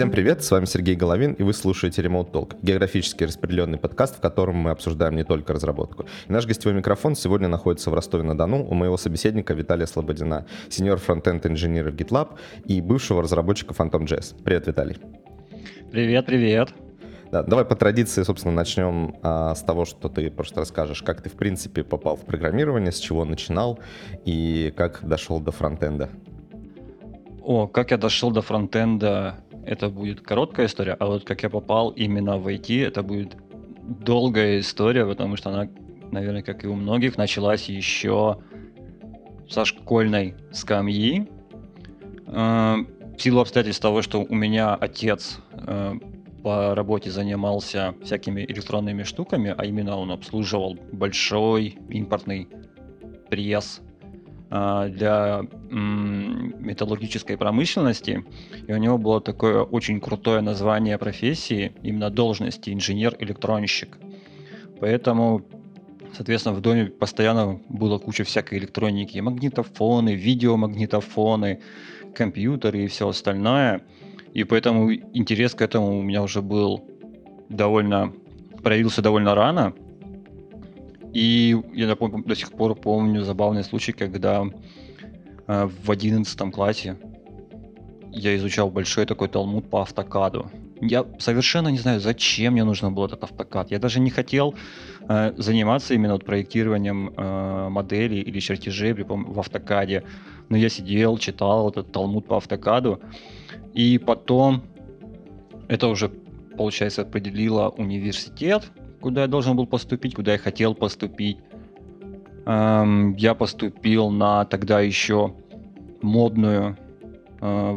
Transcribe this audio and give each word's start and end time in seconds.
Всем 0.00 0.10
привет, 0.10 0.42
с 0.42 0.50
вами 0.50 0.64
Сергей 0.64 0.94
Головин, 0.94 1.34
и 1.34 1.42
вы 1.42 1.52
слушаете 1.52 2.00
Remote 2.00 2.30
Talk, 2.30 2.56
географически 2.62 3.24
распределенный 3.24 3.76
подкаст, 3.76 4.16
в 4.16 4.20
котором 4.22 4.56
мы 4.56 4.70
обсуждаем 4.70 5.14
не 5.14 5.24
только 5.24 5.52
разработку. 5.52 6.06
И 6.26 6.32
наш 6.32 6.46
гостевой 6.46 6.74
микрофон 6.74 7.14
сегодня 7.14 7.48
находится 7.48 7.90
в 7.90 7.94
Ростове-на-Дону 7.94 8.64
у 8.64 8.72
моего 8.72 8.96
собеседника 8.96 9.52
Виталия 9.52 9.84
Слободина, 9.84 10.46
сеньор 10.70 10.96
фронтенд 10.96 11.44
инженера 11.44 11.90
в 11.90 11.96
GitLab 11.96 12.30
и 12.64 12.80
бывшего 12.80 13.22
разработчика 13.22 13.74
Phantom.js. 13.74 14.42
Привет, 14.42 14.68
Виталий. 14.68 14.96
Привет, 15.92 16.24
привет. 16.24 16.70
Да, 17.30 17.42
давай 17.42 17.66
по 17.66 17.76
традиции, 17.76 18.22
собственно, 18.22 18.54
начнем 18.54 19.16
а, 19.22 19.54
с 19.54 19.60
того, 19.60 19.84
что 19.84 20.08
ты 20.08 20.30
просто 20.30 20.60
расскажешь, 20.60 21.02
как 21.02 21.20
ты, 21.20 21.28
в 21.28 21.34
принципе, 21.34 21.84
попал 21.84 22.16
в 22.16 22.24
программирование, 22.24 22.90
с 22.90 22.98
чего 22.98 23.26
начинал 23.26 23.78
и 24.24 24.72
как 24.74 25.06
дошел 25.06 25.40
до 25.40 25.52
фронтенда. 25.52 26.08
О, 27.42 27.66
как 27.66 27.90
я 27.90 27.98
дошел 27.98 28.30
до 28.30 28.42
фронтенда, 28.42 29.36
это 29.70 29.88
будет 29.88 30.20
короткая 30.20 30.66
история, 30.66 30.96
а 30.98 31.06
вот 31.06 31.24
как 31.24 31.44
я 31.44 31.48
попал 31.48 31.90
именно 31.90 32.38
в 32.38 32.48
IT, 32.48 32.84
это 32.84 33.04
будет 33.04 33.36
долгая 33.82 34.58
история, 34.58 35.06
потому 35.06 35.36
что 35.36 35.50
она, 35.50 35.70
наверное, 36.10 36.42
как 36.42 36.64
и 36.64 36.66
у 36.66 36.74
многих, 36.74 37.16
началась 37.16 37.68
еще 37.68 38.38
со 39.48 39.64
школьной 39.64 40.34
скамьи. 40.50 41.28
Э, 42.26 42.78
в 43.16 43.22
силу 43.22 43.40
обстоятельств 43.40 43.80
того, 43.80 44.02
что 44.02 44.26
у 44.28 44.34
меня 44.34 44.74
отец 44.74 45.38
э, 45.52 45.94
по 46.42 46.74
работе 46.74 47.12
занимался 47.12 47.94
всякими 48.02 48.40
электронными 48.40 49.04
штуками, 49.04 49.54
а 49.56 49.64
именно 49.64 49.96
он 49.96 50.10
обслуживал 50.10 50.76
большой 50.90 51.78
импортный 51.88 52.48
пресс 53.28 53.80
для 54.50 55.42
металлургической 55.70 57.36
промышленности, 57.36 58.24
и 58.66 58.72
у 58.72 58.76
него 58.78 58.98
было 58.98 59.20
такое 59.20 59.62
очень 59.62 60.00
крутое 60.00 60.40
название 60.40 60.98
профессии, 60.98 61.72
именно 61.84 62.10
должности 62.10 62.70
инженер-электронщик. 62.70 63.96
Поэтому, 64.80 65.42
соответственно, 66.12 66.56
в 66.56 66.60
доме 66.60 66.86
постоянно 66.86 67.60
было 67.68 67.98
куча 67.98 68.24
всякой 68.24 68.58
электроники, 68.58 69.20
магнитофоны, 69.20 70.16
видеомагнитофоны, 70.16 71.60
компьютеры 72.12 72.84
и 72.84 72.88
все 72.88 73.08
остальное– 73.08 73.82
и 74.32 74.44
поэтому 74.44 74.92
интерес 74.92 75.54
к 75.54 75.62
этому 75.62 75.98
у 75.98 76.02
меня 76.02 76.22
уже 76.22 76.40
был 76.40 76.84
довольно, 77.48 78.12
проявился 78.62 79.02
довольно 79.02 79.34
рано. 79.34 79.74
И 81.12 81.56
я 81.74 81.86
напомню, 81.86 82.22
до 82.24 82.34
сих 82.36 82.52
пор 82.52 82.74
помню 82.74 83.22
забавный 83.24 83.64
случай, 83.64 83.92
когда 83.92 84.44
э, 85.46 85.68
в 85.84 85.90
одиннадцатом 85.90 86.52
классе 86.52 86.96
я 88.12 88.36
изучал 88.36 88.70
большой 88.70 89.06
такой 89.06 89.28
талмуд 89.28 89.68
по 89.70 89.82
автокаду. 89.82 90.50
Я 90.80 91.04
совершенно 91.18 91.68
не 91.68 91.78
знаю, 91.78 92.00
зачем 92.00 92.54
мне 92.54 92.64
нужно 92.64 92.90
было 92.90 93.06
этот 93.06 93.24
автокад. 93.24 93.70
Я 93.70 93.78
даже 93.78 94.00
не 94.00 94.10
хотел 94.10 94.54
э, 95.08 95.34
заниматься 95.36 95.94
именно 95.94 96.14
вот 96.14 96.24
проектированием 96.24 97.12
э, 97.16 97.68
моделей 97.68 98.20
или 98.22 98.40
чертежей 98.40 98.94
в 98.94 99.38
автокаде. 99.38 100.04
Но 100.48 100.56
я 100.56 100.68
сидел, 100.68 101.18
читал 101.18 101.68
этот 101.68 101.92
талмуд 101.92 102.26
по 102.26 102.36
автокаду. 102.38 103.00
И 103.74 103.98
потом 103.98 104.62
это 105.68 105.88
уже, 105.88 106.08
получается, 106.08 107.02
определило 107.02 107.68
университет, 107.68 108.72
куда 109.00 109.22
я 109.22 109.26
должен 109.26 109.56
был 109.56 109.66
поступить, 109.66 110.14
куда 110.14 110.32
я 110.32 110.38
хотел 110.38 110.74
поступить. 110.74 111.38
Эм, 112.46 113.14
я 113.16 113.34
поступил 113.34 114.10
на 114.10 114.44
тогда 114.44 114.80
еще 114.80 115.34
модную, 116.02 116.76
э, 117.40 117.76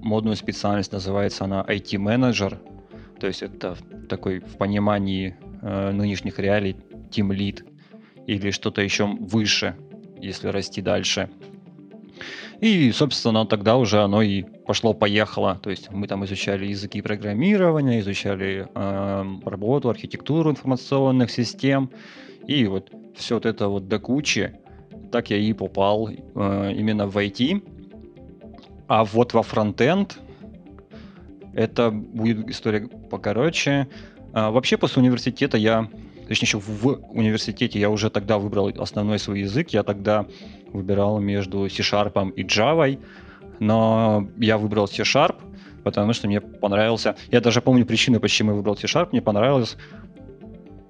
модную 0.00 0.36
специальность, 0.36 0.92
называется 0.92 1.44
она 1.44 1.64
IT-менеджер. 1.66 2.58
То 3.18 3.26
есть 3.26 3.42
это 3.42 3.76
такой 4.08 4.40
в 4.40 4.56
понимании 4.56 5.36
э, 5.62 5.92
нынешних 5.92 6.38
реалий 6.38 6.76
Team 7.10 7.28
Lead 7.28 7.64
или 8.26 8.50
что-то 8.50 8.82
еще 8.82 9.06
выше, 9.06 9.76
если 10.20 10.48
расти 10.48 10.82
дальше. 10.82 11.30
И, 12.60 12.92
собственно, 12.92 13.46
тогда 13.46 13.76
уже 13.76 14.02
оно 14.02 14.22
и 14.22 14.42
пошло-поехало. 14.42 15.58
То 15.62 15.70
есть 15.70 15.90
мы 15.90 16.06
там 16.06 16.24
изучали 16.24 16.66
языки 16.66 17.02
программирования, 17.02 18.00
изучали 18.00 18.68
э, 18.74 19.24
работу, 19.44 19.88
архитектуру 19.88 20.50
информационных 20.50 21.30
систем. 21.30 21.90
И 22.46 22.66
вот 22.66 22.90
все 23.14 23.34
вот 23.34 23.46
это 23.46 23.68
вот 23.68 23.88
до 23.88 23.98
кучи, 23.98 24.52
так 25.12 25.30
я 25.30 25.36
и 25.36 25.52
попал 25.52 26.08
э, 26.08 26.72
именно 26.74 27.06
в 27.06 27.16
IT. 27.16 27.62
А 28.88 29.04
вот 29.04 29.34
во 29.34 29.42
фронтенд 29.42 30.18
это 31.54 31.90
будет 31.90 32.48
история 32.48 32.88
покороче. 33.10 33.88
А, 34.32 34.50
вообще 34.50 34.76
после 34.76 35.02
университета 35.02 35.56
я, 35.56 35.88
точнее 36.28 36.46
еще 36.46 36.58
в 36.58 36.86
университете 37.10 37.78
я 37.78 37.90
уже 37.90 38.10
тогда 38.10 38.38
выбрал 38.38 38.70
основной 38.78 39.18
свой 39.18 39.40
язык. 39.40 39.70
Я 39.70 39.82
тогда 39.82 40.26
выбирал 40.72 41.18
между 41.20 41.68
C-Sharp 41.68 42.32
и 42.32 42.42
Java, 42.42 42.98
но 43.58 44.28
я 44.38 44.58
выбрал 44.58 44.88
C-Sharp, 44.88 45.36
потому 45.84 46.12
что 46.12 46.26
мне 46.26 46.40
понравился... 46.40 47.16
Я 47.30 47.40
даже 47.40 47.60
помню 47.60 47.86
причины, 47.86 48.20
почему 48.20 48.50
я 48.50 48.56
выбрал 48.56 48.76
C-Sharp. 48.76 49.08
Мне 49.12 49.22
понравилось 49.22 49.76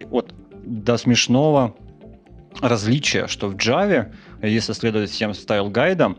вот 0.06 0.34
до 0.64 0.96
смешного 0.96 1.74
различия, 2.60 3.26
что 3.26 3.48
в 3.48 3.56
Java, 3.56 4.12
если 4.42 4.72
следовать 4.72 5.10
всем 5.10 5.32
style 5.32 5.65
guide 5.65 5.98
ам, 5.98 6.18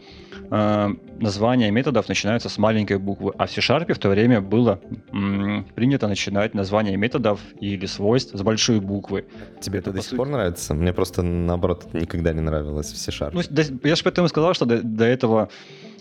э, 0.51 0.89
названия 1.19 1.71
методов 1.71 2.07
начинаются 2.09 2.49
с 2.49 2.57
маленькой 2.57 2.97
буквы, 2.97 3.33
а 3.37 3.45
в 3.45 3.51
C-Sharp 3.51 3.93
в 3.93 3.97
то 3.97 4.09
время 4.09 4.41
было 4.41 4.79
м, 5.11 5.65
принято 5.75 6.07
начинать 6.07 6.53
название 6.53 6.97
методов 6.97 7.39
или 7.59 7.85
свойств 7.87 8.37
с 8.37 8.41
большой 8.41 8.79
буквы. 8.79 9.25
Тебе 9.59 9.79
это, 9.79 9.89
это 9.89 9.97
до 9.97 10.01
сих 10.01 10.09
сути... 10.09 10.17
пор 10.17 10.27
нравится? 10.27 10.73
Мне 10.73 10.93
просто, 10.93 11.23
наоборот, 11.23 11.93
никогда 11.93 12.33
не 12.33 12.41
нравилось 12.41 12.91
в 12.91 12.97
C-Sharp. 12.97 13.31
Ну, 13.33 13.41
я 13.83 13.95
же 13.95 14.03
поэтому 14.03 14.27
сказал, 14.27 14.53
что 14.53 14.65
до, 14.65 14.81
до 14.83 15.05
этого 15.05 15.49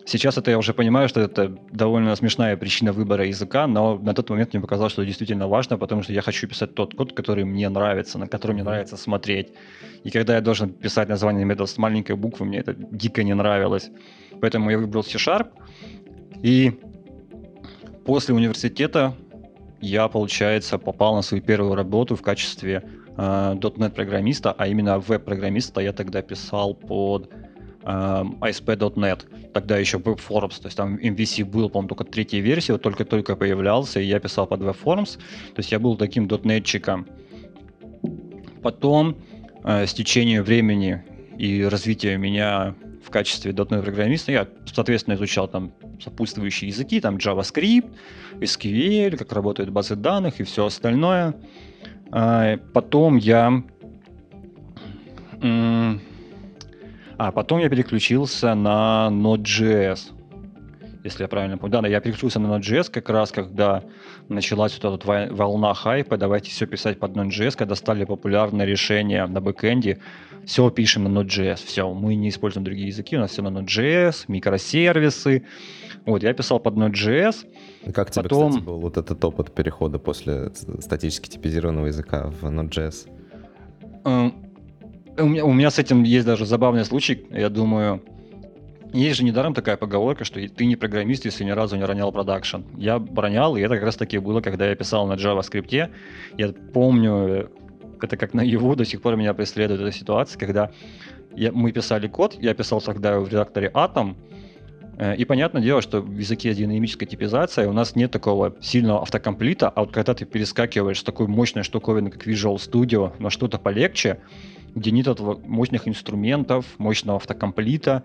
Сейчас 0.06 0.36
это 0.36 0.50
я 0.50 0.58
уже 0.58 0.74
понимаю, 0.74 1.08
что 1.08 1.20
это 1.20 1.56
довольно 1.70 2.16
смешная 2.16 2.56
причина 2.56 2.92
выбора 2.92 3.26
языка, 3.26 3.66
но 3.66 3.98
на 3.98 4.14
тот 4.14 4.30
момент 4.30 4.52
мне 4.52 4.60
показалось, 4.60 4.92
что 4.92 5.02
это 5.02 5.06
действительно 5.06 5.46
важно, 5.46 5.78
потому 5.78 6.02
что 6.02 6.12
я 6.12 6.22
хочу 6.22 6.48
писать 6.48 6.74
тот 6.74 6.94
код, 6.94 7.12
который 7.12 7.44
мне 7.44 7.68
нравится, 7.68 8.18
на 8.18 8.26
который 8.26 8.52
мне 8.52 8.64
нравится 8.64 8.96
смотреть. 8.96 9.52
И 10.02 10.10
когда 10.10 10.34
я 10.34 10.40
должен 10.40 10.70
писать 10.70 11.08
название 11.08 11.44
метода 11.44 11.66
с 11.66 11.78
маленькой 11.78 12.16
буквы, 12.16 12.46
мне 12.46 12.58
это 12.58 12.74
дико 12.74 13.22
не 13.22 13.34
нравилось. 13.34 13.90
Поэтому 14.40 14.70
я 14.70 14.78
выбрал 14.78 15.04
C-Sharp. 15.04 15.48
И 16.42 16.72
после 18.04 18.34
университета 18.34 19.14
я, 19.80 20.08
получается, 20.08 20.78
попал 20.78 21.14
на 21.16 21.22
свою 21.22 21.42
первую 21.42 21.74
работу 21.74 22.16
в 22.16 22.22
качестве 22.22 22.82
э, 23.16 23.54
.NET 23.54 23.90
программиста, 23.90 24.52
а 24.56 24.66
именно 24.66 24.98
веб-программиста 24.98 25.80
я 25.80 25.92
тогда 25.92 26.22
писал 26.22 26.74
под 26.74 27.30
ASP.NET, 27.82 29.24
эм, 29.24 29.52
тогда 29.52 29.78
еще 29.78 29.98
WebForms, 29.98 30.60
то 30.60 30.66
есть 30.66 30.76
там 30.76 30.96
MVC 30.96 31.44
был, 31.44 31.70
по-моему, 31.70 31.88
только 31.88 32.04
третья 32.04 32.40
версия, 32.40 32.72
вот 32.74 32.82
только-только 32.82 33.36
появлялся, 33.36 34.00
и 34.00 34.04
я 34.04 34.20
писал 34.20 34.46
под 34.46 34.60
WebForms, 34.60 35.16
то 35.16 35.58
есть 35.58 35.72
я 35.72 35.78
был 35.78 35.96
таким 35.96 36.26
.NET-чиком. 36.26 37.06
Потом, 38.62 39.16
э, 39.64 39.86
с 39.86 39.94
течением 39.94 40.42
времени 40.42 41.02
и 41.38 41.64
развития 41.64 42.18
меня 42.18 42.74
в 43.10 43.12
качестве 43.12 43.50
.NET 43.50 43.82
программиста, 43.82 44.30
я, 44.30 44.46
соответственно, 44.72 45.14
изучал 45.16 45.48
там 45.48 45.72
сопутствующие 46.00 46.68
языки, 46.68 47.00
там 47.00 47.16
JavaScript, 47.16 47.90
SQL, 48.40 49.16
как 49.16 49.32
работают 49.32 49.70
базы 49.70 49.96
данных 49.96 50.38
и 50.38 50.44
все 50.44 50.66
остальное. 50.66 51.34
Э, 52.12 52.56
потом 52.72 53.16
я 53.16 53.62
а 57.18 57.32
потом 57.32 57.60
я 57.60 57.68
переключился 57.68 58.54
на 58.54 59.08
Node.js, 59.10 60.12
если 61.04 61.22
я 61.22 61.28
правильно 61.28 61.58
помню. 61.58 61.80
Да, 61.80 61.88
я 61.88 62.00
переключился 62.00 62.40
на 62.40 62.54
Node.js 62.54 62.90
как 62.90 63.08
раз, 63.08 63.32
когда 63.32 63.82
началась 64.28 64.72
вот 64.72 64.80
эта 64.80 64.90
вот 64.90 65.32
волна 65.32 65.74
хайпа, 65.74 66.16
давайте 66.16 66.50
все 66.50 66.66
писать 66.66 66.98
под 66.98 67.12
Node.js, 67.12 67.56
когда 67.56 67.74
стали 67.74 68.04
популярны 68.04 68.62
решения 68.62 69.26
на 69.26 69.40
бэкэнде, 69.40 69.98
все 70.44 70.70
пишем 70.70 71.04
на 71.04 71.20
Node.js, 71.20 71.60
все, 71.64 71.92
мы 71.92 72.14
не 72.14 72.28
используем 72.28 72.64
другие 72.64 72.88
языки, 72.88 73.16
у 73.16 73.20
нас 73.20 73.30
все 73.30 73.42
на 73.42 73.48
Node.js, 73.48 74.24
микросервисы. 74.28 75.44
Вот, 76.06 76.22
я 76.22 76.32
писал 76.32 76.60
под 76.60 76.74
Node.js. 76.74 77.46
Как 77.92 78.10
тебе, 78.10 78.22
Потом... 78.22 78.50
кстати, 78.50 78.64
был 78.64 78.80
вот 78.80 78.96
этот 78.96 79.24
опыт 79.24 79.54
перехода 79.54 79.98
после 79.98 80.50
статически 80.80 81.28
типизированного 81.28 81.86
языка 81.86 82.30
в 82.40 82.44
Node.js? 82.44 83.08
Эм, 84.04 84.34
у 85.18 85.26
меня, 85.26 85.44
у 85.44 85.52
меня 85.52 85.70
с 85.70 85.78
этим 85.78 86.02
есть 86.02 86.26
даже 86.26 86.46
забавный 86.46 86.84
случай. 86.84 87.26
Я 87.30 87.48
думаю, 87.50 88.02
есть 88.92 89.18
же 89.18 89.24
недаром 89.24 89.54
такая 89.54 89.76
поговорка, 89.76 90.24
что 90.24 90.40
ты 90.48 90.66
не 90.66 90.76
программист, 90.76 91.24
если 91.24 91.44
ни 91.44 91.50
разу 91.50 91.76
не 91.76 91.84
ронял 91.84 92.12
продакшн. 92.12 92.62
Я 92.76 93.02
ронял, 93.14 93.56
и 93.56 93.60
это 93.60 93.74
как 93.74 93.84
раз 93.84 93.96
таки 93.96 94.18
было, 94.18 94.40
когда 94.40 94.68
я 94.68 94.74
писал 94.74 95.06
на 95.06 95.14
JavaScript. 95.14 95.90
Я 96.36 96.54
помню, 96.72 97.50
это 98.00 98.16
как 98.16 98.34
на 98.34 98.42
его 98.42 98.74
до 98.74 98.84
сих 98.84 99.02
пор 99.02 99.16
меня 99.16 99.34
преследует 99.34 99.80
эта 99.80 99.92
ситуация, 99.92 100.38
когда 100.38 100.70
я, 101.34 101.52
мы 101.52 101.72
писали 101.72 102.08
код, 102.08 102.36
я 102.40 102.54
писал 102.54 102.80
тогда 102.80 103.20
в 103.20 103.28
редакторе 103.28 103.70
Atom, 103.72 104.16
Э, 105.00 105.16
и 105.16 105.24
понятное 105.24 105.62
дело, 105.62 105.80
что 105.80 106.02
в 106.02 106.18
языке 106.18 106.52
динамической 106.54 107.08
типизации 107.08 107.64
у 107.64 107.72
нас 107.72 107.96
нет 107.96 108.10
такого 108.10 108.54
сильного 108.60 109.00
автокомплита, 109.00 109.70
а 109.70 109.80
вот 109.80 109.92
когда 109.92 110.12
ты 110.12 110.26
перескакиваешь 110.26 110.98
с 111.00 111.02
такой 111.02 111.26
мощной 111.26 111.64
штуковины, 111.64 112.10
как 112.10 112.26
Visual 112.26 112.56
Studio, 112.56 113.14
на 113.18 113.30
что-то 113.30 113.58
полегче, 113.58 114.20
где 114.74 114.90
нет 114.90 115.06
этого 115.08 115.38
мощных 115.38 115.88
инструментов, 115.88 116.66
мощного 116.76 117.16
автокомплита 117.16 118.04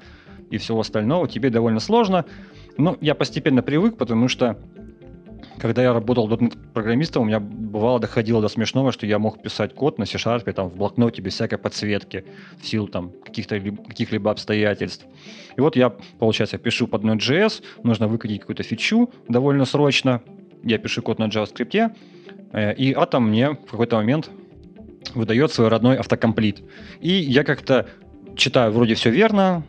и 0.49 0.57
всего 0.57 0.79
остального, 0.79 1.27
тебе 1.27 1.49
довольно 1.49 1.79
сложно. 1.79 2.25
Но 2.77 2.97
я 3.01 3.15
постепенно 3.15 3.61
привык, 3.61 3.97
потому 3.97 4.27
что 4.27 4.57
когда 5.57 5.81
я 5.81 5.93
работал 5.93 6.27
программистом, 6.73 7.23
у 7.23 7.25
меня 7.25 7.39
бывало 7.39 7.99
доходило 7.99 8.41
до 8.41 8.47
смешного, 8.47 8.91
что 8.91 9.05
я 9.05 9.19
мог 9.19 9.41
писать 9.41 9.73
код 9.73 9.97
на 9.97 10.05
C-Sharp 10.05 10.51
там, 10.53 10.69
в 10.69 10.75
блокноте 10.75 11.21
без 11.21 11.33
всякой 11.33 11.57
подсветки 11.57 12.25
в 12.61 12.67
силу 12.67 12.87
там, 12.87 13.11
каких-то, 13.23 13.59
каких-либо 13.59 14.31
обстоятельств. 14.31 15.05
И 15.55 15.61
вот 15.61 15.75
я, 15.75 15.89
получается, 16.19 16.57
пишу 16.57 16.87
под 16.87 17.03
Node.js, 17.03 17.63
нужно 17.83 18.07
выкатить 18.07 18.41
какую-то 18.41 18.63
фичу 18.63 19.09
довольно 19.27 19.65
срочно. 19.65 20.21
Я 20.63 20.77
пишу 20.77 21.01
код 21.01 21.19
на 21.19 21.25
JavaScript, 21.25 21.95
э, 22.51 22.75
и 22.75 22.93
Atom 22.93 23.21
мне 23.21 23.51
в 23.51 23.71
какой-то 23.71 23.95
момент 23.97 24.29
выдает 25.13 25.51
свой 25.51 25.69
родной 25.69 25.97
автокомплит. 25.97 26.63
И 26.99 27.11
я 27.11 27.43
как-то 27.43 27.87
читаю 28.35 28.71
вроде 28.71 28.95
все 28.95 29.09
верно, 29.09 29.63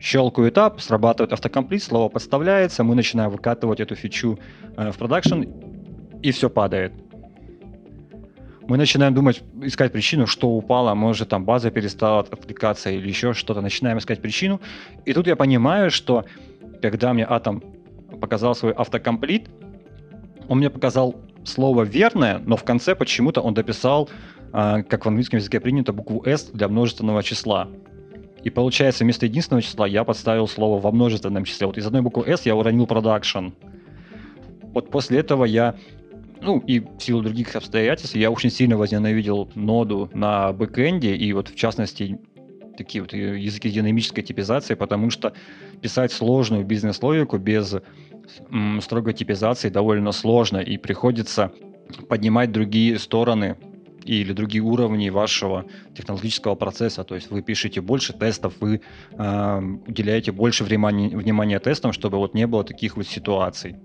щелкаю 0.00 0.48
этап, 0.48 0.80
срабатывает 0.80 1.32
автокомплит, 1.32 1.82
слово 1.82 2.08
подставляется, 2.08 2.84
мы 2.84 2.94
начинаем 2.94 3.30
выкатывать 3.30 3.80
эту 3.80 3.94
фичу 3.94 4.38
э, 4.76 4.90
в 4.90 4.98
продакшн, 4.98 5.44
и 6.22 6.30
все 6.32 6.48
падает. 6.48 6.92
Мы 8.66 8.76
начинаем 8.76 9.14
думать, 9.14 9.42
искать 9.62 9.92
причину, 9.92 10.26
что 10.26 10.48
упало, 10.48 10.94
может 10.94 11.28
там 11.28 11.44
база 11.44 11.70
перестала 11.70 12.20
отвлекаться 12.20 12.90
или 12.90 13.08
еще 13.08 13.32
что-то. 13.32 13.60
Начинаем 13.60 13.98
искать 13.98 14.22
причину. 14.22 14.60
И 15.04 15.12
тут 15.12 15.26
я 15.26 15.34
понимаю, 15.34 15.90
что 15.90 16.24
когда 16.80 17.12
мне 17.12 17.26
Атом 17.28 17.64
показал 18.20 18.54
свой 18.54 18.72
автокомплит, 18.72 19.48
он 20.46 20.58
мне 20.58 20.70
показал 20.70 21.16
слово 21.44 21.82
верное, 21.82 22.38
но 22.38 22.56
в 22.56 22.62
конце 22.62 22.94
почему-то 22.94 23.40
он 23.40 23.54
дописал, 23.54 24.08
э, 24.52 24.82
как 24.84 25.04
в 25.04 25.08
английском 25.08 25.38
языке 25.38 25.58
принято, 25.58 25.92
букву 25.92 26.22
S 26.24 26.50
для 26.52 26.68
множественного 26.68 27.24
числа. 27.24 27.68
И 28.42 28.50
получается, 28.50 29.04
вместо 29.04 29.26
единственного 29.26 29.62
числа 29.62 29.86
я 29.86 30.04
подставил 30.04 30.48
слово 30.48 30.80
во 30.80 30.90
множественном 30.92 31.44
числе. 31.44 31.66
Вот 31.66 31.76
из 31.76 31.86
одной 31.86 32.02
буквы 32.02 32.24
S 32.26 32.46
я 32.46 32.56
уронил 32.56 32.86
production. 32.86 33.52
Вот 34.72 34.90
после 34.90 35.18
этого 35.18 35.44
я, 35.44 35.74
ну 36.40 36.58
и 36.58 36.80
в 36.80 37.00
силу 37.00 37.22
других 37.22 37.54
обстоятельств, 37.54 38.14
я 38.14 38.30
очень 38.30 38.50
сильно 38.50 38.76
возненавидел 38.76 39.50
ноду 39.54 40.08
на 40.14 40.52
бэкэнде, 40.52 41.14
и 41.14 41.32
вот 41.32 41.48
в 41.48 41.56
частности 41.56 42.18
такие 42.76 43.02
вот 43.02 43.12
языки 43.12 43.68
динамической 43.68 44.22
типизации, 44.22 44.74
потому 44.74 45.10
что 45.10 45.34
писать 45.82 46.12
сложную 46.12 46.64
бизнес-логику 46.64 47.36
без 47.36 47.76
м, 48.50 48.80
строгой 48.80 49.12
типизации 49.12 49.68
довольно 49.68 50.12
сложно, 50.12 50.58
и 50.58 50.78
приходится 50.78 51.52
поднимать 52.08 52.52
другие 52.52 52.98
стороны 52.98 53.56
или 54.04 54.32
другие 54.32 54.62
уровни 54.62 55.10
вашего 55.10 55.64
технологического 55.96 56.54
процесса. 56.54 57.04
То 57.04 57.14
есть 57.14 57.30
вы 57.30 57.42
пишете 57.42 57.80
больше 57.80 58.12
тестов, 58.12 58.54
вы 58.60 58.80
э, 59.12 59.62
уделяете 59.86 60.32
больше 60.32 60.64
внимания, 60.64 61.08
внимания 61.08 61.58
тестам, 61.58 61.92
чтобы 61.92 62.18
вот 62.18 62.34
не 62.34 62.46
было 62.46 62.64
таких 62.64 62.96
вот 62.96 63.06
ситуаций. 63.06 63.76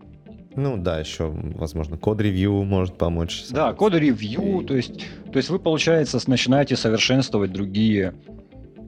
Ну 0.56 0.78
да, 0.78 1.00
еще, 1.00 1.28
возможно, 1.56 1.98
код-ревью 1.98 2.64
может 2.64 2.98
помочь. 2.98 3.44
Да, 3.50 3.74
код-ревью, 3.74 4.62
и... 4.62 4.66
то 4.66 4.76
есть, 4.76 5.06
то 5.32 5.38
есть 5.38 5.50
вы, 5.50 5.60
получается, 5.60 6.18
начинаете 6.28 6.78
совершенствовать 6.78 7.52
другие, 7.52 8.14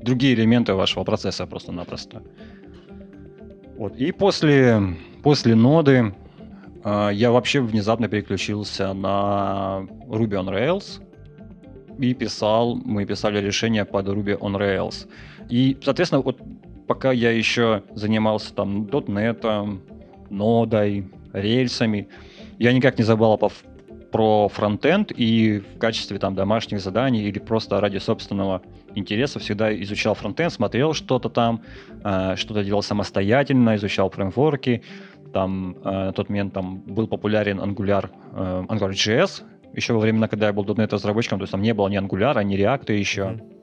другие 0.02 0.34
элементы 0.34 0.76
вашего 0.76 1.04
процесса 1.04 1.46
просто-напросто. 1.46 2.24
Вот. 3.78 3.98
И 3.98 4.12
после, 4.14 4.82
после 5.24 5.56
ноды 5.56 6.16
э, 6.86 7.10
я 7.14 7.32
вообще 7.32 7.60
внезапно 7.60 8.08
переключился 8.08 8.94
на 8.94 9.86
Ruby 10.08 10.42
on 10.42 10.48
Rails 10.48 11.02
и 12.00 12.14
писал, 12.14 12.76
мы 12.76 13.06
писали 13.06 13.40
решение 13.40 13.86
под 13.86 14.08
Ruby 14.08 14.38
on 14.38 14.56
Rails. 14.58 15.08
И, 15.50 15.78
соответственно, 15.82 16.22
вот 16.22 16.40
пока 16.88 17.12
я 17.12 17.32
еще 17.32 17.84
занимался 17.94 18.54
там 18.54 18.86
.NET, 18.86 19.80
нодой, 20.30 21.08
рельсами, 21.34 22.08
я 22.60 22.74
никак 22.74 22.98
не 22.98 23.04
забыл 23.04 23.38
по, 23.38 23.52
про 24.12 24.48
фронтенд 24.50 25.12
и 25.16 25.60
в 25.60 25.80
качестве 25.80 26.18
там 26.18 26.36
домашних 26.36 26.80
заданий 26.80 27.24
или 27.24 27.40
просто 27.40 27.80
ради 27.80 27.98
собственного 27.98 28.62
интереса 28.96 29.40
всегда 29.40 29.74
изучал 29.84 30.16
фронтенд, 30.16 30.52
смотрел 30.52 30.94
что-то 30.94 31.30
там, 31.30 31.62
э, 32.04 32.36
что-то 32.36 32.64
делал 32.64 32.82
самостоятельно, 32.82 33.76
изучал 33.76 34.10
фреймворки. 34.10 34.82
Там 35.34 35.78
э, 35.84 35.90
на 35.90 36.14
тот 36.14 36.30
момент 36.30 36.54
там 36.54 36.80
был 36.80 37.08
популярен 37.08 37.60
Angular, 37.60 38.10
э, 38.34 38.66
AngularJS, 38.70 39.44
еще 39.78 39.94
во 39.94 40.00
времена, 40.00 40.28
когда 40.28 40.48
я 40.48 40.54
был 40.54 40.66
.NET 40.66 40.92
разработчиком, 40.92 41.40
то 41.40 41.44
есть 41.44 41.52
там 41.52 41.62
не 41.62 41.74
было 41.74 41.88
ни 41.88 41.98
Angular, 41.98 42.44
ни 42.44 42.58
React 42.58 42.94
еще. 42.94 43.22
Mm-hmm. 43.22 43.54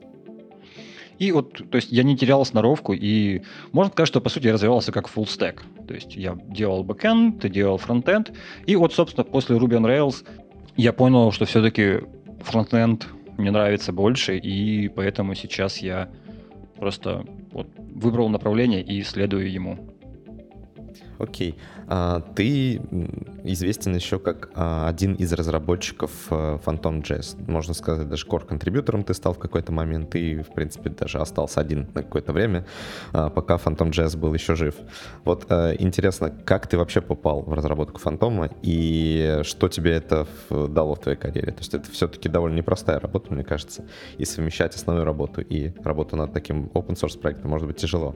И 1.19 1.31
вот, 1.31 1.69
то 1.69 1.75
есть 1.75 1.91
я 1.91 2.03
не 2.03 2.17
терял 2.17 2.43
сноровку, 2.45 2.93
и 2.93 3.41
можно 3.71 3.91
сказать, 3.91 4.07
что, 4.07 4.21
по 4.21 4.29
сути, 4.29 4.47
я 4.47 4.53
развивался 4.53 4.91
как 4.91 5.07
full 5.07 5.25
stack. 5.25 5.59
То 5.87 5.93
есть 5.93 6.15
я 6.15 6.37
делал 6.47 6.83
backend, 6.83 7.47
делал 7.47 7.77
фронтенд, 7.77 8.33
и 8.65 8.75
вот, 8.75 8.93
собственно, 8.93 9.23
после 9.23 9.57
Ruby 9.57 9.77
on 9.77 9.85
Rails 9.85 10.25
я 10.75 10.91
понял, 10.91 11.31
что 11.31 11.45
все-таки 11.45 12.01
фронтенд 12.41 13.07
мне 13.37 13.51
нравится 13.51 13.93
больше, 13.93 14.37
и 14.37 14.89
поэтому 14.89 15.35
сейчас 15.35 15.77
я 15.77 16.09
просто 16.77 17.25
вот 17.51 17.67
выбрал 17.77 18.29
направление 18.29 18.81
и 18.81 19.01
следую 19.03 19.51
ему. 19.51 19.94
Окей. 21.19 21.57
А, 21.87 22.21
ты 22.35 22.81
известен 23.43 23.95
еще 23.95 24.19
как 24.19 24.49
а, 24.55 24.87
один 24.87 25.13
из 25.13 25.31
разработчиков 25.33 26.11
а, 26.29 26.57
Phantom 26.57 27.01
JS. 27.01 27.49
Можно 27.49 27.73
сказать, 27.73 28.09
даже 28.09 28.25
core-контрибьютором 28.25 29.03
ты 29.03 29.13
стал 29.13 29.33
в 29.33 29.39
какой-то 29.39 29.71
момент 29.71 30.15
и, 30.15 30.41
в 30.41 30.53
принципе, 30.53 30.89
даже 30.89 31.19
остался 31.19 31.61
один 31.61 31.87
на 31.93 32.03
какое-то 32.03 32.33
время, 32.33 32.65
пока 33.11 33.55
Phantom 33.55 33.91
JS 33.91 34.17
был 34.17 34.33
еще 34.33 34.55
жив. 34.55 34.75
Вот 35.23 35.45
интересно, 35.79 36.29
как 36.29 36.67
ты 36.67 36.77
вообще 36.77 37.01
попал 37.01 37.41
в 37.41 37.53
разработку 37.53 37.99
Фантома 37.99 38.49
и 38.61 39.41
что 39.43 39.67
тебе 39.67 39.91
это 39.91 40.27
дало 40.49 40.95
в 40.95 40.99
твоей 40.99 41.17
карьере? 41.17 41.51
То 41.51 41.59
есть 41.59 41.73
это 41.73 41.91
все-таки 41.91 42.29
довольно 42.29 42.57
непростая 42.57 42.99
работа, 42.99 43.33
мне 43.33 43.43
кажется, 43.43 43.85
и 44.17 44.25
совмещать 44.25 44.75
основную 44.75 45.05
работу 45.05 45.41
и 45.41 45.71
работу 45.83 46.15
над 46.15 46.33
таким 46.33 46.65
open 46.73 46.95
source 46.95 47.19
проектом 47.19 47.51
может 47.51 47.67
быть 47.67 47.77
тяжело. 47.77 48.15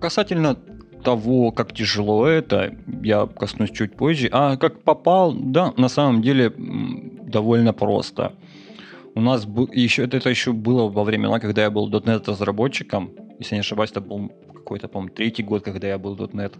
Касательно 0.00 0.58
того, 1.06 1.52
как 1.52 1.72
тяжело 1.72 2.26
это, 2.26 2.74
я 3.04 3.26
коснусь 3.26 3.70
чуть 3.70 3.94
позже. 3.94 4.28
А 4.32 4.56
как 4.56 4.82
попал, 4.82 5.32
да, 5.32 5.72
на 5.76 5.88
самом 5.88 6.20
деле 6.20 6.52
довольно 7.32 7.72
просто. 7.72 8.32
У 9.14 9.20
нас 9.20 9.46
еще 9.72 10.02
это, 10.02 10.16
это 10.16 10.30
еще 10.30 10.52
было 10.52 10.88
во 10.88 11.04
времена, 11.04 11.38
когда 11.38 11.62
я 11.62 11.70
был 11.70 11.88
.NET 11.88 12.28
разработчиком. 12.28 13.10
Если 13.38 13.54
не 13.54 13.60
ошибаюсь, 13.60 13.92
это 13.92 14.00
был 14.00 14.32
какой-то, 14.52 14.88
по-моему, 14.88 15.14
третий 15.14 15.44
год, 15.44 15.62
когда 15.62 15.86
я 15.86 15.98
был 15.98 16.16
.NET 16.16 16.54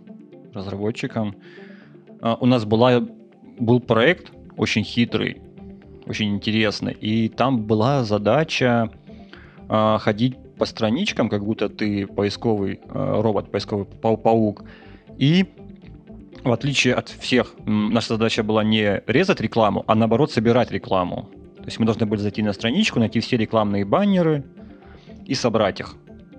разработчиком. 0.54 1.34
А, 2.20 2.36
у 2.40 2.46
нас 2.46 2.64
была, 2.64 3.02
был 3.58 3.80
проект 3.80 4.30
очень 4.56 4.84
хитрый, 4.84 5.42
очень 6.06 6.34
интересный. 6.36 6.92
И 6.92 7.28
там 7.28 7.66
была 7.66 8.04
задача 8.04 8.90
а, 9.68 9.98
ходить 9.98 10.36
по 10.58 10.64
страничкам, 10.64 11.28
как 11.28 11.44
будто 11.44 11.68
ты 11.68 12.06
поисковый 12.06 12.80
э, 12.82 13.20
робот, 13.20 13.50
поисковый 13.50 13.84
пау 13.84 14.16
паук. 14.16 14.64
И 15.18 15.46
в 16.44 16.52
отличие 16.52 16.94
от 16.94 17.08
всех, 17.08 17.54
наша 17.66 18.14
задача 18.14 18.42
была 18.42 18.64
не 18.64 19.02
резать 19.06 19.40
рекламу, 19.40 19.84
а 19.86 19.94
наоборот 19.94 20.30
собирать 20.32 20.70
рекламу. 20.70 21.28
То 21.56 21.64
есть 21.64 21.78
мы 21.78 21.86
должны 21.86 22.06
были 22.06 22.20
зайти 22.20 22.42
на 22.42 22.52
страничку, 22.52 23.00
найти 23.00 23.20
все 23.20 23.36
рекламные 23.36 23.84
баннеры 23.84 24.44
и 25.26 25.34
собрать 25.34 25.80
их 25.80 25.96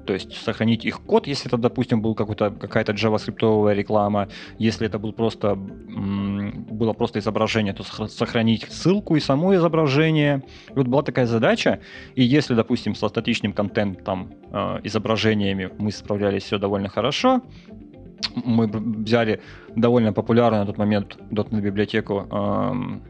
то 0.08 0.14
есть 0.14 0.34
сохранить 0.38 0.86
их 0.86 1.02
код, 1.02 1.28
если 1.28 1.48
это, 1.48 1.58
допустим, 1.58 2.02
был 2.02 2.16
какая-то 2.16 2.94
JavaScript 2.94 3.74
реклама, 3.74 4.30
если 4.58 4.88
это 4.88 4.98
был 4.98 5.12
просто, 5.12 5.60
было 6.52 6.94
просто 6.94 7.20
изображение, 7.20 7.74
то 7.74 7.84
сохранить 8.08 8.66
ссылку 8.70 9.16
и 9.16 9.20
само 9.20 9.56
изображение. 9.56 10.44
И 10.70 10.74
вот 10.74 10.88
была 10.88 11.04
такая 11.04 11.26
задача, 11.26 11.80
и 12.16 12.24
если, 12.24 12.56
допустим, 12.56 12.96
со 12.96 13.10
статичным 13.10 13.54
контентом, 13.54 14.34
э, 14.52 14.80
изображениями 14.84 15.70
мы 15.78 15.92
справлялись 15.92 16.44
все 16.44 16.58
довольно 16.58 16.90
хорошо, 16.90 17.42
мы 18.36 18.68
взяли 18.68 19.42
довольно 19.76 20.14
популярную 20.14 20.62
на 20.62 20.66
тот 20.66 20.78
момент 20.78 21.18
.NET 21.32 21.62
библиотеку 21.62 22.28
эм, 22.32 23.04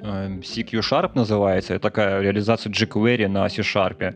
эм, 0.00 0.40
CQ 0.40 0.80
Sharp 0.80 1.10
называется, 1.14 1.74
это 1.74 1.82
такая 1.82 2.22
реализация 2.22 2.72
jQuery 2.72 3.28
на 3.28 3.48
C-Sharp 3.48 4.14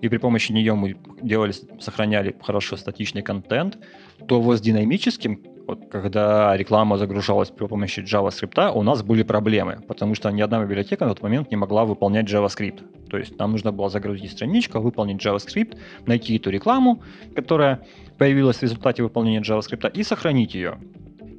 и 0.00 0.08
при 0.08 0.18
помощи 0.18 0.52
нее 0.52 0.74
мы 0.74 0.96
делали, 1.22 1.52
сохраняли 1.80 2.36
хорошо 2.42 2.76
статичный 2.76 3.22
контент, 3.22 3.78
то 4.26 4.40
вот 4.40 4.58
с 4.58 4.60
динамическим 4.60 5.40
вот 5.68 5.90
когда 5.90 6.56
реклама 6.56 6.96
загружалась 6.96 7.50
при 7.50 7.66
помощи 7.66 8.00
JavaScript, 8.00 8.72
у 8.72 8.82
нас 8.82 9.02
были 9.02 9.22
проблемы, 9.22 9.78
потому 9.86 10.14
что 10.14 10.30
ни 10.30 10.40
одна 10.40 10.62
библиотека 10.64 11.04
на 11.04 11.10
тот 11.10 11.22
момент 11.22 11.50
не 11.50 11.56
могла 11.56 11.84
выполнять 11.84 12.26
JavaScript. 12.26 12.80
То 13.10 13.18
есть 13.18 13.38
нам 13.38 13.52
нужно 13.52 13.70
было 13.70 13.90
загрузить 13.90 14.32
страничку, 14.32 14.80
выполнить 14.80 15.22
JavaScript, 15.22 15.76
найти 16.06 16.36
эту 16.36 16.48
рекламу, 16.50 17.02
которая 17.36 17.80
появилась 18.16 18.56
в 18.56 18.62
результате 18.62 19.02
выполнения 19.02 19.42
JavaScript, 19.42 19.92
и 19.92 20.02
сохранить 20.02 20.54
ее. 20.54 20.78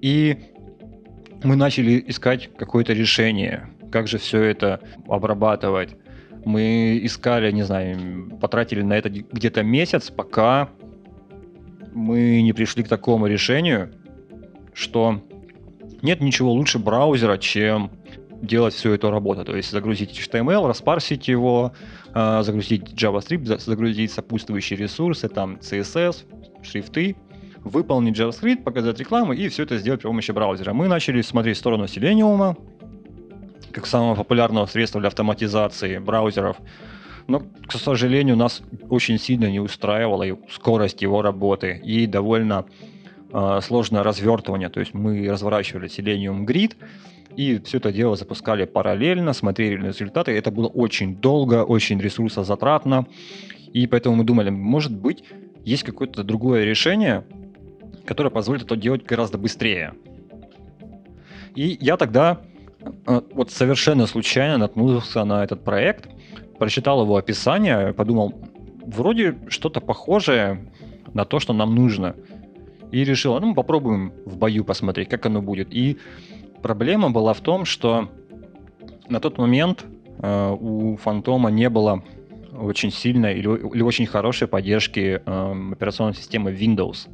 И 0.02 0.38
мы 1.44 1.56
начали 1.56 2.04
искать 2.08 2.52
какое-то 2.56 2.94
решение, 2.94 3.68
как 3.92 4.08
же 4.08 4.20
все 4.20 4.44
это 4.44 4.80
обрабатывать. 5.08 5.96
Мы 6.46 7.00
искали, 7.02 7.52
не 7.52 7.64
знаю, 7.64 8.38
потратили 8.40 8.84
на 8.84 8.94
это 8.94 9.10
где-то 9.10 9.64
месяц, 9.64 10.12
пока 10.12 10.70
мы 11.94 12.44
не 12.44 12.54
пришли 12.54 12.84
к 12.84 12.88
такому 12.88 13.26
решению, 13.26 13.92
что 14.80 15.22
нет 16.02 16.22
ничего 16.22 16.54
лучше 16.54 16.80
браузера, 16.80 17.38
чем 17.38 17.92
делать 18.42 18.74
всю 18.74 18.92
эту 18.92 19.12
работу. 19.12 19.44
То 19.44 19.56
есть 19.56 19.72
загрузить 19.72 20.18
HTML, 20.18 20.66
распарсить 20.68 21.28
его, 21.28 21.74
а, 22.14 22.42
загрузить 22.44 22.94
JavaScript, 22.94 23.60
загрузить 23.60 24.14
сопутствующие 24.14 24.80
ресурсы, 24.80 25.28
там 25.28 25.56
CSS, 25.56 26.24
шрифты, 26.64 27.18
выполнить 27.66 28.18
JavaScript, 28.18 28.64
показать 28.64 28.98
рекламу 29.00 29.34
и 29.34 29.50
все 29.50 29.64
это 29.64 29.78
сделать 29.78 30.02
при 30.02 30.08
помощи 30.08 30.32
браузера. 30.32 30.72
Мы 30.72 30.88
начали 30.88 31.22
смотреть 31.22 31.58
в 31.58 31.60
сторону 31.60 31.84
Selenium, 31.84 32.56
как 33.74 33.86
самого 33.86 34.16
популярного 34.16 34.66
средства 34.68 35.02
для 35.02 35.10
автоматизации 35.10 35.98
браузеров. 35.98 36.56
Но, 37.28 37.44
к 37.68 37.74
сожалению, 37.74 38.38
нас 38.38 38.64
очень 38.90 39.20
сильно 39.20 39.52
не 39.52 39.60
устраивала 39.60 40.26
скорость 40.50 41.02
его 41.02 41.22
работы 41.22 41.80
и 41.84 42.08
довольно 42.08 42.66
э, 42.66 42.99
сложное 43.62 44.04
развертывание. 44.04 44.70
То 44.70 44.80
есть 44.80 44.94
мы 44.94 45.30
разворачивали 45.30 45.88
Selenium 45.88 46.46
Grid, 46.46 46.76
и 47.36 47.60
все 47.60 47.78
это 47.78 47.92
дело 47.92 48.16
запускали 48.16 48.66
параллельно, 48.66 49.34
смотрели 49.34 49.88
результаты. 49.88 50.32
Это 50.32 50.52
было 50.52 50.68
очень 50.68 51.16
долго, 51.16 51.64
очень 51.64 52.00
ресурсозатратно. 52.00 53.06
И 53.72 53.88
поэтому 53.88 54.16
мы 54.16 54.24
думали, 54.24 54.50
может 54.50 54.92
быть, 54.96 55.24
есть 55.64 55.84
какое-то 55.84 56.24
другое 56.24 56.66
решение, 56.66 57.24
которое 58.06 58.30
позволит 58.30 58.64
это 58.64 58.76
делать 58.76 59.06
гораздо 59.06 59.38
быстрее. 59.38 59.94
И 61.56 61.78
я 61.80 61.98
тогда 61.98 62.42
э, 63.06 63.22
вот 63.34 63.52
совершенно 63.52 64.08
случайно 64.08 64.58
наткнулся 64.58 65.24
на 65.24 65.44
этот 65.44 65.64
проект, 65.64 66.10
прочитал 66.58 67.04
его 67.04 67.18
описание, 67.18 67.94
подумал, 67.94 68.34
вроде 68.86 69.36
что-то 69.48 69.80
похожее 69.82 70.72
на 71.14 71.26
то, 71.26 71.40
что 71.40 71.54
нам 71.54 71.76
нужно. 71.76 72.16
И 72.91 73.03
решил, 73.03 73.39
ну, 73.39 73.53
попробуем 73.53 74.13
в 74.25 74.38
бою 74.38 74.63
посмотреть, 74.63 75.10
как 75.10 75.25
оно 75.25 75.41
будет. 75.41 75.74
И 75.74 75.98
проблема 76.62 77.12
была 77.12 77.34
в 77.34 77.41
том, 77.41 77.65
что 77.65 78.10
на 79.08 79.19
тот 79.19 79.38
момент 79.38 79.86
э, 80.22 80.58
у 80.60 80.98
Фантома 80.98 81.50
не 81.50 81.69
было 81.69 82.03
очень 82.60 82.91
сильной 82.91 83.39
или, 83.39 83.48
или 83.74 83.81
очень 83.81 84.05
хорошей 84.05 84.48
поддержки 84.48 85.22
э, 85.25 85.72
операционной 85.72 86.15
системы 86.15 86.51
Windows. 86.51 87.08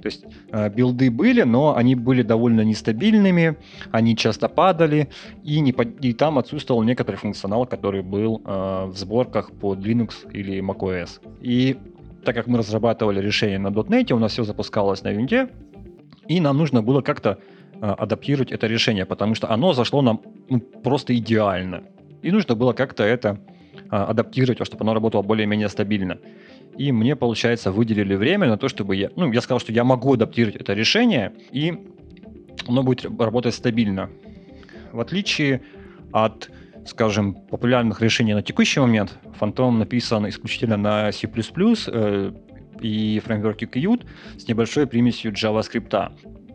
То 0.00 0.06
есть 0.06 0.24
э, 0.50 0.68
билды 0.70 1.10
были, 1.10 1.42
но 1.42 1.76
они 1.76 1.94
были 1.94 2.22
довольно 2.22 2.62
нестабильными, 2.62 3.56
они 3.90 4.16
часто 4.16 4.48
падали, 4.48 5.08
и, 5.42 5.60
не 5.60 5.72
под... 5.72 6.04
и 6.04 6.12
там 6.12 6.38
отсутствовал 6.38 6.82
некоторый 6.82 7.16
функционал, 7.16 7.66
который 7.66 8.02
был 8.02 8.42
э, 8.44 8.84
в 8.86 8.96
сборках 8.96 9.52
под 9.52 9.78
Linux 9.78 10.30
или 10.32 10.60
macOS. 10.60 11.20
И 11.40 11.76
так 12.24 12.34
как 12.34 12.46
мы 12.46 12.58
разрабатывали 12.58 13.20
решение 13.20 13.58
на 13.58 13.68
.NET, 13.68 14.12
у 14.12 14.18
нас 14.18 14.32
все 14.32 14.44
запускалось 14.44 15.02
на 15.02 15.12
винде, 15.12 15.48
и 16.28 16.40
нам 16.40 16.58
нужно 16.58 16.82
было 16.82 17.00
как-то 17.00 17.38
э, 17.74 17.86
адаптировать 17.86 18.52
это 18.52 18.66
решение, 18.66 19.06
потому 19.06 19.34
что 19.34 19.50
оно 19.50 19.72
зашло 19.72 20.02
нам 20.02 20.20
ну, 20.48 20.60
просто 20.60 21.16
идеально. 21.16 21.82
И 22.22 22.30
нужно 22.30 22.54
было 22.54 22.72
как-то 22.72 23.02
это 23.02 23.40
а, 23.90 24.06
адаптировать, 24.06 24.64
чтобы 24.66 24.84
оно 24.84 24.94
работало 24.94 25.22
более-менее 25.22 25.68
стабильно. 25.68 26.18
И 26.78 26.92
мне, 26.92 27.16
получается, 27.16 27.72
выделили 27.72 28.14
время 28.14 28.48
на 28.48 28.56
то, 28.56 28.68
чтобы 28.68 28.96
я... 28.96 29.10
Ну, 29.16 29.30
я 29.32 29.40
сказал, 29.40 29.60
что 29.60 29.72
я 29.72 29.84
могу 29.84 30.14
адаптировать 30.14 30.56
это 30.56 30.72
решение, 30.72 31.32
и 31.50 31.78
оно 32.66 32.82
будет 32.82 33.04
работать 33.20 33.54
стабильно. 33.54 34.08
В 34.92 35.00
отличие 35.00 35.60
от, 36.12 36.50
скажем, 36.86 37.34
популярных 37.34 38.00
решений 38.00 38.34
на 38.34 38.42
текущий 38.42 38.80
момент, 38.80 39.18
Phantom 39.40 39.72
написан 39.72 40.28
исключительно 40.28 40.76
на 40.76 41.12
C++ 41.12 41.28
э, 41.28 42.32
и 42.80 43.20
фреймворке 43.24 43.66
Qt 43.66 44.04
с 44.38 44.48
небольшой 44.48 44.86
примесью 44.86 45.32
JavaScript. 45.32 46.12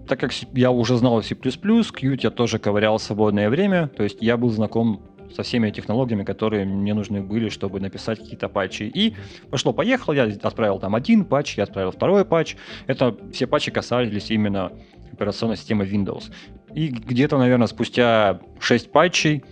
Так 0.07 0.19
как 0.19 0.31
я 0.53 0.72
уже 0.72 0.98
знал 0.98 1.22
C++, 1.24 1.36
Qt 1.36 2.19
я 2.24 2.29
тоже 2.29 2.60
ковырял 2.60 2.98
в 2.98 3.01
свободное 3.01 3.50
время, 3.50 3.88
то 3.88 4.03
есть 4.03 4.17
я 4.22 4.38
был 4.38 4.50
знаком 4.50 5.01
со 5.36 5.43
всеми 5.43 5.69
технологиями, 5.72 6.24
которые 6.24 6.65
мне 6.65 6.93
нужны 6.93 7.22
были, 7.22 7.50
чтобы 7.50 7.79
написать 7.79 8.19
какие-то 8.19 8.48
патчи. 8.48 8.84
И 8.84 9.15
пошло-поехало, 9.50 10.13
я 10.13 10.24
отправил 10.24 10.79
там 10.79 10.96
один 10.96 11.25
патч, 11.25 11.57
я 11.57 11.63
отправил 11.63 11.91
второй 11.91 12.24
патч. 12.25 12.55
Это 12.88 13.15
все 13.34 13.46
патчи 13.46 13.72
касались 13.72 14.31
именно 14.31 14.72
операционной 15.12 15.57
системы 15.57 15.86
Windows. 15.86 16.31
И 16.74 16.89
где-то, 16.89 17.38
наверное, 17.38 17.67
спустя 17.67 18.39
6 18.60 18.91
патчей 18.91 19.43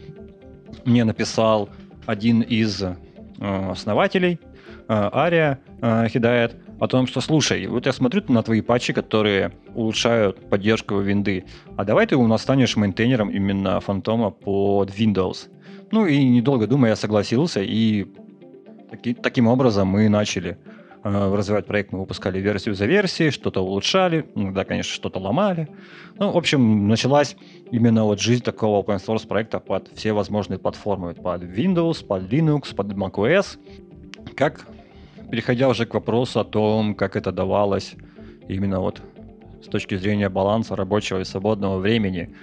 мне 0.86 1.04
написал 1.04 1.70
один 2.06 2.42
из 2.42 2.82
э, 2.82 2.96
основателей, 3.40 4.40
э, 4.88 5.10
Ария 5.14 5.60
э, 5.82 6.08
Хидает, 6.10 6.56
о 6.80 6.88
том, 6.88 7.08
что, 7.08 7.22
слушай, 7.22 7.68
вот 7.68 7.86
я 7.86 7.94
смотрю 7.94 8.22
на 8.28 8.44
твои 8.44 8.62
патчи, 8.62 8.94
которые 8.94 9.54
улучшают 9.74 10.50
поддержку 10.50 11.00
винды, 11.00 11.46
а 11.78 11.86
давай 11.86 12.06
ты 12.06 12.16
у 12.16 12.28
нас 12.28 12.42
станешь 12.42 12.76
мейнтейнером 12.76 13.30
именно 13.30 13.80
фантома 13.80 14.30
под 14.30 14.90
Windows. 14.90 15.48
Ну 15.92 16.06
и 16.06 16.24
недолго 16.24 16.68
думая, 16.68 16.92
я 16.92 16.96
согласился, 16.96 17.62
и 17.62 18.08
таки, 18.90 19.14
таким 19.14 19.48
образом 19.48 19.88
мы 19.88 20.10
начали 20.10 20.58
э, 21.04 21.36
развивать 21.36 21.66
проект. 21.66 21.94
Мы 21.94 22.00
выпускали 22.00 22.40
версию 22.40 22.76
за 22.76 22.86
версией, 22.86 23.32
что-то 23.32 23.62
улучшали, 23.62 24.26
иногда, 24.36 24.66
конечно, 24.66 24.94
что-то 24.94 25.20
ломали. 25.20 25.70
Ну, 26.18 26.32
в 26.32 26.38
общем, 26.38 26.88
началась 26.88 27.36
именно 27.72 28.06
вот 28.06 28.22
жизнь 28.22 28.44
такого 28.44 28.84
open 28.84 29.04
source 29.06 29.28
проекта 29.28 29.60
под 29.60 29.90
все 29.96 30.14
возможные 30.14 30.58
платформы, 30.58 31.14
под 31.14 31.44
Windows, 31.44 32.06
под 32.06 32.24
Linux, 32.32 32.74
под 32.74 32.88
macOS. 32.94 33.58
Как, 34.36 34.66
переходя 35.30 35.68
уже 35.68 35.86
к 35.86 35.94
вопросу 35.94 36.40
о 36.40 36.46
том, 36.46 36.96
как 36.96 37.18
это 37.18 37.32
давалось 37.32 37.96
именно 38.48 38.80
вот 38.80 39.02
с 39.62 39.68
точки 39.68 39.98
зрения 39.98 40.30
баланса 40.30 40.76
рабочего 40.76 41.20
и 41.20 41.26
свободного 41.26 41.80
времени, 41.80 42.34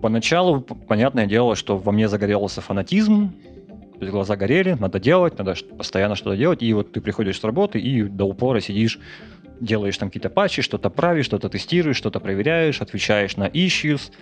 Поначалу, 0.00 0.60
понятное 0.60 1.26
дело, 1.26 1.56
что 1.56 1.76
во 1.76 1.90
мне 1.90 2.08
загорелся 2.08 2.60
фанатизм, 2.60 3.32
то 3.98 4.04
есть 4.04 4.12
глаза 4.12 4.36
горели, 4.36 4.76
надо 4.78 5.00
делать, 5.00 5.36
надо 5.38 5.54
постоянно 5.76 6.14
что-то 6.14 6.36
делать, 6.36 6.62
и 6.62 6.72
вот 6.72 6.92
ты 6.92 7.00
приходишь 7.00 7.40
с 7.40 7.44
работы 7.44 7.80
и 7.80 8.04
до 8.04 8.26
упора 8.26 8.60
сидишь, 8.60 9.00
делаешь 9.60 9.98
там 9.98 10.08
какие-то 10.08 10.30
патчи, 10.30 10.62
что-то 10.62 10.88
правишь, 10.88 11.24
что-то 11.24 11.48
тестируешь, 11.48 11.96
что-то 11.96 12.20
проверяешь, 12.20 12.80
отвечаешь 12.80 13.36
на 13.36 13.48
issues, 13.48 14.12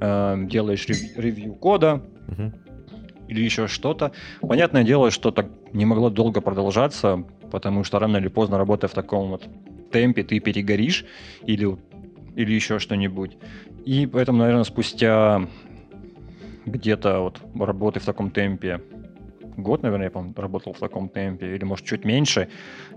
э, 0.00 0.36
делаешь 0.46 0.86
ревью 1.16 1.52
кода 1.52 2.02
uh-huh. 2.28 2.52
или 3.28 3.42
еще 3.42 3.68
что-то. 3.68 4.12
Понятное 4.40 4.84
дело, 4.84 5.10
что 5.10 5.32
так 5.32 5.48
не 5.74 5.84
могло 5.84 6.08
долго 6.08 6.40
продолжаться, 6.40 7.22
потому 7.50 7.84
что 7.84 7.98
рано 7.98 8.16
или 8.16 8.28
поздно, 8.28 8.56
работая 8.56 8.88
в 8.88 8.94
таком 8.94 9.28
вот 9.28 9.46
темпе, 9.92 10.22
ты 10.22 10.40
перегоришь 10.40 11.04
или, 11.44 11.76
или 12.36 12.52
еще 12.52 12.78
что-нибудь. 12.78 13.36
И 13.84 14.06
поэтому, 14.06 14.38
наверное, 14.38 14.64
спустя 14.64 15.46
где-то 16.66 17.20
вот 17.20 17.40
работы 17.58 18.00
в 18.00 18.04
таком 18.04 18.30
темпе, 18.30 18.80
год, 19.62 19.82
наверное, 19.82 20.06
я, 20.06 20.10
по 20.10 20.42
работал 20.42 20.72
в 20.72 20.78
таком 20.78 21.08
темпе, 21.08 21.54
или, 21.54 21.64
может, 21.64 21.86
чуть 21.86 22.04
меньше, 22.04 22.48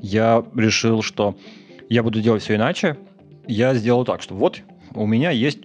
я 0.02 0.44
решил, 0.56 1.02
что 1.02 1.38
я 1.90 2.04
буду 2.04 2.22
делать 2.22 2.44
все 2.44 2.56
иначе. 2.56 2.98
Я 3.48 3.74
сделал 3.76 4.06
так, 4.06 4.22
что 4.22 4.36
вот 4.36 4.62
у 4.96 5.06
меня 5.06 5.32
есть 5.32 5.60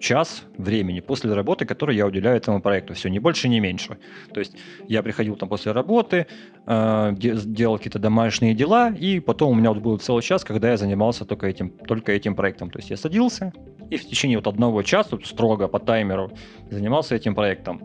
час 0.00 0.44
времени 0.56 1.00
после 1.00 1.32
работы, 1.32 1.64
который 1.64 1.96
я 1.96 2.06
уделяю 2.06 2.36
этому 2.36 2.60
проекту. 2.60 2.94
Все, 2.94 3.08
ни 3.10 3.18
больше, 3.18 3.48
ни 3.48 3.58
меньше. 3.58 3.98
То 4.32 4.40
есть 4.40 4.56
я 4.86 5.02
приходил 5.02 5.36
там 5.36 5.48
после 5.48 5.72
работы, 5.72 6.26
э, 6.66 7.14
делал 7.18 7.76
какие-то 7.76 7.98
домашние 7.98 8.54
дела, 8.54 8.90
и 8.90 9.20
потом 9.20 9.52
у 9.52 9.54
меня 9.54 9.70
вот 9.70 9.82
был 9.82 9.98
целый 9.98 10.22
час, 10.22 10.44
когда 10.44 10.70
я 10.70 10.76
занимался 10.76 11.24
только 11.24 11.46
этим, 11.46 11.70
только 11.70 12.12
этим 12.12 12.34
проектом. 12.34 12.70
То 12.70 12.78
есть 12.78 12.90
я 12.90 12.96
садился 12.96 13.52
и 13.90 13.96
в 13.96 14.06
течение 14.06 14.38
вот 14.38 14.46
одного 14.46 14.82
часа, 14.82 15.18
строго 15.24 15.68
по 15.68 15.78
таймеру, 15.78 16.32
занимался 16.70 17.14
этим 17.14 17.34
проектом. 17.34 17.82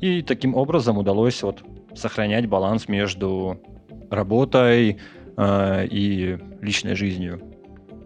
И 0.00 0.22
таким 0.22 0.54
образом 0.54 0.98
удалось 0.98 1.42
вот 1.42 1.62
сохранять 1.94 2.46
баланс 2.46 2.88
между 2.88 3.60
работой 4.10 4.98
э, 5.36 5.86
и 5.86 6.38
личной 6.60 6.94
жизнью. 6.94 7.40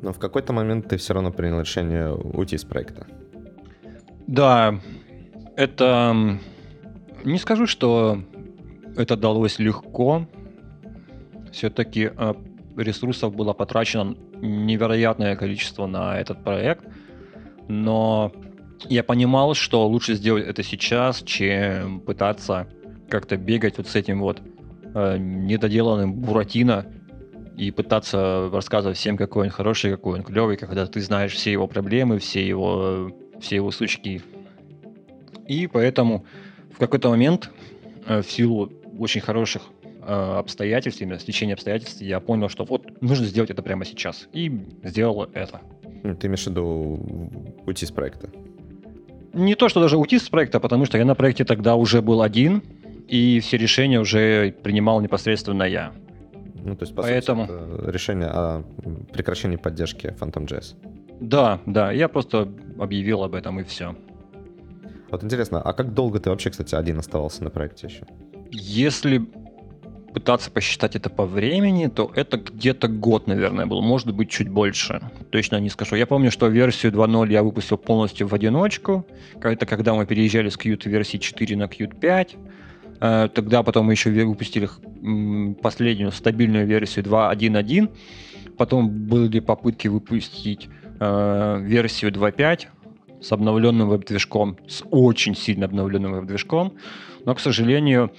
Но 0.00 0.12
в 0.12 0.18
какой-то 0.18 0.52
момент 0.52 0.88
ты 0.88 0.96
все 0.96 1.14
равно 1.14 1.30
принял 1.30 1.60
решение 1.60 2.12
уйти 2.12 2.58
с 2.58 2.64
проекта. 2.64 3.06
Да, 4.26 4.80
это... 5.56 6.38
Не 7.24 7.38
скажу, 7.38 7.68
что 7.68 8.18
это 8.96 9.16
далось 9.16 9.60
легко. 9.60 10.26
Все-таки 11.52 12.10
э, 12.16 12.34
ресурсов 12.76 13.34
было 13.34 13.52
потрачено 13.52 14.16
невероятное 14.40 15.36
количество 15.36 15.86
на 15.86 16.18
этот 16.18 16.42
проект. 16.42 16.84
но 17.68 18.32
я 18.88 19.04
понимал, 19.04 19.54
что 19.54 19.86
лучше 19.86 20.14
сделать 20.14 20.44
это 20.44 20.64
сейчас, 20.64 21.22
чем 21.22 22.00
пытаться 22.00 22.66
как-то 23.12 23.36
бегать 23.36 23.76
вот 23.76 23.88
с 23.88 23.94
этим 23.94 24.20
вот 24.20 24.40
э, 24.94 25.18
недоделанным 25.18 26.14
Буратино 26.14 26.86
и 27.58 27.70
пытаться 27.70 28.48
рассказывать 28.50 28.96
всем, 28.96 29.18
какой 29.18 29.44
он 29.44 29.50
хороший, 29.50 29.90
какой 29.90 30.18
он 30.18 30.24
клевый, 30.24 30.56
когда 30.56 30.86
ты 30.86 30.98
знаешь 31.02 31.34
все 31.34 31.52
его 31.52 31.66
проблемы, 31.66 32.18
все 32.18 32.44
его, 32.44 33.12
все 33.38 33.56
его 33.56 33.70
сучки. 33.70 34.22
И 35.46 35.66
поэтому 35.66 36.24
в 36.72 36.78
какой-то 36.78 37.10
момент, 37.10 37.50
э, 38.06 38.22
в 38.22 38.30
силу 38.30 38.72
очень 38.98 39.20
хороших 39.20 39.60
э, 39.84 40.04
обстоятельств, 40.06 41.02
именно 41.02 41.18
стечения 41.18 41.52
обстоятельств, 41.52 42.00
я 42.00 42.18
понял, 42.18 42.48
что 42.48 42.64
вот 42.64 43.02
нужно 43.02 43.26
сделать 43.26 43.50
это 43.50 43.62
прямо 43.62 43.84
сейчас. 43.84 44.26
И 44.32 44.50
сделал 44.84 45.24
это. 45.34 45.60
Ты 46.18 46.28
имеешь 46.28 46.44
в 46.44 46.46
виду 46.46 46.98
уйти 47.66 47.84
с 47.84 47.90
проекта? 47.90 48.30
Не 49.34 49.54
то, 49.54 49.68
что 49.68 49.82
даже 49.82 49.98
уйти 49.98 50.18
с 50.18 50.30
проекта, 50.30 50.60
потому 50.60 50.86
что 50.86 50.96
я 50.96 51.04
на 51.04 51.14
проекте 51.14 51.44
тогда 51.44 51.76
уже 51.76 52.00
был 52.00 52.22
один, 52.22 52.62
и 53.08 53.40
все 53.40 53.56
решения 53.56 54.00
уже 54.00 54.52
принимал 54.62 55.00
непосредственно 55.00 55.64
я. 55.64 55.92
Ну, 56.64 56.76
то 56.76 56.84
есть, 56.84 56.94
по 56.94 57.02
Поэтому... 57.02 57.46
сути, 57.46 57.90
решение 57.90 58.28
о 58.28 58.62
прекращении 59.12 59.56
поддержки 59.56 60.14
Phantom.js. 60.18 60.76
Да, 61.20 61.60
да, 61.66 61.92
я 61.92 62.08
просто 62.08 62.48
объявил 62.78 63.22
об 63.22 63.34
этом 63.34 63.60
и 63.60 63.64
все. 63.64 63.96
Вот 65.10 65.22
интересно, 65.24 65.60
а 65.60 65.72
как 65.72 65.92
долго 65.92 66.20
ты 66.20 66.30
вообще, 66.30 66.50
кстати, 66.50 66.74
один 66.74 66.98
оставался 66.98 67.44
на 67.44 67.50
проекте 67.50 67.86
еще? 67.86 68.06
Если 68.50 69.22
пытаться 70.12 70.50
посчитать 70.50 70.96
это 70.96 71.10
по 71.10 71.24
времени, 71.24 71.88
то 71.88 72.10
это 72.14 72.36
где-то 72.36 72.88
год, 72.88 73.26
наверное, 73.26 73.66
был, 73.66 73.82
может 73.82 74.12
быть, 74.14 74.30
чуть 74.30 74.48
больше. 74.48 75.00
Точно 75.30 75.58
не 75.60 75.68
скажу. 75.68 75.96
Я 75.96 76.06
помню, 76.06 76.30
что 76.30 76.48
версию 76.48 76.92
2.0 76.92 77.32
я 77.32 77.42
выпустил 77.42 77.78
полностью 77.78 78.26
в 78.26 78.34
одиночку. 78.34 79.06
Это 79.40 79.66
когда 79.66 79.94
мы 79.94 80.06
переезжали 80.06 80.48
с 80.48 80.58
Qt 80.58 80.88
версии 80.88 81.18
4 81.18 81.56
на 81.56 81.64
Qt 81.64 81.98
5. 81.98 82.36
Э, 83.02 83.28
тогда 83.34 83.64
потом 83.64 83.86
мы 83.86 83.94
еще 83.94 84.10
выпустили 84.10 84.68
последнюю 85.60 86.12
стабильную 86.12 86.66
версию 86.66 87.04
2.1.1. 87.04 87.90
Потом 88.56 88.88
были 88.88 89.40
попытки 89.40 89.88
выпустить 89.88 90.68
э, 91.00 91.58
версию 91.62 92.12
2.5 92.12 92.68
с 93.20 93.32
обновленным 93.32 93.88
веб-движком, 93.88 94.56
с 94.68 94.84
очень 94.90 95.34
сильно 95.34 95.66
обновленным 95.66 96.12
веб-движком. 96.12 96.74
Но, 97.24 97.34
к 97.34 97.40
сожалению, 97.40 98.12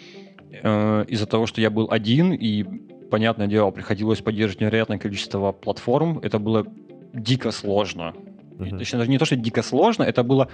э, 0.51 1.05
из-за 1.07 1.27
того, 1.27 1.45
что 1.45 1.61
я 1.61 1.69
был 1.69 1.87
один, 1.89 2.33
и, 2.33 2.65
понятное 3.09 3.47
дело, 3.47 3.71
приходилось 3.71 4.19
поддерживать 4.19 4.61
невероятное 4.61 4.97
количество 4.97 5.53
платформ, 5.53 6.19
это 6.19 6.39
было 6.39 6.65
дико 7.13 7.51
сложно. 7.51 8.13
Mm-hmm. 8.57 8.79
Точнее, 8.79 8.99
даже 8.99 9.09
не 9.09 9.17
то, 9.17 9.25
что 9.25 9.37
дико 9.37 9.61
сложно, 9.61 10.03
это 10.03 10.23
было 10.23 10.49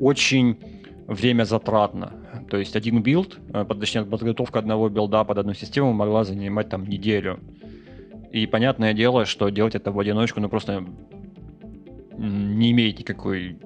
очень 0.00 0.58
время 1.06 1.44
затратно. 1.44 2.12
То 2.50 2.56
есть 2.56 2.74
один 2.74 3.02
билд, 3.02 3.38
э, 3.54 3.64
точнее 3.64 4.04
подготовка 4.04 4.58
одного 4.58 4.88
билда 4.88 5.24
под 5.24 5.38
одну 5.38 5.54
систему 5.54 5.92
могла 5.92 6.24
занимать 6.24 6.68
там 6.68 6.84
неделю. 6.84 7.38
И 8.32 8.46
понятное 8.46 8.92
дело, 8.92 9.24
что 9.24 9.48
делать 9.48 9.76
это 9.76 9.92
в 9.92 9.98
одиночку, 9.98 10.40
ну 10.40 10.48
просто 10.48 10.84
не 12.18 12.72
имеет 12.72 12.98
никакой, 12.98 13.58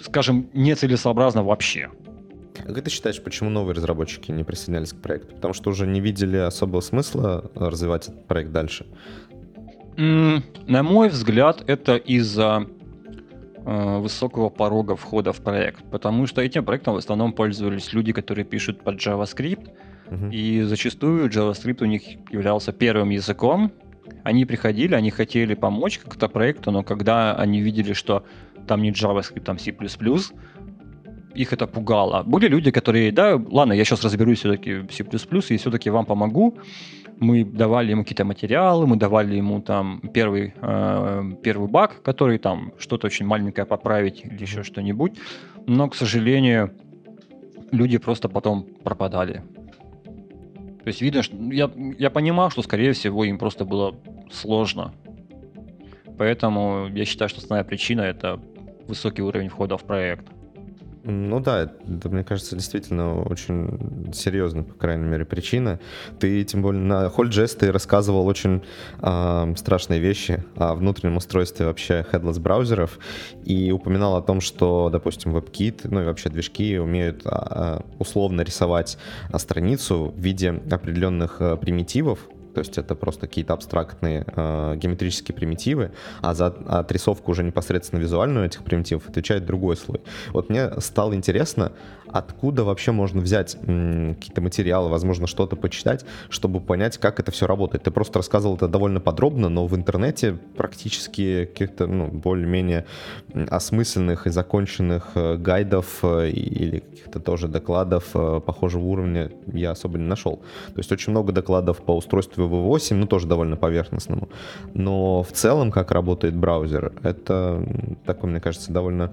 скажем, 0.00 0.48
нецелесообразно 0.52 1.44
вообще. 1.44 1.90
А 2.66 2.72
как 2.72 2.84
ты 2.84 2.90
считаешь, 2.90 3.22
почему 3.22 3.50
новые 3.50 3.74
разработчики 3.74 4.32
не 4.32 4.44
присоединялись 4.44 4.92
к 4.92 5.00
проекту? 5.00 5.34
Потому 5.36 5.54
что 5.54 5.70
уже 5.70 5.86
не 5.86 6.00
видели 6.00 6.36
особого 6.36 6.80
смысла 6.80 7.50
развивать 7.54 8.08
этот 8.08 8.26
проект 8.26 8.52
дальше? 8.52 8.86
На 9.96 10.82
мой 10.82 11.08
взгляд, 11.08 11.62
это 11.68 11.96
из-за 11.96 12.66
высокого 13.64 14.50
порога 14.50 14.94
входа 14.94 15.32
в 15.32 15.40
проект, 15.40 15.84
потому 15.90 16.26
что 16.26 16.42
этим 16.42 16.64
проектом 16.64 16.94
в 16.94 16.98
основном 16.98 17.32
пользовались 17.32 17.92
люди, 17.92 18.12
которые 18.12 18.44
пишут 18.44 18.82
под 18.82 18.96
JavaScript, 18.96 19.70
uh-huh. 20.08 20.30
и 20.30 20.62
зачастую 20.62 21.30
JavaScript 21.30 21.82
у 21.82 21.86
них 21.86 22.02
являлся 22.30 22.72
первым 22.72 23.10
языком. 23.10 23.72
Они 24.22 24.44
приходили, 24.44 24.94
они 24.94 25.10
хотели 25.10 25.54
помочь 25.54 25.98
как-то 25.98 26.28
проекту, 26.28 26.70
но 26.70 26.82
когда 26.82 27.34
они 27.34 27.62
видели, 27.62 27.94
что 27.94 28.24
там 28.66 28.82
не 28.82 28.90
JavaScript, 28.90 29.44
там 29.44 29.58
C++, 29.58 29.74
их 31.34 31.52
это 31.52 31.66
пугало. 31.66 32.22
Были 32.22 32.48
люди, 32.48 32.70
которые, 32.70 33.12
да, 33.12 33.40
ладно, 33.50 33.72
я 33.72 33.84
сейчас 33.84 34.04
разберусь 34.04 34.40
все-таки 34.40 34.74
в 34.74 34.90
C++, 34.92 35.04
и 35.54 35.56
все-таки 35.56 35.90
вам 35.90 36.06
помогу, 36.06 36.58
мы 37.18 37.44
давали 37.44 37.90
ему 37.92 38.02
какие-то 38.02 38.24
материалы, 38.24 38.86
мы 38.86 38.96
давали 38.96 39.36
ему 39.36 39.60
там 39.60 40.00
первый, 40.12 40.54
э, 40.60 41.22
первый 41.42 41.68
баг, 41.68 42.02
который 42.02 42.38
там 42.38 42.72
что-то 42.78 43.06
очень 43.06 43.26
маленькое 43.26 43.66
поправить 43.66 44.24
или 44.24 44.42
еще 44.42 44.62
что-нибудь. 44.62 45.18
Но, 45.66 45.88
к 45.88 45.94
сожалению, 45.94 46.72
люди 47.70 47.98
просто 47.98 48.28
потом 48.28 48.66
пропадали. 48.82 49.42
То 50.82 50.88
есть 50.88 51.00
видно, 51.00 51.22
что 51.22 51.36
я, 51.36 51.70
я 51.98 52.10
понимал, 52.10 52.50
что, 52.50 52.62
скорее 52.62 52.92
всего, 52.92 53.24
им 53.24 53.38
просто 53.38 53.64
было 53.64 53.96
сложно. 54.30 54.92
Поэтому 56.18 56.88
я 56.92 57.04
считаю, 57.04 57.28
что 57.28 57.40
основная 57.40 57.64
причина 57.64 58.02
это 58.02 58.40
высокий 58.86 59.22
уровень 59.22 59.48
входа 59.48 59.76
в 59.78 59.84
проект. 59.84 60.26
Ну 61.06 61.38
да, 61.38 61.64
это, 61.64 62.08
мне 62.08 62.24
кажется, 62.24 62.56
действительно 62.56 63.20
очень 63.20 64.12
серьезная, 64.14 64.62
по 64.62 64.72
крайней 64.72 65.04
мере, 65.04 65.26
причина. 65.26 65.78
Ты, 66.18 66.42
тем 66.44 66.62
более, 66.62 66.82
на 66.82 67.06
HoldJS 67.08 67.58
ты 67.58 67.72
рассказывал 67.72 68.26
очень 68.26 68.62
э, 69.02 69.54
страшные 69.56 70.00
вещи 70.00 70.42
о 70.56 70.74
внутреннем 70.74 71.18
устройстве 71.18 71.66
вообще 71.66 72.06
headless 72.10 72.40
браузеров 72.40 72.98
и 73.44 73.70
упоминал 73.70 74.16
о 74.16 74.22
том, 74.22 74.40
что, 74.40 74.88
допустим, 74.90 75.36
WebKit, 75.36 75.80
ну 75.90 76.00
и 76.00 76.04
вообще 76.06 76.30
движки 76.30 76.78
умеют 76.78 77.20
э, 77.26 77.80
условно 77.98 78.40
рисовать 78.40 78.96
страницу 79.36 80.14
в 80.16 80.18
виде 80.18 80.62
определенных 80.70 81.42
примитивов, 81.60 82.18
то 82.54 82.60
есть 82.60 82.78
это 82.78 82.94
просто 82.94 83.26
какие-то 83.26 83.52
абстрактные 83.52 84.24
э, 84.26 84.76
геометрические 84.76 85.34
примитивы, 85.34 85.90
а 86.20 86.34
за 86.34 86.46
отрисовку 86.46 87.32
уже 87.32 87.42
непосредственно 87.42 88.00
визуальную 88.00 88.46
этих 88.46 88.62
примитивов 88.62 89.08
отвечает 89.08 89.44
другой 89.44 89.76
слой. 89.76 90.00
Вот 90.32 90.48
мне 90.50 90.70
стало 90.80 91.14
интересно, 91.14 91.72
откуда 92.14 92.62
вообще 92.62 92.92
можно 92.92 93.20
взять 93.20 93.56
м, 93.62 94.14
какие-то 94.14 94.40
материалы, 94.40 94.88
возможно, 94.88 95.26
что-то 95.26 95.56
почитать, 95.56 96.04
чтобы 96.28 96.60
понять, 96.60 96.96
как 96.98 97.18
это 97.18 97.32
все 97.32 97.46
работает. 97.46 97.84
Ты 97.84 97.90
просто 97.90 98.20
рассказывал 98.20 98.54
это 98.54 98.68
довольно 98.68 99.00
подробно, 99.00 99.48
но 99.48 99.66
в 99.66 99.74
интернете 99.74 100.38
практически 100.56 101.44
каких-то 101.44 101.86
ну, 101.86 102.06
более-менее 102.06 102.86
осмысленных 103.50 104.28
и 104.28 104.30
законченных 104.30 105.10
э, 105.14 105.36
гайдов 105.36 105.98
э, 106.04 106.30
или 106.30 106.78
каких-то 106.78 107.18
тоже 107.18 107.48
докладов 107.48 108.10
э, 108.14 108.40
похожего 108.40 108.84
уровня 108.84 109.32
я 109.52 109.72
особо 109.72 109.98
не 109.98 110.06
нашел. 110.06 110.36
То 110.68 110.78
есть 110.78 110.92
очень 110.92 111.10
много 111.10 111.32
докладов 111.32 111.82
по 111.82 111.96
устройству 111.96 112.43
V8, 112.46 112.94
ну 112.94 113.06
тоже 113.06 113.26
довольно 113.26 113.56
поверхностному. 113.56 114.28
Но 114.74 115.22
в 115.22 115.32
целом, 115.32 115.70
как 115.70 115.90
работает 115.90 116.36
браузер, 116.36 116.92
это 117.02 117.66
такой, 118.04 118.30
мне 118.30 118.40
кажется, 118.40 118.72
довольно 118.72 119.12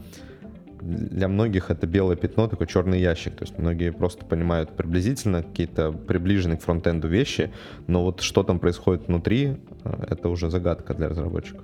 для 0.81 1.27
многих 1.27 1.69
это 1.69 1.85
белое 1.85 2.15
пятно, 2.15 2.47
такой 2.47 2.67
черный 2.67 2.99
ящик. 2.99 3.35
То 3.35 3.43
есть 3.43 3.57
многие 3.57 3.91
просто 3.91 4.25
понимают 4.25 4.71
приблизительно 4.71 5.43
какие-то 5.43 5.91
приближенные 5.91 6.57
к 6.57 6.61
фронтенду 6.61 7.07
вещи, 7.07 7.51
но 7.87 8.03
вот 8.03 8.21
что 8.21 8.43
там 8.43 8.59
происходит 8.59 9.07
внутри, 9.07 9.57
э, 9.83 10.03
это 10.09 10.29
уже 10.29 10.49
загадка 10.49 10.93
для 10.93 11.09
разработчиков. 11.09 11.61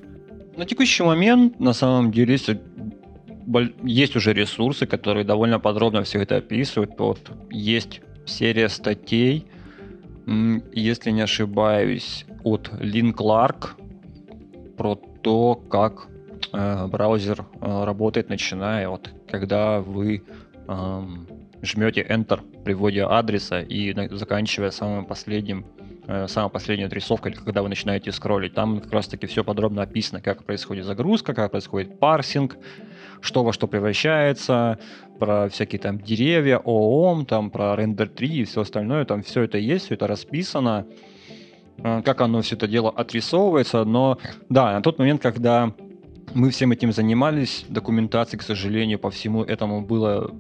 На 0.56 0.66
текущий 0.66 1.04
момент, 1.04 1.60
на 1.60 1.74
самом 1.74 2.12
деле, 2.12 2.34
есть, 2.34 2.50
есть 3.84 4.16
уже 4.16 4.34
ресурсы, 4.34 4.86
которые 4.86 5.24
довольно 5.24 5.60
подробно 5.60 6.04
все 6.04 6.22
это 6.22 6.38
описывают. 6.38 6.92
Вот 6.98 7.20
есть 7.52 8.02
серия 8.26 8.70
статей, 8.70 9.46
если 10.74 11.12
не 11.12 11.22
ошибаюсь, 11.22 12.26
от 12.44 12.70
Лин 12.80 13.14
Кларк 13.14 13.78
про 14.78 14.96
то, 14.96 15.56
как 15.56 16.10
Э, 16.54 16.88
браузер 16.88 17.46
э, 17.62 17.84
работает, 17.84 18.30
начиная 18.30 18.90
от 18.90 19.10
когда 19.30 19.82
вы 19.82 20.24
жмете 21.62 22.02
Enter 22.02 22.42
при 22.64 22.74
вводе 22.74 23.04
адреса 23.04 23.62
и 23.62 23.96
заканчивая 24.12 24.70
самым 24.70 25.06
последним 25.06 25.66
э, 26.08 26.28
самой 26.28 26.50
последней 26.50 26.84
отрисовкой, 26.86 27.32
когда 27.32 27.62
вы 27.64 27.70
начинаете 27.70 28.12
скроллить. 28.12 28.54
Там 28.54 28.82
как 28.82 28.92
раз-таки 28.92 29.28
все 29.28 29.46
подробно 29.46 29.82
описано, 29.84 30.20
как 30.22 30.44
происходит 30.44 30.86
загрузка, 30.86 31.34
как 31.34 31.52
происходит 31.52 32.00
парсинг, 32.00 32.58
что 33.22 33.44
во 33.44 33.54
что 33.54 33.68
превращается, 33.68 34.80
про 35.20 35.50
всякие 35.50 35.80
там 35.80 36.00
деревья, 36.00 36.58
ООМ, 36.58 37.26
там 37.26 37.50
про 37.50 37.76
рендер 37.76 38.10
3 38.10 38.28
и 38.28 38.44
все 38.44 38.62
остальное. 38.62 39.06
Там 39.06 39.24
все 39.24 39.44
это 39.44 39.58
есть, 39.58 39.86
все 39.86 39.96
это 39.96 40.08
расписано, 40.08 40.86
как 41.82 42.22
оно 42.22 42.42
все 42.42 42.56
это 42.56 42.68
дело 42.68 42.90
отрисовывается. 42.90 43.84
Но 43.84 44.18
да, 44.50 44.74
на 44.74 44.82
тот 44.82 45.00
момент, 45.00 45.22
когда 45.22 45.74
мы 46.34 46.50
всем 46.50 46.72
этим 46.72 46.92
занимались, 46.92 47.66
документации, 47.70 48.38
к 48.38 48.44
сожалению, 48.44 49.00
по 49.00 49.10
всему 49.10 49.44
этому 49.44 49.82
было 49.82 50.32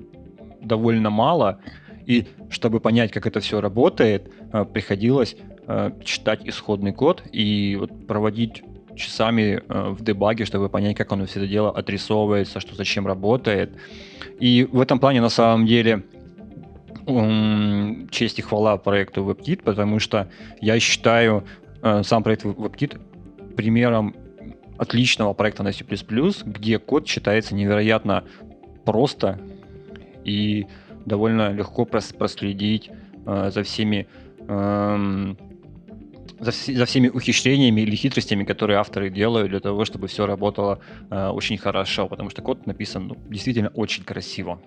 довольно 0.61 1.09
мало, 1.09 1.59
и 2.05 2.25
чтобы 2.49 2.79
понять, 2.79 3.11
как 3.11 3.27
это 3.27 3.39
все 3.39 3.59
работает, 3.59 4.31
э, 4.53 4.65
приходилось 4.65 5.35
э, 5.67 5.91
читать 6.03 6.41
исходный 6.45 6.93
код 6.93 7.23
и 7.31 7.79
проводить 8.07 8.63
часами 8.97 9.61
э, 9.67 9.89
в 9.89 10.03
дебаге, 10.03 10.45
чтобы 10.45 10.69
понять, 10.69 10.97
как 10.97 11.11
оно 11.11 11.25
все 11.25 11.39
это 11.39 11.47
дело 11.47 11.71
отрисовывается, 11.71 12.59
что 12.59 12.75
зачем 12.75 13.07
работает. 13.07 13.71
И 14.39 14.67
в 14.71 14.81
этом 14.81 14.99
плане, 14.99 15.21
на 15.21 15.29
самом 15.29 15.65
деле, 15.65 16.03
честь 18.11 18.39
и 18.39 18.41
хвала 18.41 18.77
проекту 18.77 19.23
WebKit, 19.23 19.63
потому 19.63 19.99
что 19.99 20.29
я 20.59 20.79
считаю 20.79 21.45
э, 21.81 22.03
сам 22.03 22.23
проект 22.23 22.43
WebKit 22.43 22.99
примером 23.55 24.15
отличного 24.77 25.33
проекта 25.33 25.63
на 25.63 25.71
C++, 25.71 25.85
где 26.45 26.79
код 26.79 27.05
читается 27.05 27.55
невероятно 27.55 28.25
просто 28.83 29.39
и 30.25 30.67
довольно 31.05 31.53
легко 31.53 31.85
проследить 31.85 32.91
э, 33.25 33.51
за 33.53 33.63
всеми 33.63 34.07
за, 36.39 36.51
за 36.51 36.85
всеми 36.85 37.09
ухищрениями 37.09 37.81
или 37.81 37.95
хитростями, 37.95 38.43
которые 38.43 38.77
авторы 38.77 39.09
делают 39.09 39.49
для 39.49 39.59
того, 39.59 39.85
чтобы 39.85 40.07
все 40.07 40.25
работало 40.25 40.79
э, 41.09 41.29
очень 41.29 41.57
хорошо, 41.57 42.07
потому 42.07 42.29
что 42.29 42.41
код 42.41 42.67
написан 42.67 43.07
ну, 43.07 43.17
действительно 43.29 43.69
очень 43.69 44.03
красиво. 44.03 44.59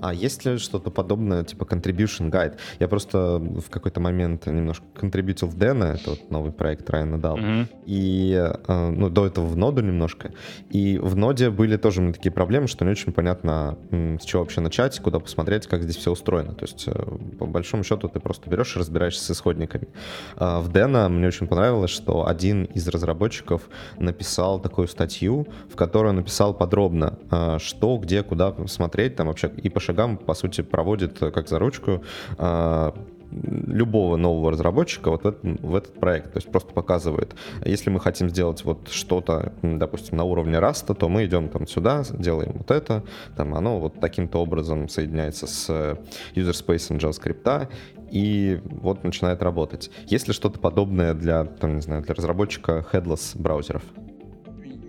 А 0.00 0.12
есть 0.14 0.44
ли 0.44 0.58
что-то 0.58 0.90
подобное, 0.90 1.44
типа 1.44 1.64
Contribution 1.64 2.30
Guide? 2.30 2.56
Я 2.78 2.88
просто 2.88 3.38
в 3.38 3.70
какой-то 3.70 4.00
момент 4.00 4.46
немножко 4.46 4.84
контрибьютил 4.94 5.48
в 5.48 5.56
Дэна, 5.56 5.84
это 5.84 6.10
вот 6.10 6.30
новый 6.30 6.52
проект 6.52 6.88
Райана 6.90 7.18
дал, 7.18 7.38
mm-hmm. 7.38 7.66
и, 7.86 8.52
э, 8.66 8.90
ну, 8.90 9.08
до 9.08 9.26
этого 9.26 9.46
в 9.46 9.56
Ноду 9.56 9.82
немножко, 9.82 10.32
и 10.70 10.98
в 10.98 11.16
Ноде 11.16 11.50
были 11.50 11.76
тоже 11.76 12.00
у 12.00 12.04
меня 12.04 12.12
такие 12.12 12.32
проблемы, 12.32 12.68
что 12.68 12.84
не 12.84 12.90
очень 12.90 13.12
понятно, 13.12 13.76
с 13.90 14.24
чего 14.24 14.42
вообще 14.42 14.60
начать, 14.60 14.98
куда 15.00 15.18
посмотреть, 15.18 15.66
как 15.66 15.82
здесь 15.82 15.96
все 15.96 16.10
устроено. 16.12 16.54
То 16.54 16.64
есть, 16.64 16.84
э, 16.86 16.92
по 17.38 17.46
большому 17.46 17.84
счету, 17.84 18.08
ты 18.08 18.20
просто 18.20 18.50
берешь 18.50 18.76
и 18.76 18.78
разбираешься 18.78 19.24
с 19.24 19.30
исходниками. 19.30 19.88
А 20.36 20.60
в 20.60 20.68
Дэна 20.68 21.08
мне 21.08 21.28
очень 21.28 21.46
понравилось, 21.46 21.90
что 21.90 22.26
один 22.26 22.64
из 22.64 22.86
разработчиков 22.88 23.62
написал 23.98 24.60
такую 24.60 24.88
статью, 24.88 25.46
в 25.70 25.76
которой 25.76 26.08
он 26.08 26.16
написал 26.16 26.54
подробно, 26.54 27.18
э, 27.30 27.58
что, 27.60 27.96
где, 27.98 28.22
куда 28.22 28.54
смотреть, 28.66 29.16
там 29.16 29.28
вообще 29.28 29.50
и 29.64 29.70
по 29.70 29.80
шагам, 29.80 30.16
по 30.16 30.34
сути, 30.34 30.60
проводит 30.60 31.20
э, 31.22 31.30
как 31.30 31.48
за 31.48 31.58
ручку 31.58 32.04
а, 32.38 32.94
любого 33.32 34.16
нового 34.16 34.52
разработчика 34.52 35.10
вот 35.10 35.24
в 35.24 35.26
этот, 35.26 35.60
в 35.60 35.74
этот 35.74 35.94
проект. 35.98 36.32
То 36.32 36.36
есть 36.36 36.50
просто 36.50 36.72
показывает, 36.72 37.34
если 37.64 37.90
мы 37.90 37.98
хотим 37.98 38.28
сделать 38.28 38.64
вот 38.64 38.88
что-то, 38.90 39.52
допустим, 39.62 40.18
на 40.18 40.24
уровне 40.24 40.58
раста, 40.58 40.94
то 40.94 41.08
мы 41.08 41.24
идем 41.24 41.48
там 41.48 41.66
сюда, 41.66 42.04
делаем 42.10 42.52
вот 42.58 42.70
это, 42.70 43.02
там 43.36 43.54
оно 43.54 43.80
вот 43.80 43.98
таким-то 44.00 44.38
образом 44.38 44.88
соединяется 44.88 45.46
с 45.46 45.66
э, 45.70 45.96
user 46.34 46.52
space 46.52 46.96
JavaScript, 46.96 47.68
и 48.10 48.60
вот 48.66 49.02
начинает 49.02 49.42
работать. 49.42 49.90
Есть 50.06 50.28
ли 50.28 50.34
что-то 50.34 50.60
подобное 50.60 51.14
для, 51.14 51.44
там, 51.44 51.76
не 51.76 51.80
знаю, 51.80 52.02
для 52.02 52.14
разработчика 52.14 52.86
headless 52.92 53.36
браузеров? 53.36 53.82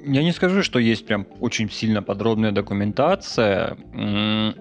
Я 0.08 0.24
не 0.24 0.32
скажу, 0.32 0.62
что 0.62 0.78
есть 0.78 1.08
прям 1.08 1.26
очень 1.40 1.70
сильно 1.70 2.04
подробная 2.04 2.52
документация. 2.52 3.76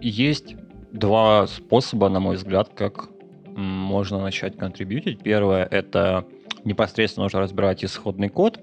Есть 0.01 0.57
два 0.91 1.47
способа, 1.47 2.09
на 2.09 2.19
мой 2.21 2.37
взгляд, 2.37 2.71
как 2.75 3.11
можно 3.55 4.21
начать 4.21 4.57
контрибьютить. 4.57 5.21
Первое— 5.23 5.65
это 5.71 6.25
непосредственно 6.65 7.25
нужно 7.25 7.41
разбирать 7.41 7.85
исходный 7.85 8.31
код. 8.31 8.59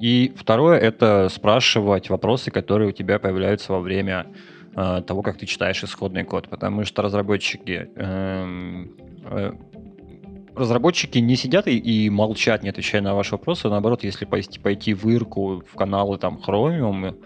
И 0.00 0.32
второе— 0.36 0.78
это 0.80 1.28
спрашивать 1.28 2.08
вопросы, 2.08 2.50
которые 2.50 2.90
у 2.90 2.92
тебя 2.92 3.18
появляются 3.18 3.72
во 3.72 3.80
время 3.80 4.26
э, 4.76 5.02
того, 5.06 5.22
как 5.22 5.38
ты 5.38 5.46
читаешь 5.46 5.82
исходный 5.82 6.24
код. 6.24 6.48
Потому 6.48 6.84
что 6.84 7.02
разработчики 7.02 7.90
э, 7.96 8.86
э, 9.24 9.52
разработчики 10.54 11.18
не 11.18 11.36
сидят 11.36 11.66
и, 11.66 11.78
и 11.78 12.10
молчат, 12.10 12.62
не 12.62 12.68
отвечая 12.68 13.02
на 13.02 13.14
ваши 13.14 13.32
вопросы. 13.32 13.68
Наоборот, 13.68 14.04
если 14.04 14.24
пойти, 14.24 14.58
пойти 14.58 14.94
в 14.94 15.08
Ирку, 15.08 15.62
в 15.66 15.74
каналы 15.76 16.18
там 16.18 16.40
Chromium 16.46 17.16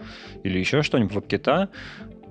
или 0.43 0.59
еще 0.59 0.81
что-нибудь, 0.81 1.13
WebKit, 1.13 1.69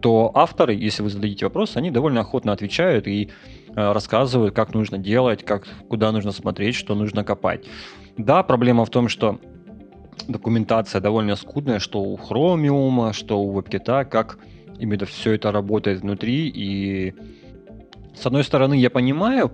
то 0.01 0.31
авторы, 0.35 0.75
если 0.75 1.03
вы 1.03 1.11
зададите 1.11 1.47
вопрос, 1.47 1.77
они 1.77 1.91
довольно 1.91 2.21
охотно 2.21 2.53
отвечают 2.53 3.07
и 3.07 3.31
э, 3.69 3.93
рассказывают, 3.93 4.55
как 4.55 4.75
нужно 4.75 4.99
делать, 4.99 5.45
как, 5.45 5.67
куда 5.89 6.13
нужно 6.13 6.33
смотреть, 6.33 6.75
что 6.75 6.95
нужно 6.95 7.25
копать. 7.25 7.67
Да, 8.17 8.43
проблема 8.43 8.85
в 8.85 8.91
том, 8.91 9.09
что 9.09 9.39
документация 10.29 11.01
довольно 11.01 11.37
скудная, 11.37 11.79
что 11.79 12.03
у 12.03 12.17
Chromium, 12.17 13.13
что 13.13 13.41
у 13.41 13.59
WebKit, 13.59 14.05
как 14.07 14.39
именно 14.79 15.07
все 15.07 15.33
это 15.33 15.53
работает 15.53 16.01
внутри. 16.01 16.49
И 16.49 17.15
с 18.15 18.27
одной 18.27 18.45
стороны, 18.45 18.75
я 18.75 18.91
понимаю, 18.91 19.53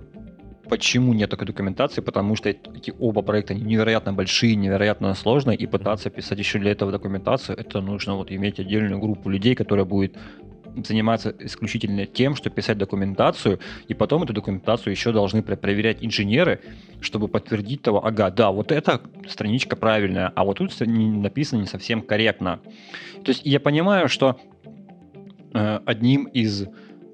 Почему 0.69 1.13
нет 1.13 1.29
такой 1.29 1.47
документации? 1.47 2.01
Потому 2.01 2.35
что 2.35 2.49
эти 2.49 2.93
оба 2.97 3.21
проекта 3.21 3.53
невероятно 3.53 4.13
большие, 4.13 4.55
невероятно 4.55 5.13
сложные, 5.13 5.57
и 5.57 5.67
пытаться 5.67 6.09
писать 6.09 6.39
еще 6.39 6.59
для 6.59 6.71
этого 6.71 6.91
документацию, 6.91 7.57
это 7.57 7.81
нужно 7.81 8.15
вот 8.15 8.31
иметь 8.31 8.59
отдельную 8.59 8.99
группу 8.99 9.29
людей, 9.29 9.55
которая 9.55 9.85
будет 9.85 10.17
заниматься 10.77 11.35
исключительно 11.39 12.05
тем, 12.05 12.35
что 12.35 12.49
писать 12.49 12.77
документацию, 12.77 13.59
и 13.87 13.93
потом 13.93 14.23
эту 14.23 14.33
документацию 14.33 14.91
еще 14.91 15.11
должны 15.11 15.43
проверять 15.43 15.97
инженеры, 16.01 16.61
чтобы 17.01 17.27
подтвердить 17.27 17.81
того, 17.81 18.03
ага, 18.03 18.31
да, 18.31 18.51
вот 18.51 18.71
эта 18.71 19.01
страничка 19.27 19.75
правильная, 19.75 20.31
а 20.35 20.43
вот 20.43 20.57
тут 20.57 20.73
написано 20.79 21.61
не 21.61 21.67
совсем 21.67 22.01
корректно. 22.01 22.59
То 23.23 23.29
есть 23.29 23.41
я 23.45 23.59
понимаю, 23.59 24.09
что 24.09 24.39
э, 25.53 25.79
одним 25.85 26.25
из 26.25 26.65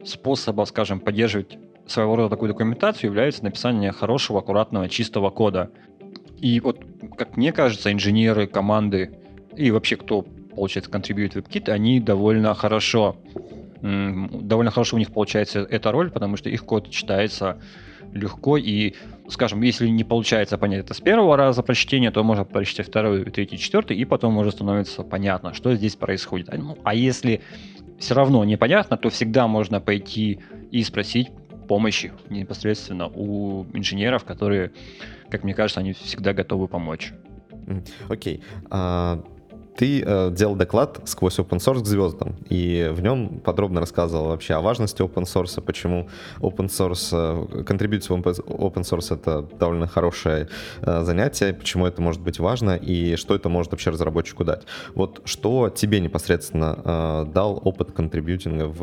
способов, 0.05 0.69
скажем, 0.69 0.99
поддерживать 0.99 1.57
своего 1.91 2.15
рода 2.15 2.29
такую 2.29 2.49
документацию 2.49 3.09
является 3.09 3.43
написание 3.43 3.91
хорошего, 3.91 4.39
аккуратного, 4.39 4.89
чистого 4.89 5.29
кода. 5.29 5.71
И 6.37 6.59
вот, 6.59 6.85
как 7.17 7.37
мне 7.37 7.51
кажется, 7.51 7.91
инженеры, 7.91 8.47
команды 8.47 9.19
и 9.55 9.71
вообще 9.71 9.97
кто, 9.97 10.21
получается, 10.21 10.89
контрибьют 10.89 11.35
WebKit, 11.35 11.69
они 11.69 11.99
довольно 11.99 12.53
хорошо, 12.53 13.17
довольно 13.81 14.71
хорошо 14.71 14.95
у 14.95 14.99
них 14.99 15.11
получается 15.11 15.67
эта 15.69 15.91
роль, 15.91 16.11
потому 16.11 16.37
что 16.37 16.49
их 16.49 16.65
код 16.65 16.89
читается 16.89 17.61
легко 18.13 18.57
и, 18.57 18.95
скажем, 19.27 19.61
если 19.61 19.87
не 19.87 20.03
получается 20.03 20.57
понять 20.57 20.85
это 20.85 20.93
с 20.93 21.01
первого 21.01 21.37
раза 21.37 21.61
прочтения, 21.61 22.11
то 22.11 22.23
можно 22.23 22.45
прочитать 22.45 22.87
второй, 22.87 23.23
третий, 23.25 23.57
четвертый, 23.57 23.97
и 23.97 24.05
потом 24.05 24.37
уже 24.37 24.51
становится 24.51 25.03
понятно, 25.03 25.53
что 25.53 25.75
здесь 25.75 25.95
происходит. 25.95 26.49
Ну, 26.57 26.77
а 26.83 26.95
если 26.95 27.41
все 27.99 28.15
равно 28.15 28.43
непонятно, 28.45 28.97
то 28.97 29.09
всегда 29.09 29.47
можно 29.47 29.81
пойти 29.81 30.39
и 30.71 30.83
спросить 30.83 31.29
помощи 31.69 32.11
непосредственно 32.29 33.07
у 33.13 33.65
инженеров, 33.73 34.25
которые, 34.25 34.71
как 35.29 35.43
мне 35.43 35.53
кажется, 35.53 35.79
они 35.79 35.93
всегда 35.93 36.33
готовы 36.33 36.67
помочь. 36.67 37.13
Окей. 38.09 38.37
Okay. 38.37 38.67
А, 38.71 39.23
ты 39.77 40.01
uh, 40.01 40.35
делал 40.35 40.55
доклад 40.55 40.99
сквозь 41.05 41.39
open 41.39 41.59
source 41.59 41.83
к 41.83 41.85
звездам, 41.85 42.35
и 42.49 42.89
в 42.91 43.01
нем 43.01 43.39
подробно 43.39 43.79
рассказывал 43.79 44.25
вообще 44.25 44.55
о 44.55 44.61
важности 44.61 45.01
open 45.01 45.23
source, 45.23 45.61
почему 45.61 46.09
open 46.41 46.67
source, 46.67 47.13
uh, 47.13 47.63
контрибьюция 47.63 48.17
open 48.17 48.81
source 48.81 49.13
это 49.15 49.43
довольно 49.57 49.87
хорошее 49.87 50.49
uh, 50.81 51.03
занятие, 51.03 51.53
почему 51.53 51.85
это 51.85 52.01
может 52.01 52.21
быть 52.21 52.39
важно, 52.39 52.75
и 52.75 53.15
что 53.15 53.35
это 53.35 53.47
может 53.47 53.71
вообще 53.71 53.91
разработчику 53.91 54.43
дать. 54.43 54.63
Вот 54.95 55.21
что 55.23 55.69
тебе 55.69 56.01
непосредственно 56.01 56.77
uh, 56.83 57.31
дал 57.31 57.61
опыт 57.63 57.91
контрибьютинга 57.91 58.67
в 58.67 58.81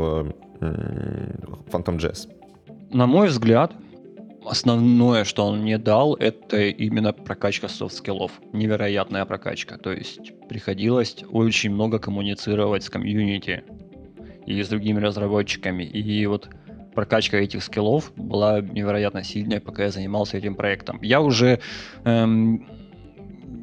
uh, 0.61 1.65
Phantom.js? 1.71 2.36
На 2.97 3.07
мой 3.07 3.29
взгляд, 3.29 3.75
основное, 4.47 5.25
что 5.25 5.45
он 5.45 5.61
мне 5.61 5.77
дал, 5.77 6.15
это 6.15 6.63
именно 6.63 7.13
прокачка 7.13 7.69
софт-скиллов. 7.69 8.33
Невероятная 8.55 9.27
прокачка. 9.27 9.77
То 9.77 9.93
есть 9.93 10.33
приходилось 10.49 11.23
очень 11.31 11.75
много 11.75 11.99
коммуницировать 11.99 12.85
с 12.85 12.89
комьюнити 12.89 13.65
и 14.47 14.63
с 14.63 14.69
другими 14.69 14.99
разработчиками. 14.99 15.83
И 15.85 16.25
вот 16.25 16.49
прокачка 16.95 17.37
этих 17.37 17.65
скиллов 17.65 18.13
была 18.17 18.63
невероятно 18.63 19.23
сильная, 19.23 19.61
пока 19.61 19.83
я 19.83 19.91
занимался 19.91 20.39
этим 20.39 20.55
проектом. 20.55 20.99
Я 21.03 21.21
уже 21.21 21.61
эм, 22.05 22.67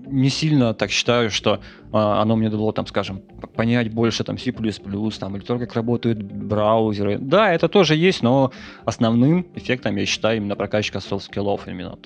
не 0.06 0.30
сильно 0.30 0.74
так 0.74 0.92
считаю, 0.92 1.30
что 1.30 1.60
а, 1.92 2.22
оно 2.22 2.36
мне 2.36 2.50
дало, 2.50 2.72
там, 2.72 2.86
скажем, 2.86 3.22
понять 3.56 3.92
больше 3.94 4.24
там 4.24 4.38
C++, 4.38 4.52
там, 4.52 5.36
или 5.36 5.44
то, 5.44 5.60
как 5.60 5.74
работают 5.74 6.22
браузеры. 6.22 7.18
Да, 7.18 7.52
это 7.54 7.68
тоже 7.68 7.96
есть, 7.96 8.22
но 8.22 8.52
основным 8.86 9.48
эффектом 9.56 9.96
я 9.96 10.06
считаю 10.06 10.38
именно 10.38 10.56
прокачка 10.56 11.00
софт-скиллов 11.00 11.68
именно. 11.68 11.98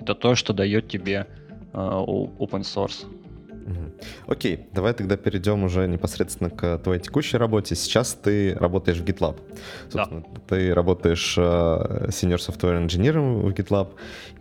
Это 0.00 0.14
то, 0.14 0.34
что 0.34 0.52
дает 0.52 0.88
тебе 0.88 1.26
а, 1.72 2.02
open 2.02 2.62
source. 2.62 3.06
Окей, 4.26 4.68
давай 4.72 4.92
тогда 4.94 5.16
перейдем 5.16 5.64
уже 5.64 5.86
непосредственно 5.86 6.50
к 6.50 6.78
твоей 6.78 7.00
текущей 7.00 7.36
работе. 7.36 7.74
Сейчас 7.74 8.14
ты 8.14 8.54
работаешь 8.54 8.98
в 8.98 9.04
GitLab. 9.04 9.36
Собственно, 9.90 10.20
да. 10.22 10.40
Ты 10.48 10.74
работаешь 10.74 11.36
э, 11.38 12.08
Senior 12.08 12.36
Software 12.36 12.86
Engineer 12.86 13.18
в 13.18 13.50
GitLab 13.50 13.88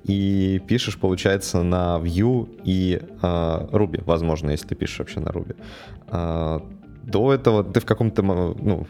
и 0.03 0.61
пишешь, 0.67 0.97
получается, 0.97 1.63
на 1.63 1.99
Vue 2.01 2.47
и 2.63 3.01
э, 3.21 3.69
Ruby, 3.71 4.03
возможно, 4.05 4.51
если 4.51 4.67
ты 4.67 4.75
пишешь 4.75 4.99
вообще 4.99 5.19
на 5.19 5.29
Ruby. 5.29 5.55
До 7.07 7.33
этого 7.33 7.63
ты 7.63 7.79
в 7.79 7.85
каком-то, 7.85 8.21
ну, 8.21 8.85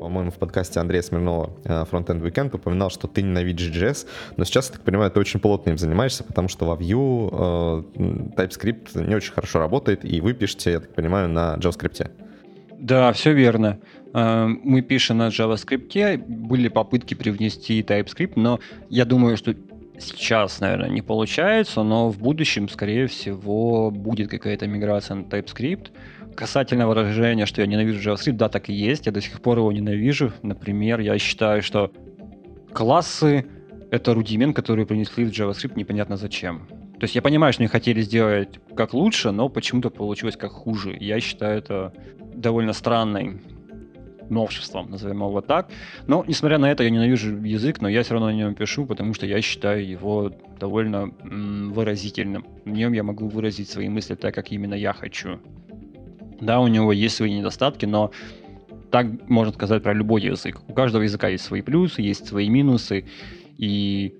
по-моему, 0.00 0.30
в 0.30 0.38
подкасте 0.38 0.80
Андрея 0.80 1.02
Смирнова 1.02 1.50
Frontend 1.64 2.22
Weekend 2.22 2.56
упоминал, 2.56 2.88
что 2.88 3.08
ты 3.08 3.20
ненавидишь 3.20 3.68
JS, 3.68 4.06
но 4.38 4.44
сейчас, 4.44 4.68
я 4.68 4.76
так 4.76 4.84
понимаю, 4.84 5.10
ты 5.10 5.20
очень 5.20 5.38
плотно 5.38 5.70
им 5.70 5.76
занимаешься, 5.76 6.24
потому 6.24 6.48
что 6.48 6.64
во 6.64 6.76
Vue 6.76 7.28
э, 7.30 8.00
TypeScript 8.38 9.06
не 9.06 9.14
очень 9.14 9.32
хорошо 9.34 9.58
работает, 9.58 10.02
и 10.02 10.22
вы 10.22 10.32
пишете, 10.32 10.70
я 10.70 10.80
так 10.80 10.94
понимаю, 10.94 11.28
на 11.28 11.56
JavaScript. 11.56 12.10
Да, 12.78 13.12
все 13.12 13.34
верно. 13.34 13.78
Э, 14.14 14.46
мы 14.46 14.80
пишем 14.80 15.18
на 15.18 15.28
JavaScript, 15.28 16.24
были 16.26 16.68
попытки 16.68 17.12
привнести 17.12 17.82
TypeScript, 17.82 18.32
но 18.36 18.60
я 18.88 19.04
думаю, 19.04 19.36
что 19.36 19.54
сейчас, 19.98 20.60
наверное, 20.60 20.88
не 20.88 21.02
получается, 21.02 21.82
но 21.82 22.08
в 22.08 22.18
будущем, 22.18 22.68
скорее 22.70 23.08
всего, 23.08 23.90
будет 23.90 24.30
какая-то 24.30 24.66
миграция 24.66 25.16
на 25.16 25.22
TypeScript. 25.24 25.88
Касательно 26.38 26.86
выражения, 26.86 27.46
что 27.46 27.62
я 27.62 27.66
ненавижу 27.66 28.12
JavaScript, 28.12 28.34
да, 28.34 28.48
так 28.48 28.68
и 28.68 28.72
есть, 28.72 29.06
я 29.06 29.12
до 29.12 29.20
сих 29.20 29.40
пор 29.40 29.58
его 29.58 29.72
ненавижу. 29.72 30.32
Например, 30.42 31.00
я 31.00 31.18
считаю, 31.18 31.62
что 31.62 31.90
классы— 32.72 33.44
это 33.90 34.14
рудимент, 34.14 34.54
который 34.54 34.86
принесли 34.86 35.24
в 35.24 35.30
JavaScript 35.30 35.72
непонятно 35.74 36.16
зачем. 36.16 36.68
То 37.00 37.02
есть 37.02 37.16
я 37.16 37.22
понимаю, 37.22 37.52
что 37.52 37.62
они 37.62 37.66
хотели 37.66 38.02
сделать 38.02 38.60
как 38.76 38.94
лучше, 38.94 39.32
но 39.32 39.48
почему-то 39.48 39.90
получилось 39.90 40.36
как 40.36 40.52
хуже. 40.52 40.96
Я 41.00 41.18
считаю 41.18 41.58
это 41.58 41.92
довольно 42.36 42.72
странной 42.72 43.40
новшеством, 44.30 44.92
назовем 44.92 45.16
его 45.16 45.40
так. 45.40 45.68
Но, 46.06 46.24
несмотря 46.28 46.58
на 46.58 46.70
это, 46.70 46.84
я 46.84 46.90
ненавижу 46.90 47.36
язык, 47.42 47.80
но 47.80 47.88
я 47.88 48.04
все 48.04 48.14
равно 48.14 48.28
на 48.28 48.34
нем 48.34 48.54
пишу, 48.54 48.86
потому 48.86 49.12
что 49.12 49.26
я 49.26 49.42
считаю 49.42 49.84
его 49.84 50.30
довольно 50.60 51.10
м, 51.24 51.72
выразительным. 51.72 52.46
В 52.64 52.70
нем 52.70 52.92
я 52.92 53.02
могу 53.02 53.26
выразить 53.26 53.68
свои 53.68 53.88
мысли 53.88 54.14
так, 54.14 54.36
как 54.36 54.52
именно 54.52 54.74
я 54.74 54.92
хочу. 54.92 55.40
Да, 56.40 56.60
у 56.60 56.68
него 56.68 56.92
есть 56.92 57.16
свои 57.16 57.32
недостатки, 57.32 57.86
но 57.86 58.10
так 58.90 59.06
можно 59.28 59.52
сказать 59.52 59.82
про 59.82 59.92
любой 59.92 60.22
язык. 60.22 60.60
У 60.68 60.72
каждого 60.72 61.02
языка 61.02 61.28
есть 61.28 61.44
свои 61.44 61.62
плюсы, 61.62 62.00
есть 62.02 62.26
свои 62.26 62.48
минусы, 62.48 63.04
и 63.56 64.16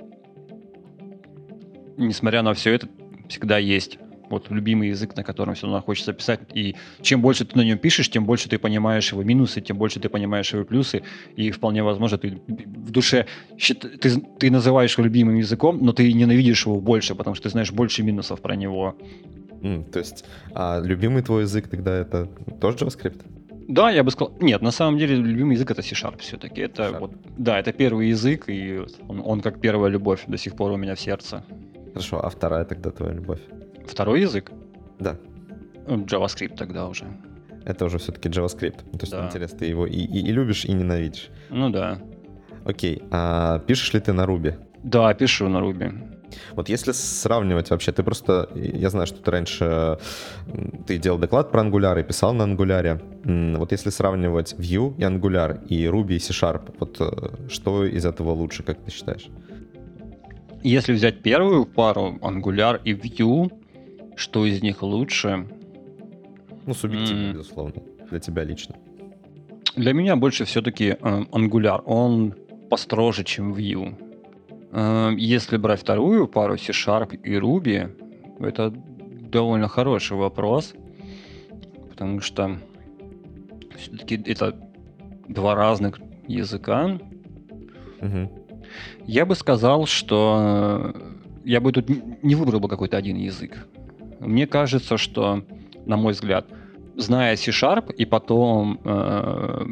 несмотря 1.96 2.42
на 2.42 2.54
все 2.54 2.74
это, 2.74 2.88
всегда 3.28 3.58
есть 3.58 3.98
вот 4.30 4.50
любимый 4.50 4.88
язык, 4.88 5.16
на 5.16 5.24
котором 5.24 5.54
все 5.54 5.66
равно 5.66 5.80
хочется 5.80 6.12
писать. 6.12 6.40
И 6.54 6.76
чем 7.00 7.22
больше 7.22 7.44
ты 7.44 7.56
на 7.56 7.62
нем 7.62 7.78
пишешь, 7.78 8.10
тем 8.10 8.24
больше 8.24 8.48
ты 8.48 8.58
понимаешь 8.58 9.12
его 9.12 9.22
минусы, 9.22 9.60
тем 9.60 9.78
больше 9.78 10.00
ты 10.00 10.08
понимаешь 10.08 10.52
его 10.52 10.64
плюсы. 10.64 11.02
И 11.36 11.50
вполне 11.50 11.82
возможно, 11.82 12.18
ты 12.18 12.40
в 12.46 12.90
душе 12.90 13.26
ты, 13.58 14.20
ты 14.38 14.50
называешь 14.50 14.92
его 14.96 15.04
любимым 15.04 15.36
языком, 15.36 15.78
но 15.80 15.92
ты 15.92 16.12
ненавидишь 16.12 16.66
его 16.66 16.80
больше, 16.80 17.14
потому 17.14 17.34
что 17.34 17.44
ты 17.44 17.50
знаешь 17.50 17.72
больше 17.72 18.02
минусов 18.02 18.40
про 18.40 18.54
него. 18.54 18.96
Mm, 19.62 19.90
то 19.90 19.98
есть, 19.98 20.24
а 20.54 20.80
любимый 20.80 21.22
твой 21.22 21.42
язык 21.42 21.68
тогда 21.68 21.96
это 21.96 22.26
тоже 22.60 22.78
JavaScript? 22.78 23.20
Да, 23.68 23.90
я 23.90 24.02
бы 24.02 24.10
сказал. 24.10 24.34
Нет, 24.40 24.62
на 24.62 24.70
самом 24.70 24.98
деле 24.98 25.16
любимый 25.16 25.54
язык 25.54 25.70
это 25.70 25.82
C-Sharp 25.82 26.18
все-таки. 26.18 26.62
Это 26.62 26.84
C-Sharp. 26.84 27.00
вот, 27.00 27.12
да, 27.36 27.58
это 27.58 27.72
первый 27.72 28.08
язык, 28.08 28.48
и 28.48 28.80
он, 29.08 29.22
он 29.24 29.40
как 29.40 29.60
первая 29.60 29.90
любовь 29.90 30.24
до 30.26 30.38
сих 30.38 30.56
пор 30.56 30.72
у 30.72 30.76
меня 30.76 30.94
в 30.94 31.00
сердце. 31.00 31.44
Хорошо, 31.92 32.24
а 32.24 32.30
вторая 32.30 32.64
тогда 32.64 32.90
твоя 32.90 33.12
любовь? 33.12 33.40
Второй 33.86 34.22
язык? 34.22 34.50
Да. 34.98 35.16
Ну, 35.86 36.04
JavaScript 36.04 36.56
тогда 36.56 36.86
уже. 36.88 37.04
Это 37.64 37.84
уже 37.84 37.98
все-таки 37.98 38.28
JavaScript. 38.28 38.78
То 38.92 38.98
есть, 39.00 39.12
да. 39.12 39.26
интересно, 39.26 39.58
ты 39.58 39.66
его 39.66 39.86
и, 39.86 39.98
и, 39.98 40.28
и 40.28 40.32
любишь, 40.32 40.64
и 40.64 40.72
ненавидишь. 40.72 41.28
Ну 41.50 41.70
да. 41.70 41.98
Окей. 42.64 43.02
А 43.10 43.58
пишешь 43.58 43.92
ли 43.92 44.00
ты 44.00 44.12
на 44.12 44.24
Ruby? 44.24 44.54
Да, 44.82 45.12
пишу 45.14 45.48
на 45.48 45.58
Ruby. 45.58 46.17
Вот 46.52 46.68
если 46.68 46.92
сравнивать 46.92 47.70
вообще, 47.70 47.92
ты 47.92 48.02
просто, 48.02 48.48
я 48.54 48.90
знаю, 48.90 49.06
что 49.06 49.18
ты 49.18 49.30
раньше, 49.30 49.98
ты 50.86 50.98
делал 50.98 51.18
доклад 51.18 51.50
про 51.50 51.62
Angular 51.62 52.00
и 52.00 52.04
писал 52.04 52.34
на 52.34 52.42
Angular. 52.42 53.56
Вот 53.56 53.72
если 53.72 53.90
сравнивать 53.90 54.54
Vue 54.54 54.96
и 54.98 55.02
Angular, 55.02 55.66
и 55.66 55.84
Ruby 55.84 56.16
и 56.16 56.18
C-Sharp, 56.18 56.74
вот 56.78 56.96
э, 57.00 57.48
что 57.48 57.84
из 57.84 58.04
этого 58.04 58.30
лучше, 58.32 58.62
как 58.62 58.78
ты 58.82 58.90
считаешь? 58.90 59.28
Если 60.62 60.92
взять 60.92 61.22
первую 61.22 61.66
пару, 61.66 62.18
Angular 62.20 62.80
и 62.84 62.94
Vue, 62.94 63.50
что 64.16 64.44
из 64.44 64.62
них 64.62 64.82
лучше? 64.82 65.46
Ну, 66.66 66.74
субъективно, 66.74 67.30
mm. 67.30 67.32
безусловно, 67.32 67.82
для 68.10 68.18
тебя 68.18 68.44
лично. 68.44 68.76
Для 69.76 69.92
меня 69.92 70.16
больше 70.16 70.44
все-таки 70.44 70.96
э, 71.00 71.22
Angular. 71.32 71.82
Он 71.84 72.34
построже, 72.68 73.24
чем 73.24 73.54
Vue. 73.54 73.94
Э, 74.72 75.12
если 75.16 75.56
брать 75.56 75.80
вторую 75.80 76.28
пару 76.28 76.56
C-Sharp 76.56 77.16
и 77.16 77.34
Ruby, 77.34 77.90
это 78.40 78.70
довольно 78.70 79.68
хороший 79.68 80.16
вопрос, 80.16 80.74
потому 81.90 82.20
что 82.20 82.58
все-таки 83.76 84.22
это 84.26 84.56
два 85.28 85.54
разных 85.54 86.00
языка. 86.26 86.98
Угу. 88.00 88.44
Я 89.06 89.26
бы 89.26 89.34
сказал, 89.34 89.86
что 89.86 90.92
э, 90.94 91.00
я 91.44 91.60
бы 91.60 91.72
тут 91.72 91.88
не 92.22 92.34
выбрал 92.34 92.60
бы 92.60 92.68
какой-то 92.68 92.96
один 92.96 93.16
язык. 93.16 93.66
Мне 94.20 94.46
кажется, 94.46 94.98
что, 94.98 95.44
на 95.86 95.96
мой 95.96 96.12
взгляд, 96.12 96.46
зная 96.96 97.36
C-Sharp 97.36 97.92
и 97.94 98.04
потом 98.04 98.80
э, 98.84 99.66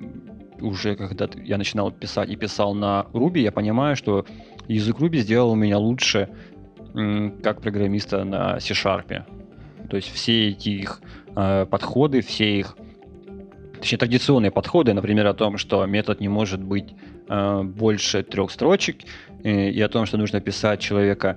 уже 0.60 0.96
когда 0.96 1.28
я 1.44 1.58
начинал 1.58 1.90
писать 1.90 2.30
и 2.30 2.36
писал 2.36 2.74
на 2.74 3.06
Ruby, 3.12 3.40
я 3.40 3.52
понимаю, 3.52 3.96
что 3.96 4.24
язык 4.68 4.98
Ruby 4.98 5.18
сделал 5.18 5.54
меня 5.54 5.78
лучше 5.78 6.28
как 7.42 7.60
программиста 7.60 8.24
на 8.24 8.58
C-Sharp. 8.58 9.24
То 9.90 9.96
есть 9.96 10.10
все 10.12 10.48
эти 10.48 10.70
их 10.70 11.02
э, 11.36 11.66
подходы, 11.66 12.22
все 12.22 12.58
их 12.58 12.76
точнее, 13.78 13.98
традиционные 13.98 14.50
подходы, 14.50 14.92
например, 14.94 15.26
о 15.26 15.34
том, 15.34 15.58
что 15.58 15.84
метод 15.86 16.20
не 16.20 16.28
может 16.28 16.62
быть 16.62 16.94
э, 17.28 17.62
больше 17.62 18.22
трех 18.22 18.50
строчек, 18.50 19.02
э, 19.44 19.70
и 19.70 19.80
о 19.80 19.88
том, 19.88 20.06
что 20.06 20.16
нужно 20.16 20.40
писать 20.40 20.80
человека, 20.80 21.36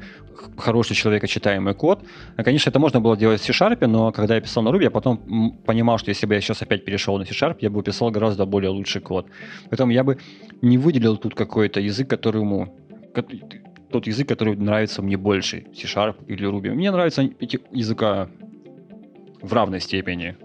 хороший 0.57 0.95
человека 0.95 1.27
читаемый 1.27 1.73
код. 1.73 2.03
Э, 2.37 2.43
конечно, 2.43 2.69
это 2.69 2.79
можно 2.79 3.01
было 3.01 3.17
делать 3.17 3.41
в 3.41 3.45
C-Sharp, 3.45 3.85
но 3.87 4.11
когда 4.11 4.35
я 4.35 4.41
писал 4.41 4.63
на 4.63 4.69
Ruby, 4.69 4.83
я 4.83 4.91
потом 4.91 5.57
понимал, 5.65 5.97
что 5.97 6.09
если 6.09 6.25
бы 6.25 6.33
я 6.33 6.41
сейчас 6.41 6.61
опять 6.61 6.85
перешел 6.85 7.17
на 7.17 7.25
C-Sharp, 7.25 7.57
я 7.61 7.69
бы 7.69 7.83
писал 7.83 8.11
гораздо 8.11 8.45
более 8.45 8.71
лучший 8.71 9.01
код. 9.01 9.27
Поэтому 9.69 9.91
я 9.91 10.03
бы 10.03 10.17
не 10.61 10.77
выделил 10.77 11.17
тут 11.17 11.35
какой-то 11.35 11.79
язык, 11.79 12.09
которому 12.09 12.75
тот 13.91 14.07
язык, 14.07 14.27
который 14.27 14.55
нравится 14.55 15.01
мне 15.01 15.17
больше, 15.17 15.65
C-Sharp 15.73 16.25
или 16.27 16.47
Ruby. 16.47 16.71
Мне 16.73 16.91
нравятся 16.91 17.23
эти 17.39 17.59
языка 17.71 18.29
в 19.41 19.53
равной 19.53 19.79
степени. 19.79 20.35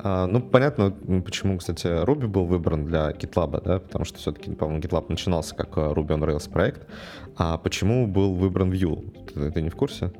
А, 0.00 0.26
ну, 0.26 0.40
понятно, 0.40 0.90
почему, 1.24 1.58
кстати, 1.58 1.86
Ruby 1.86 2.28
был 2.28 2.44
выбран 2.44 2.86
для 2.86 3.10
GitLab, 3.10 3.62
да, 3.64 3.80
потому 3.80 4.04
что 4.04 4.18
все-таки, 4.18 4.52
по-моему, 4.52 4.80
GitLab 4.80 5.06
начинался 5.08 5.54
как 5.56 5.76
э, 5.76 5.80
Ruby 5.80 6.08
on 6.08 6.20
Rails 6.20 6.50
проект. 6.50 6.86
А 7.36 7.58
почему 7.58 8.06
был 8.06 8.34
выбран 8.34 8.70
Vue? 8.70 9.10
Ты, 9.26 9.50
ты 9.50 9.62
не 9.62 9.70
в 9.70 9.76
курсе? 9.76 10.12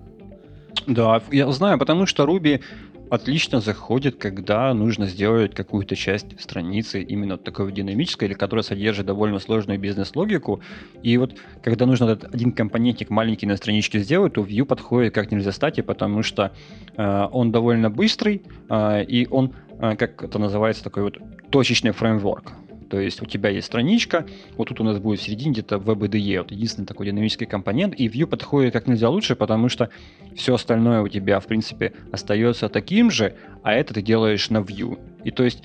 Да, 0.87 1.22
я 1.31 1.51
знаю, 1.53 1.79
потому 1.79 2.07
что 2.07 2.24
Ruby 2.24 2.61
отлично 3.10 3.60
заходит, 3.60 4.16
когда 4.16 4.72
нужно 4.74 5.06
сделать 5.06 5.54
какую-то 5.54 5.96
часть 5.96 6.40
страницы 6.40 7.02
именно 7.02 7.38
такой 7.38 7.72
динамической, 7.72 8.28
или 8.28 8.34
которая 8.34 8.62
содержит 8.62 9.06
довольно 9.06 9.38
сложную 9.38 9.78
бизнес-логику. 9.78 10.60
И 11.02 11.16
вот 11.16 11.36
когда 11.62 11.86
нужно 11.86 12.06
этот 12.06 12.34
один 12.34 12.52
компонентик 12.52 13.10
маленький 13.10 13.46
на 13.46 13.56
страничке 13.56 14.00
сделать, 14.00 14.34
то 14.34 14.42
Vue 14.42 14.64
подходит 14.64 15.14
как 15.14 15.30
нельзя 15.30 15.52
стати, 15.52 15.80
потому 15.80 16.22
что 16.22 16.52
э, 16.96 17.28
он 17.32 17.52
довольно 17.52 17.90
быстрый, 17.90 18.42
э, 18.68 19.04
и 19.04 19.26
он, 19.30 19.54
э, 19.80 19.96
как 19.96 20.22
это 20.22 20.38
называется, 20.38 20.84
такой 20.84 21.04
вот 21.04 21.18
точечный 21.50 21.92
фреймворк. 21.92 22.52
То 22.90 22.98
есть 22.98 23.20
у 23.22 23.27
тебя 23.27 23.51
есть 23.51 23.66
страничка, 23.66 24.27
вот 24.57 24.68
тут 24.68 24.81
у 24.81 24.85
нас 24.85 24.98
будет 24.98 25.20
в 25.20 25.22
середине 25.22 25.53
где-то 25.53 25.77
VBDE, 25.77 26.38
вот 26.38 26.51
единственный 26.51 26.87
такой 26.87 27.07
динамический 27.07 27.46
компонент, 27.46 27.94
и 27.94 28.09
Vue 28.09 28.27
подходит 28.27 28.72
как 28.72 28.87
нельзя 28.87 29.11
лучше, 29.11 29.37
потому 29.37 29.68
что 29.68 29.90
все 30.35 30.55
остальное 30.55 31.03
у 31.03 31.09
тебя, 31.09 31.40
в 31.40 31.46
принципе, 31.46 31.92
остается 32.12 32.68
таким 32.68 33.11
же, 33.11 33.35
а 33.62 33.74
это 33.74 33.94
ты 33.94 34.03
делаешь 34.03 34.48
на 34.51 34.59
Vue. 34.59 34.98
И 35.24 35.31
то 35.31 35.44
есть, 35.44 35.62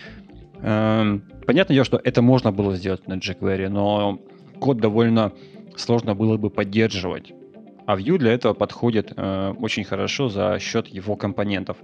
эм, 0.61 1.23
понятное 1.45 1.75
дело, 1.75 1.85
что 1.85 2.01
это 2.03 2.21
можно 2.21 2.51
было 2.51 2.75
сделать 2.75 3.07
на 3.07 3.13
jQuery, 3.13 3.69
но 3.69 4.19
код 4.59 4.77
довольно 4.77 5.31
сложно 5.77 6.15
было 6.15 6.37
бы 6.37 6.49
поддерживать. 6.49 7.33
А 7.85 7.97
Vue 7.97 8.17
для 8.17 8.33
этого 8.33 8.53
подходит 8.53 9.13
э, 9.15 9.53
очень 9.59 9.83
хорошо 9.83 10.29
за 10.29 10.57
счет 10.59 10.87
его 10.87 11.15
компонентов 11.15 11.77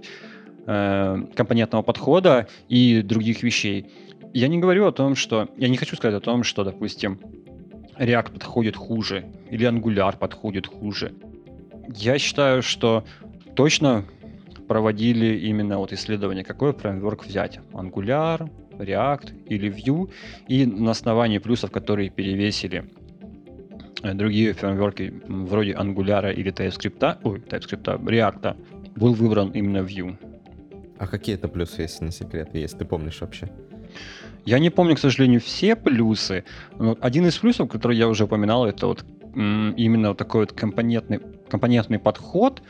э, 0.66 1.16
компонентного 1.34 1.82
подхода 1.82 2.48
и 2.68 3.02
других 3.02 3.42
вещей. 3.42 3.86
Я 4.32 4.48
не 4.48 4.58
говорю 4.58 4.86
о 4.86 4.92
том, 4.92 5.16
что... 5.16 5.48
Я 5.56 5.68
не 5.68 5.76
хочу 5.76 5.96
сказать 5.96 6.16
о 6.16 6.20
том, 6.20 6.44
что, 6.44 6.64
допустим, 6.64 7.18
React 7.98 8.32
подходит 8.32 8.76
хуже 8.76 9.26
или 9.50 9.68
Angular 9.68 10.16
подходит 10.16 10.66
хуже. 10.66 11.12
Я 11.94 12.18
считаю, 12.18 12.62
что 12.62 13.04
точно 13.56 14.04
проводили 14.68 15.36
именно 15.36 15.78
вот 15.78 15.92
исследование, 15.92 16.44
какой 16.44 16.72
фреймворк 16.72 17.26
взять. 17.26 17.58
Angular, 17.72 18.48
React 18.78 19.46
или 19.46 19.68
Vue. 19.68 20.10
И 20.46 20.64
на 20.64 20.92
основании 20.92 21.38
плюсов, 21.38 21.72
которые 21.72 22.08
перевесили 22.08 22.84
э, 24.02 24.14
другие 24.14 24.52
фреймворки 24.52 25.12
вроде 25.26 25.72
Angular 25.72 26.32
или 26.32 26.52
TypeScript, 26.52 27.18
ой, 27.24 27.40
TypeScript, 27.40 28.04
React, 28.04 28.56
был 28.94 29.12
выбран 29.12 29.50
именно 29.50 29.78
Vue. 29.78 30.16
А 30.98 31.06
какие 31.08 31.34
это 31.34 31.48
плюсы, 31.48 31.82
если 31.82 32.04
не 32.04 32.12
секрет, 32.12 32.54
есть? 32.54 32.78
Ты 32.78 32.84
помнишь 32.84 33.20
вообще? 33.20 33.48
Я 34.44 34.58
не 34.58 34.70
помню, 34.70 34.96
к 34.96 34.98
сожалению, 34.98 35.40
все 35.40 35.76
плюсы. 35.76 36.44
Но 36.78 36.96
один 37.00 37.26
из 37.26 37.36
плюсов, 37.38 37.68
который 37.68 37.96
я 37.96 38.08
уже 38.08 38.24
упоминал, 38.24 38.66
это 38.66 38.86
вот 38.86 39.04
именно 39.34 40.14
такой 40.14 40.40
вот 40.40 40.52
компонентный, 40.52 41.20
компонентный 41.48 41.98
подход. 41.98 42.62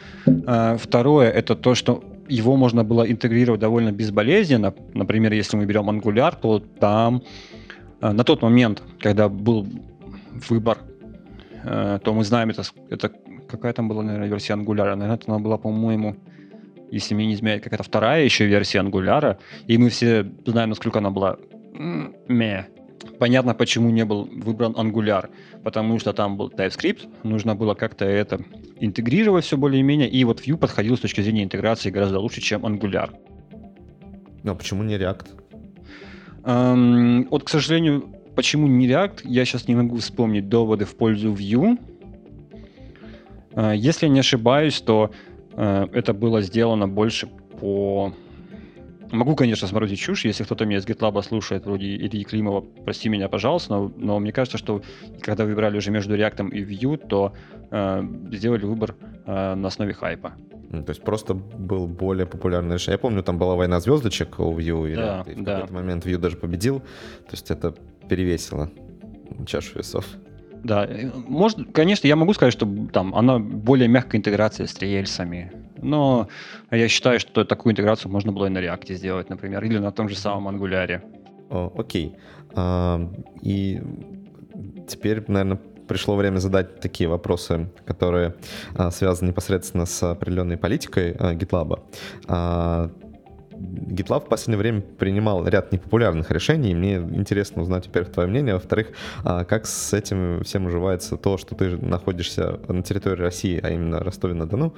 А, 0.47 0.77
второе, 0.77 1.31
это 1.31 1.55
то, 1.55 1.75
что 1.75 2.05
его 2.29 2.57
можно 2.57 2.85
было 2.85 3.11
интегрировать 3.11 3.61
довольно 3.61 3.93
безболезненно. 3.93 4.75
Например, 4.95 5.33
если 5.33 5.57
мы 5.57 5.65
берем 5.65 5.89
Angular, 5.91 6.35
то 6.41 6.61
там 6.61 7.23
а, 8.01 8.13
на 8.13 8.25
тот 8.25 8.43
момент, 8.43 8.83
когда 9.01 9.29
был 9.29 9.67
выбор, 10.49 10.79
а, 11.65 11.99
то 11.99 12.15
мы 12.15 12.25
знаем, 12.25 12.51
это, 12.51 12.63
это 12.89 13.11
какая 13.49 13.73
там 13.73 13.89
была, 13.89 14.03
наверное, 14.03 14.29
версия 14.29 14.55
Angular. 14.55 14.95
Наверное, 14.95 15.19
она 15.27 15.39
была, 15.39 15.59
по-моему, 15.59 16.17
если 16.91 17.15
мне 17.15 17.27
не 17.27 17.35
изменяет, 17.35 17.63
какая-то 17.63 17.85
вторая 17.85 18.25
еще 18.25 18.47
версия 18.47 18.81
Angular. 18.81 19.39
И 19.67 19.79
мы 19.79 19.89
все 19.89 20.27
знаем, 20.47 20.71
насколько 20.71 20.99
она 20.99 21.11
была 21.11 21.37
ме. 22.29 22.69
Понятно, 23.19 23.55
почему 23.55 23.91
не 23.91 24.05
был 24.05 24.29
выбран 24.31 24.73
Angular, 24.73 25.31
потому 25.65 25.99
что 25.99 26.13
там 26.13 26.37
был 26.37 26.51
TypeScript, 26.51 27.09
нужно 27.23 27.55
было 27.55 27.75
как-то 27.75 28.05
это 28.05 28.41
интегрировать 28.79 29.45
все 29.45 29.57
более-менее, 29.57 30.09
и 30.09 30.25
вот 30.25 30.41
Vue 30.41 30.57
подходил 30.57 30.97
с 30.97 31.01
точки 31.01 31.23
зрения 31.23 31.45
интеграции 31.45 31.91
гораздо 31.91 32.21
лучше, 32.21 32.41
чем 32.41 32.67
Angular. 32.67 33.11
Но 34.43 34.55
почему 34.55 34.83
не 34.83 34.97
React? 34.97 35.27
Эм, 36.45 37.29
вот, 37.31 37.45
к 37.45 37.49
сожалению, 37.49 38.05
почему 38.37 38.67
не 38.67 38.87
React, 38.87 39.21
я 39.25 39.45
сейчас 39.45 39.69
не 39.69 39.75
могу 39.75 39.97
вспомнить 39.97 40.49
доводы 40.49 40.85
в 40.85 40.97
пользу 40.97 41.33
Vue. 41.33 41.79
Э, 43.55 43.73
если 43.75 44.07
я 44.07 44.13
не 44.13 44.21
ошибаюсь, 44.21 44.81
то 44.81 45.11
э, 45.53 45.87
это 45.93 46.13
было 46.13 46.43
сделано 46.43 46.87
больше 46.89 47.29
по 47.61 48.15
Могу, 49.11 49.35
конечно, 49.35 49.67
сморозить 49.67 49.99
чушь, 49.99 50.25
если 50.25 50.45
кто-то 50.45 50.65
меня 50.65 50.79
из 50.79 50.87
GitLab 50.87 51.21
слушает, 51.23 51.67
вроде 51.67 51.87
Ильи 51.97 52.25
Климова, 52.25 52.61
прости 52.85 53.09
меня, 53.09 53.29
пожалуйста, 53.29 53.75
но, 53.75 53.93
но 53.97 54.19
мне 54.21 54.33
кажется, 54.33 54.57
что 54.57 54.83
когда 55.21 55.45
выбирали 55.45 55.77
уже 55.79 55.91
между 55.91 56.17
React 56.17 56.51
и 56.51 56.65
Vue, 56.65 56.97
то 56.97 57.33
э, 57.71 58.03
сделали 58.33 58.65
выбор 58.65 58.95
э, 59.27 59.55
на 59.55 59.69
основе 59.69 59.95
хайпа. 59.95 60.35
То 60.71 60.85
есть 60.89 61.03
просто 61.03 61.35
был 61.35 61.89
более 61.89 62.27
популярный 62.27 62.75
решение. 62.75 62.95
Я 62.95 62.99
помню, 62.99 63.25
там 63.25 63.39
была 63.39 63.57
война 63.57 63.81
звездочек 63.81 64.39
у 64.39 64.57
Vue, 64.57 64.93
и, 64.93 64.95
да, 64.95 65.25
и 65.27 65.35
в 65.35 65.43
да. 65.43 65.55
какой-то 65.55 65.75
момент 65.75 66.07
Vue 66.07 66.17
даже 66.17 66.37
победил. 66.37 66.79
То 66.79 67.33
есть 67.33 67.51
это 67.51 67.75
перевесило 68.09 68.71
чашу 69.47 69.79
весов. 69.79 70.07
Да, 70.65 70.87
э, 70.87 71.11
может, 71.27 71.73
конечно, 71.73 72.07
я 72.07 72.17
могу 72.17 72.35
сказать, 72.35 72.53
что 72.53 72.69
там 72.93 73.15
она 73.15 73.39
более 73.39 73.89
мягкая 73.89 74.19
интеграция 74.19 74.67
с 74.67 74.79
рельсами, 74.79 75.53
но 75.83 76.29
я 76.71 76.89
считаю, 76.89 77.21
что 77.21 77.45
такую 77.45 77.73
интеграцию 77.73 78.11
можно 78.11 78.33
было 78.33 78.47
и 78.47 78.51
на 78.51 78.59
React 78.59 78.95
сделать, 78.95 79.31
например, 79.31 79.65
или 79.65 79.79
на 79.79 79.93
том 79.93 80.09
же 80.09 80.17
самом 80.17 80.49
Angular. 80.49 81.03
Окей. 81.51 82.17
А, 82.55 83.01
и 83.43 83.81
теперь, 84.89 85.25
наверное, 85.29 85.61
пришло 85.91 86.15
время 86.15 86.39
задать 86.39 86.81
такие 86.81 87.09
вопросы, 87.09 87.69
которые 87.85 88.35
а, 88.77 88.91
связаны 88.91 89.31
непосредственно 89.31 89.87
с 89.87 90.03
определенной 90.03 90.57
политикой 90.57 91.17
а, 91.19 91.35
GitLab. 91.35 91.81
А, 92.29 92.91
GitLab 93.61 94.27
в 94.27 94.29
последнее 94.29 94.59
время 94.59 94.81
принимал 94.81 95.47
ряд 95.47 95.73
непопулярных 95.73 96.31
решений, 96.31 96.75
мне 96.75 96.97
интересно 96.97 97.63
узнать, 97.63 97.87
во-первых, 97.87 98.13
твое 98.13 98.29
мнение, 98.29 98.55
во-вторых, 98.55 98.89
а, 99.25 99.45
как 99.45 99.67
с 99.67 99.93
этим 99.93 100.43
всем 100.45 100.67
уживается 100.67 101.17
то, 101.17 101.37
что 101.37 101.55
ты 101.55 101.77
находишься 101.77 102.61
на 102.69 102.83
территории 102.83 103.23
России, 103.23 103.61
а 103.63 103.71
именно 103.71 104.01
Ростове-на-Дону, 104.01 104.75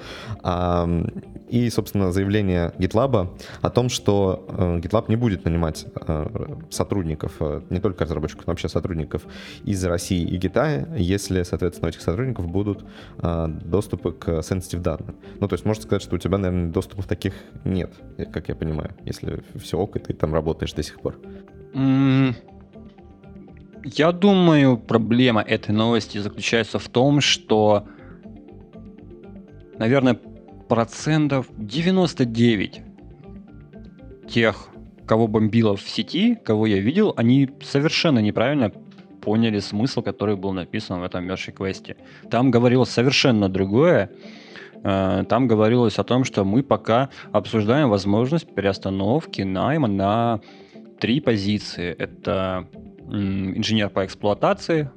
и, 1.49 1.69
собственно, 1.71 2.13
заявление 2.13 2.73
GitLab 2.79 3.29
о 3.61 3.71
том, 3.71 3.91
что 3.91 4.47
э, 4.49 4.79
GitLab 4.79 5.05
не 5.09 5.17
будет 5.17 5.45
нанимать 5.45 5.87
э, 5.95 6.57
сотрудников, 6.71 7.33
э, 7.41 7.61
не 7.69 7.79
только 7.79 8.05
разработчиков, 8.05 8.47
но 8.47 8.53
вообще 8.53 8.69
сотрудников 8.69 9.23
из 9.65 9.85
России 9.85 10.23
и 10.23 10.39
Китая, 10.39 10.89
если, 10.97 11.43
соответственно, 11.43 11.89
у 11.89 11.91
этих 11.91 12.01
сотрудников 12.01 12.49
будут 12.49 12.85
доступы 13.19 14.13
к 14.13 14.29
sensitive 14.41 14.81
данным. 14.81 15.17
Ну, 15.41 15.49
то 15.49 15.55
есть 15.55 15.65
можно 15.65 15.83
сказать, 15.83 16.03
что 16.03 16.17
у 16.17 16.19
тебя, 16.19 16.39
наверное, 16.39 16.73
доступов 16.73 17.07
таких 17.07 17.35
нет, 17.65 17.93
как 18.33 18.49
я 18.49 18.55
понимаю 18.55 18.72
понимаю, 18.73 18.95
если 19.05 19.43
все 19.59 19.79
ок, 19.79 19.97
и 19.97 19.99
ты 19.99 20.15
там 20.15 20.35
работаешь 20.35 20.73
до 20.73 20.83
сих 20.83 21.01
пор. 21.01 21.19
Я 23.85 24.13
думаю, 24.13 24.77
проблема 24.77 25.43
этой 25.43 25.73
новости 25.73 26.19
заключается 26.19 26.79
в 26.79 26.89
том, 26.89 27.21
что, 27.21 27.85
наверное, 29.79 30.19
процентов 30.69 31.49
99 31.59 32.83
тех, 34.29 34.69
кого 35.07 35.27
бомбило 35.27 35.77
в 35.77 35.83
сети, 35.83 36.37
кого 36.37 36.67
я 36.67 36.79
видел, 36.79 37.13
они 37.17 37.51
совершенно 37.63 38.21
неправильно 38.21 38.73
поняли 39.21 39.59
смысл, 39.59 40.03
который 40.03 40.37
был 40.37 40.53
написан 40.53 41.01
в 41.01 41.05
этом 41.05 41.25
мерч 41.25 41.51
квесте. 41.55 41.97
Там 42.31 42.51
говорилось 42.51 42.91
совершенно 42.91 43.49
другое, 43.49 44.11
там 44.83 45.47
говорилось 45.47 45.99
о 45.99 46.05
том, 46.05 46.25
что 46.25 46.45
мы 46.45 46.63
пока 46.63 47.09
обсуждаем 47.31 47.89
возможность 47.89 48.53
переостановки 48.53 49.43
найма 49.43 49.87
на 49.87 50.41
три 50.99 51.21
позиции. 51.21 51.95
Это 51.99 52.67
инженер 53.09 53.91
по 53.91 54.05
эксплуатации, 54.05 54.91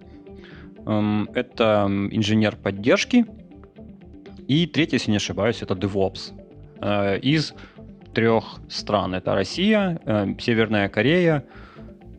эм, 0.85 1.29
это 1.33 1.87
инженер 2.11 2.55
поддержки, 2.55 3.25
и 4.47 4.67
третий, 4.67 4.97
если 4.97 5.11
не 5.11 5.17
ошибаюсь, 5.17 5.61
это 5.61 5.73
DevOps. 5.73 6.33
Э, 6.81 7.17
из 7.17 7.53
трех 8.13 8.59
стран. 8.69 9.15
Это 9.15 9.33
Россия, 9.33 9.99
э, 10.05 10.35
Северная 10.39 10.87
Корея 10.89 11.43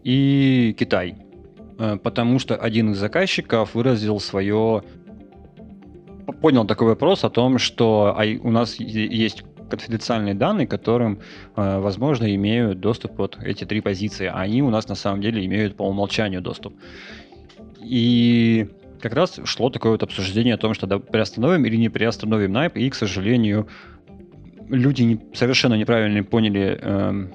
и 0.04 0.74
Китай. 0.78 1.16
Потому 2.02 2.38
что 2.38 2.56
один 2.56 2.92
из 2.92 2.96
заказчиков 2.96 3.74
выразил 3.74 4.18
свое 4.18 4.82
понял 6.40 6.64
такой 6.64 6.88
вопрос 6.88 7.24
о 7.24 7.30
том, 7.30 7.58
что 7.58 8.14
а 8.16 8.24
у 8.42 8.50
нас 8.50 8.76
есть 8.78 9.44
конфиденциальные 9.68 10.34
данные, 10.34 10.66
которым, 10.66 11.20
э, 11.56 11.78
возможно, 11.78 12.32
имеют 12.34 12.80
доступ 12.80 13.18
вот 13.18 13.38
эти 13.42 13.64
три 13.64 13.80
позиции. 13.80 14.26
А 14.26 14.40
они 14.40 14.62
у 14.62 14.70
нас 14.70 14.88
на 14.88 14.94
самом 14.94 15.20
деле 15.20 15.44
имеют 15.44 15.76
по 15.76 15.82
умолчанию 15.82 16.40
доступ. 16.40 16.74
И 17.80 18.68
как 19.00 19.14
раз 19.14 19.40
шло 19.44 19.70
такое 19.70 19.92
вот 19.92 20.02
обсуждение 20.02 20.54
о 20.54 20.58
том, 20.58 20.74
что 20.74 20.86
да, 20.86 20.98
приостановим 20.98 21.64
или 21.64 21.76
не 21.76 21.88
приостановим 21.88 22.52
найп, 22.52 22.76
и, 22.76 22.88
к 22.90 22.94
сожалению, 22.94 23.68
люди 24.68 25.02
не, 25.02 25.20
совершенно 25.34 25.74
неправильно 25.74 26.22
поняли 26.24 26.78
э, 26.80 27.26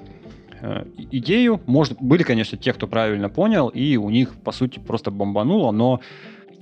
э, 0.60 0.84
идею. 1.10 1.60
Может, 1.66 1.98
были, 2.00 2.22
конечно, 2.22 2.58
те, 2.58 2.72
кто 2.72 2.86
правильно 2.86 3.28
понял, 3.28 3.68
и 3.68 3.96
у 3.96 4.10
них, 4.10 4.34
по 4.44 4.52
сути, 4.52 4.78
просто 4.78 5.10
бомбануло, 5.10 5.70
но 5.70 6.00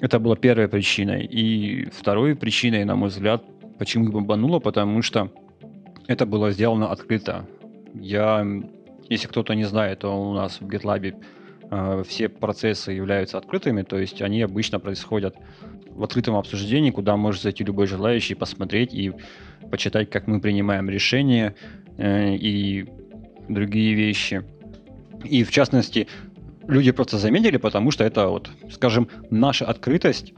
это 0.01 0.19
была 0.19 0.37
первая 0.37 0.69
причина. 0.69 1.21
И 1.21 1.89
второй 1.91 2.35
причиной, 2.35 2.85
на 2.85 2.97
мой 2.97 3.11
взгляд, 3.11 3.45
почему 3.79 4.05
их 4.05 4.13
бомбануло, 4.13 4.59
потому 4.59 5.03
что 5.03 5.31
это 6.07 6.27
было 6.27 6.51
сделано 6.51 6.91
открыто. 6.91 7.47
Я, 7.95 8.47
если 9.09 9.29
кто-то 9.29 9.55
не 9.55 9.65
знает, 9.65 10.01
то 10.01 10.11
у 10.11 10.35
нас 10.35 10.61
в 10.61 10.67
GitLab 10.67 11.15
э, 11.71 12.03
все 12.07 12.29
процессы 12.29 12.93
являются 12.93 13.39
открытыми, 13.39 13.83
то 13.83 13.99
есть 13.99 14.23
они 14.23 14.43
обычно 14.43 14.81
происходят 14.81 15.37
в 15.91 16.03
открытом 16.03 16.37
обсуждении, 16.37 16.91
куда 16.91 17.17
может 17.17 17.43
зайти 17.43 17.65
любой 17.65 17.87
желающий, 17.87 18.35
посмотреть 18.35 18.95
и 18.95 19.13
почитать, 19.71 20.09
как 20.11 20.27
мы 20.27 20.41
принимаем 20.41 20.89
решения 20.89 21.55
э, 21.99 22.35
и 22.37 22.89
другие 23.49 23.95
вещи. 23.95 24.45
И 25.25 25.45
в 25.45 25.51
частности, 25.51 26.07
люди 26.67 26.93
просто 26.93 27.19
заметили, 27.19 27.57
потому 27.57 27.91
что 27.91 28.05
это 28.05 28.29
вот, 28.29 28.51
скажем, 28.71 29.09
наша 29.31 29.67
открытость 29.67 30.33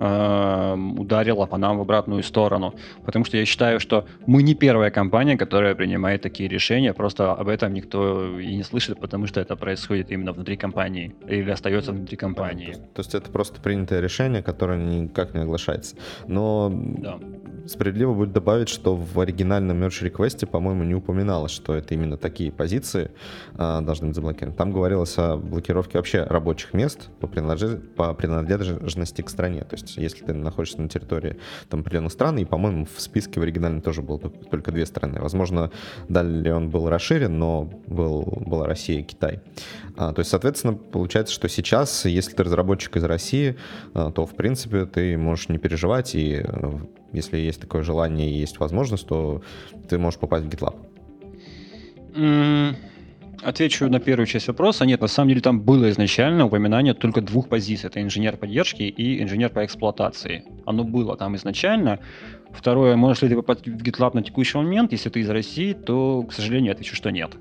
э, 0.00 0.76
ударила 0.98 1.46
по 1.46 1.58
нам 1.58 1.78
в 1.78 1.82
обратную 1.82 2.22
сторону. 2.22 2.74
Потому 3.04 3.24
что 3.24 3.36
я 3.36 3.44
считаю, 3.44 3.78
что 3.78 4.06
мы 4.26 4.42
не 4.42 4.54
первая 4.54 4.90
компания, 4.90 5.36
которая 5.36 5.74
принимает 5.74 6.22
такие 6.22 6.48
решения, 6.48 6.92
просто 6.92 7.32
об 7.32 7.48
этом 7.48 7.72
никто 7.72 8.38
и 8.38 8.56
не 8.56 8.62
слышит, 8.62 8.98
потому 8.98 9.26
что 9.26 9.40
это 9.40 9.56
происходит 9.56 10.10
именно 10.10 10.32
внутри 10.32 10.56
компании 10.56 11.14
или 11.28 11.50
остается 11.50 11.92
внутри 11.92 12.16
компании. 12.16 12.72
То 12.94 13.00
есть 13.00 13.14
это 13.14 13.30
просто 13.30 13.60
принятое 13.60 14.00
решение, 14.00 14.42
которое 14.42 14.78
никак 14.78 15.34
не 15.34 15.42
оглашается. 15.42 15.96
Но 16.26 16.70
да 16.72 17.18
справедливо 17.66 18.14
будет 18.14 18.32
добавить, 18.32 18.68
что 18.68 18.96
в 18.96 19.18
оригинальном 19.20 19.82
merge 19.82 20.04
реквесте, 20.04 20.46
по-моему, 20.46 20.84
не 20.84 20.94
упоминалось, 20.94 21.52
что 21.52 21.74
это 21.74 21.94
именно 21.94 22.16
такие 22.16 22.50
позиции 22.50 23.10
а, 23.54 23.80
должны 23.80 24.08
быть 24.08 24.16
заблокированы. 24.16 24.56
Там 24.56 24.72
говорилось 24.72 25.16
о 25.18 25.36
блокировке 25.36 25.98
вообще 25.98 26.24
рабочих 26.24 26.74
мест 26.74 27.08
по, 27.20 27.26
принадлеж... 27.26 27.80
по 27.96 28.14
принадлежности 28.14 29.22
к 29.22 29.30
стране. 29.30 29.62
То 29.62 29.76
есть, 29.76 29.89
если 29.96 30.24
ты 30.24 30.32
находишься 30.32 30.80
на 30.80 30.88
территории 30.88 31.36
там, 31.68 31.80
определенных 31.80 32.12
стран, 32.12 32.38
и, 32.38 32.44
по-моему, 32.44 32.86
в 32.86 33.00
списке 33.00 33.40
в 33.40 33.42
оригинальном 33.42 33.80
тоже 33.80 34.02
было 34.02 34.18
только, 34.18 34.70
две 34.70 34.86
страны. 34.86 35.20
Возможно, 35.20 35.70
далее 36.08 36.54
он 36.54 36.70
был 36.70 36.88
расширен, 36.88 37.38
но 37.38 37.70
был, 37.86 38.22
была 38.46 38.66
Россия 38.66 39.00
и 39.00 39.02
Китай. 39.02 39.40
А, 39.96 40.12
то 40.12 40.20
есть, 40.20 40.30
соответственно, 40.30 40.74
получается, 40.74 41.34
что 41.34 41.48
сейчас, 41.48 42.04
если 42.04 42.34
ты 42.34 42.44
разработчик 42.44 42.96
из 42.96 43.04
России, 43.04 43.56
а, 43.94 44.10
то, 44.10 44.26
в 44.26 44.34
принципе, 44.34 44.86
ты 44.86 45.16
можешь 45.16 45.48
не 45.48 45.58
переживать 45.58 46.14
и 46.14 46.44
если 47.12 47.38
есть 47.38 47.60
такое 47.60 47.82
желание 47.82 48.30
и 48.30 48.38
есть 48.38 48.58
возможность, 48.60 49.06
то 49.06 49.42
ты 49.88 49.98
можешь 49.98 50.20
попасть 50.20 50.44
в 50.44 50.48
GitLab. 50.48 50.76
Отвечу 53.42 53.88
на 53.88 54.00
первую 54.00 54.26
часть 54.26 54.48
вопроса. 54.48 54.84
Нет, 54.84 55.00
на 55.00 55.06
самом 55.06 55.30
деле 55.30 55.40
там 55.40 55.60
было 55.60 55.88
изначально 55.90 56.44
упоминание 56.44 56.92
только 56.92 57.22
двух 57.22 57.48
позиций. 57.48 57.88
Это 57.88 58.02
инженер 58.02 58.36
поддержки 58.36 58.82
и 58.82 59.22
инженер 59.22 59.48
по 59.48 59.64
эксплуатации. 59.64 60.44
Оно 60.66 60.84
было 60.84 61.16
там 61.16 61.36
изначально. 61.36 62.00
Второе, 62.50 62.96
можешь 62.96 63.22
ли 63.22 63.30
ты 63.30 63.36
попасть 63.36 63.66
в 63.66 63.82
GitLab 63.82 64.14
на 64.14 64.22
текущий 64.22 64.58
момент? 64.58 64.92
Если 64.92 65.08
ты 65.08 65.20
из 65.20 65.30
России, 65.30 65.72
то, 65.72 66.22
к 66.24 66.32
сожалению, 66.32 66.72
отвечу, 66.72 66.94
что 66.94 67.10
нет. 67.10 67.36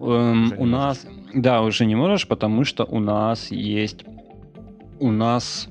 Эм, 0.00 0.52
у 0.58 0.66
нас... 0.66 1.06
Да, 1.32 1.62
уже 1.62 1.86
не 1.86 1.94
можешь, 1.94 2.28
потому 2.28 2.64
что 2.64 2.84
у 2.84 3.00
нас 3.00 3.50
есть... 3.50 4.04
У 5.00 5.10
нас 5.10 5.68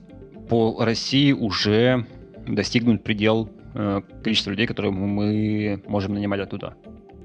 по 0.49 0.83
России 0.83 1.31
уже 1.31 2.07
достигнут 2.47 3.03
предел 3.03 3.49
э, 3.75 4.01
количества 4.23 4.49
людей, 4.49 4.65
которые 4.65 4.91
мы 4.91 5.81
можем 5.87 6.15
нанимать 6.15 6.41
оттуда. 6.41 6.75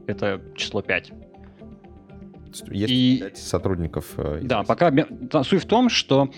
Это 0.06 0.40
число 0.56 0.82
5. 0.82 1.12
Есть 2.70 2.92
и, 2.92 3.18
5 3.20 3.38
сотрудников. 3.38 4.14
Э, 4.16 4.40
да, 4.42 4.62
пока 4.62 4.92
суть 5.44 5.62
в 5.62 5.66
том, 5.66 5.88
что 5.88 6.30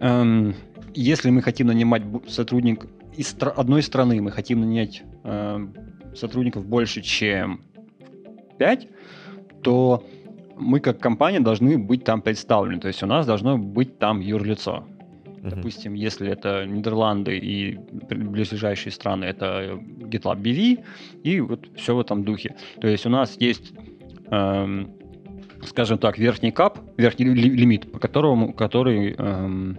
эм, 0.00 0.54
если 0.94 1.30
мы 1.30 1.42
хотим 1.42 1.68
нанимать 1.68 2.02
сотрудник 2.28 2.86
из 3.16 3.36
одной 3.40 3.82
страны, 3.82 4.20
мы 4.20 4.30
хотим 4.30 4.60
нанять 4.60 5.02
э, 5.24 5.66
сотрудников 6.14 6.66
больше, 6.66 7.02
чем 7.02 7.62
5, 8.58 8.88
то 9.62 10.04
мы 10.56 10.80
как 10.80 10.98
компания 10.98 11.40
должны 11.40 11.78
быть 11.78 12.04
там 12.04 12.22
представлены. 12.22 12.80
То 12.80 12.88
есть 12.88 13.02
у 13.02 13.06
нас 13.06 13.26
должно 13.26 13.58
быть 13.58 13.98
там 13.98 14.20
юрлицо. 14.20 14.84
Uh-huh. 15.26 15.50
Допустим, 15.56 15.94
если 15.94 16.30
это 16.30 16.64
Нидерланды 16.64 17.36
и 17.36 17.76
близлежащие 17.76 18.92
страны, 18.92 19.24
это 19.24 19.78
GitLab 19.98 20.40
BV 20.40 20.84
и 21.22 21.40
вот 21.40 21.68
все 21.76 21.94
в 21.94 22.00
этом 22.00 22.24
духе. 22.24 22.54
То 22.80 22.88
есть 22.88 23.04
у 23.04 23.10
нас 23.10 23.36
есть 23.38 23.72
эм, 24.30 24.94
скажем 25.66 25.98
так, 25.98 26.18
верхний 26.18 26.50
кап, 26.50 26.78
верхний 26.96 27.26
лимит, 27.26 27.90
по 27.92 27.98
которому, 27.98 28.52
который, 28.52 29.14
эм, 29.16 29.78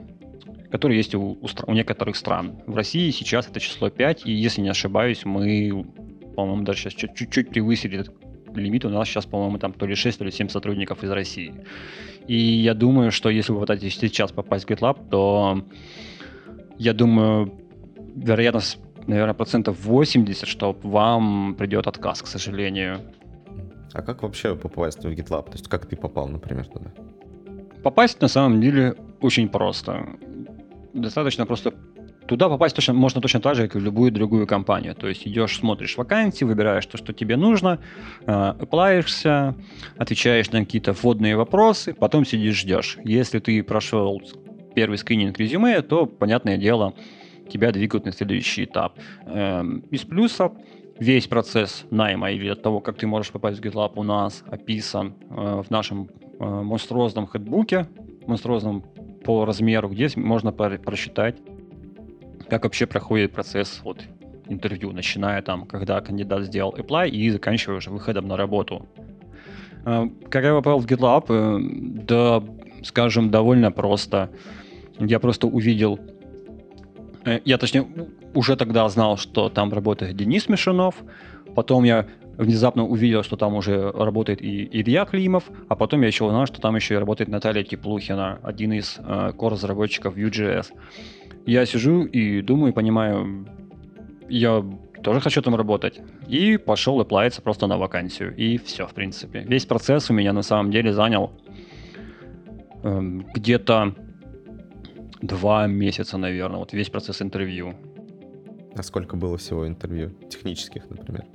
который 0.71 0.97
есть 0.97 1.15
у, 1.15 1.21
у, 1.21 1.47
у 1.67 1.73
некоторых 1.73 2.15
стран. 2.15 2.61
В 2.65 2.75
России 2.75 3.09
сейчас 3.11 3.47
это 3.47 3.59
число 3.59 3.89
5, 3.89 4.25
и 4.25 4.31
если 4.31 4.61
не 4.61 4.69
ошибаюсь, 4.69 5.25
мы, 5.25 5.85
по-моему, 6.35 6.63
даже 6.63 6.79
сейчас 6.79 6.93
чуть-чуть 6.93 7.49
превысили 7.49 7.99
этот 7.99 8.15
лимит. 8.55 8.85
У 8.85 8.89
нас 8.89 9.07
сейчас, 9.07 9.25
по-моему, 9.25 9.57
там 9.57 9.73
то 9.73 9.85
ли 9.85 9.95
6, 9.95 10.17
то 10.17 10.25
ли 10.25 10.31
7 10.31 10.49
сотрудников 10.49 11.03
из 11.03 11.11
России. 11.11 11.53
И 12.27 12.37
я 12.37 12.73
думаю, 12.73 13.11
что 13.11 13.29
если 13.29 13.51
вы 13.51 13.61
пытаетесь 13.61 13.97
сейчас 13.97 14.31
попасть 14.31 14.65
в 14.65 14.69
GitLab, 14.69 15.09
то 15.09 15.63
я 16.77 16.93
думаю, 16.93 17.53
вероятность, 18.15 18.79
наверное, 19.07 19.33
процентов 19.33 19.79
80, 19.83 20.47
что 20.47 20.77
вам 20.83 21.55
придет 21.55 21.87
отказ, 21.87 22.21
к 22.21 22.27
сожалению. 22.27 23.01
А 23.95 24.01
как 24.01 24.23
вообще 24.23 24.55
попасть 24.55 25.03
в 25.03 25.07
GitLab? 25.07 25.45
То 25.45 25.53
есть 25.53 25.67
как 25.69 25.85
ты 25.85 25.95
попал, 25.95 26.27
например, 26.27 26.67
туда? 26.67 26.91
Попасть 27.81 28.19
на 28.21 28.27
самом 28.27 28.59
деле 28.59 28.95
очень 29.21 29.47
просто. 29.47 30.05
Достаточно 30.93 31.45
просто 31.45 31.73
Туда 32.27 32.49
попасть 32.49 32.75
точно, 32.75 32.93
можно 32.93 33.21
точно 33.21 33.39
так 33.39 33.55
же, 33.55 33.67
как 33.67 33.75
и 33.75 33.79
в 33.79 33.83
любую 33.83 34.11
другую 34.11 34.47
компанию. 34.47 34.95
То 34.95 35.07
есть 35.07 35.27
идешь, 35.27 35.57
смотришь 35.57 35.95
вакансии, 35.95 36.43
выбираешь 36.43 36.85
то, 36.87 36.97
что 36.97 37.13
тебе 37.13 37.37
нужно, 37.37 37.79
э, 38.25 38.53
отвечаешь 39.97 40.51
на 40.51 40.59
какие-то 40.65 40.93
вводные 40.93 41.35
вопросы, 41.37 41.93
потом 41.93 42.25
сидишь, 42.25 42.61
ждешь. 42.61 42.97
Если 43.03 43.37
ты 43.37 43.61
прошел 43.61 44.21
первый 44.73 44.97
скрининг 44.97 45.37
резюме, 45.37 45.81
то, 45.83 46.07
понятное 46.07 46.57
дело, 46.57 46.95
тебя 47.47 47.71
двигают 47.71 48.05
на 48.05 48.11
следующий 48.11 48.63
этап. 48.63 48.97
Э, 49.27 49.63
из 49.91 50.01
плюсов 50.01 50.51
весь 50.99 51.27
процесс 51.27 51.85
найма 51.91 52.31
или 52.31 52.47
от 52.49 52.61
того, 52.61 52.79
как 52.79 52.97
ты 52.97 53.07
можешь 53.07 53.31
попасть 53.31 53.59
в 53.59 53.63
GitLab 53.63 53.93
у 53.95 54.03
нас 54.03 54.43
описан 54.47 55.15
э, 55.29 55.61
в 55.65 55.69
нашем 55.69 56.09
э, 56.39 56.45
монструозном 56.45 57.27
хедбуке, 57.27 57.87
монструозном 58.27 58.83
по 59.23 59.45
размеру, 59.45 59.89
где 59.89 60.09
можно 60.15 60.51
просчитать, 60.51 61.37
как 62.49 62.63
вообще 62.63 62.85
проходит 62.85 63.31
процесс 63.31 63.81
вот, 63.83 64.03
интервью, 64.47 64.91
начиная 64.91 65.41
там, 65.41 65.65
когда 65.65 65.99
кандидат 66.01 66.43
сделал 66.43 66.75
apply 66.77 67.09
и 67.09 67.29
заканчивая 67.29 67.77
уже 67.77 67.89
выходом 67.89 68.27
на 68.27 68.37
работу. 68.37 68.87
Э, 69.85 70.07
как 70.29 70.43
я 70.43 70.53
попал 70.53 70.79
в 70.79 70.85
GitLab, 70.85 71.25
э, 71.29 72.03
да, 72.03 72.43
скажем, 72.83 73.31
довольно 73.31 73.71
просто. 73.71 74.29
Я 74.99 75.19
просто 75.19 75.47
увидел 75.47 75.99
Э, 77.25 77.39
я, 77.43 77.57
точнее, 77.57 77.87
уже 78.35 78.55
тогда 78.55 78.87
знал, 78.89 79.17
что 79.17 79.49
там 79.49 79.73
работает 79.73 80.15
Денис 80.15 80.47
Мишинов. 80.49 80.95
Потом 81.55 81.83
я 81.85 82.05
внезапно 82.37 82.85
увидел, 82.85 83.23
что 83.23 83.37
там 83.37 83.55
уже 83.55 83.91
работает 83.91 84.41
и 84.41 84.67
Илья 84.71 85.05
Климов, 85.05 85.45
а 85.69 85.75
потом 85.75 86.01
я 86.01 86.07
еще 86.07 86.25
узнал, 86.25 86.45
что 86.45 86.61
там 86.61 86.75
еще 86.75 86.95
и 86.95 86.97
работает 86.97 87.29
Наталья 87.29 87.63
Теплухина, 87.63 88.39
один 88.43 88.73
из 88.73 88.97
э, 88.99 89.31
core-разработчиков 89.37 90.17
Vue.js. 90.17 90.67
Я 91.45 91.65
сижу 91.65 92.03
и 92.03 92.41
думаю, 92.41 92.73
понимаю, 92.73 93.47
я 94.27 94.63
тоже 95.01 95.21
хочу 95.21 95.41
там 95.41 95.55
работать. 95.55 96.01
И 96.27 96.57
пошел 96.57 96.99
и 96.99 97.05
плавиться 97.05 97.41
просто 97.41 97.67
на 97.67 97.77
вакансию. 97.77 98.35
И 98.35 98.57
все, 98.57 98.85
в 98.87 98.93
принципе. 98.93 99.45
Весь 99.47 99.65
процесс 99.65 100.09
у 100.09 100.13
меня 100.13 100.33
на 100.33 100.41
самом 100.41 100.71
деле 100.71 100.91
занял 100.91 101.31
э, 102.83 103.01
где-то 103.33 103.95
два 105.21 105.67
месяца, 105.67 106.17
наверное, 106.17 106.59
вот 106.59 106.73
весь 106.73 106.89
процесс 106.89 107.21
интервью. 107.21 107.75
А 108.75 108.83
сколько 108.83 109.15
было 109.15 109.37
всего 109.37 109.67
интервью? 109.67 110.11
Технических, 110.29 110.89
например? 110.89 111.25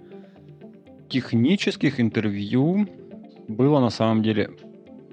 Технических 1.08 2.00
интервью 2.00 2.86
было 3.48 3.80
на 3.80 3.90
самом 3.90 4.22
деле, 4.22 4.50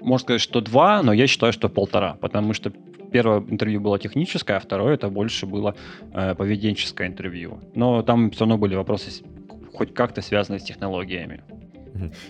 можно 0.00 0.24
сказать, 0.24 0.40
что 0.40 0.60
два, 0.60 1.02
но 1.02 1.12
я 1.12 1.26
считаю, 1.26 1.52
что 1.52 1.68
полтора, 1.68 2.14
потому 2.20 2.52
что 2.52 2.70
первое 3.10 3.40
интервью 3.40 3.80
было 3.80 3.98
техническое, 3.98 4.58
а 4.58 4.60
второе 4.60 4.94
это 4.94 5.08
больше 5.08 5.46
было 5.46 5.74
э, 6.12 6.34
поведенческое 6.34 7.08
интервью. 7.08 7.60
Но 7.74 8.02
там 8.02 8.30
все 8.30 8.40
равно 8.40 8.58
были 8.58 8.74
вопросы 8.74 9.24
хоть 9.72 9.94
как-то 9.94 10.22
связанные 10.22 10.60
с 10.60 10.64
технологиями. 10.64 11.42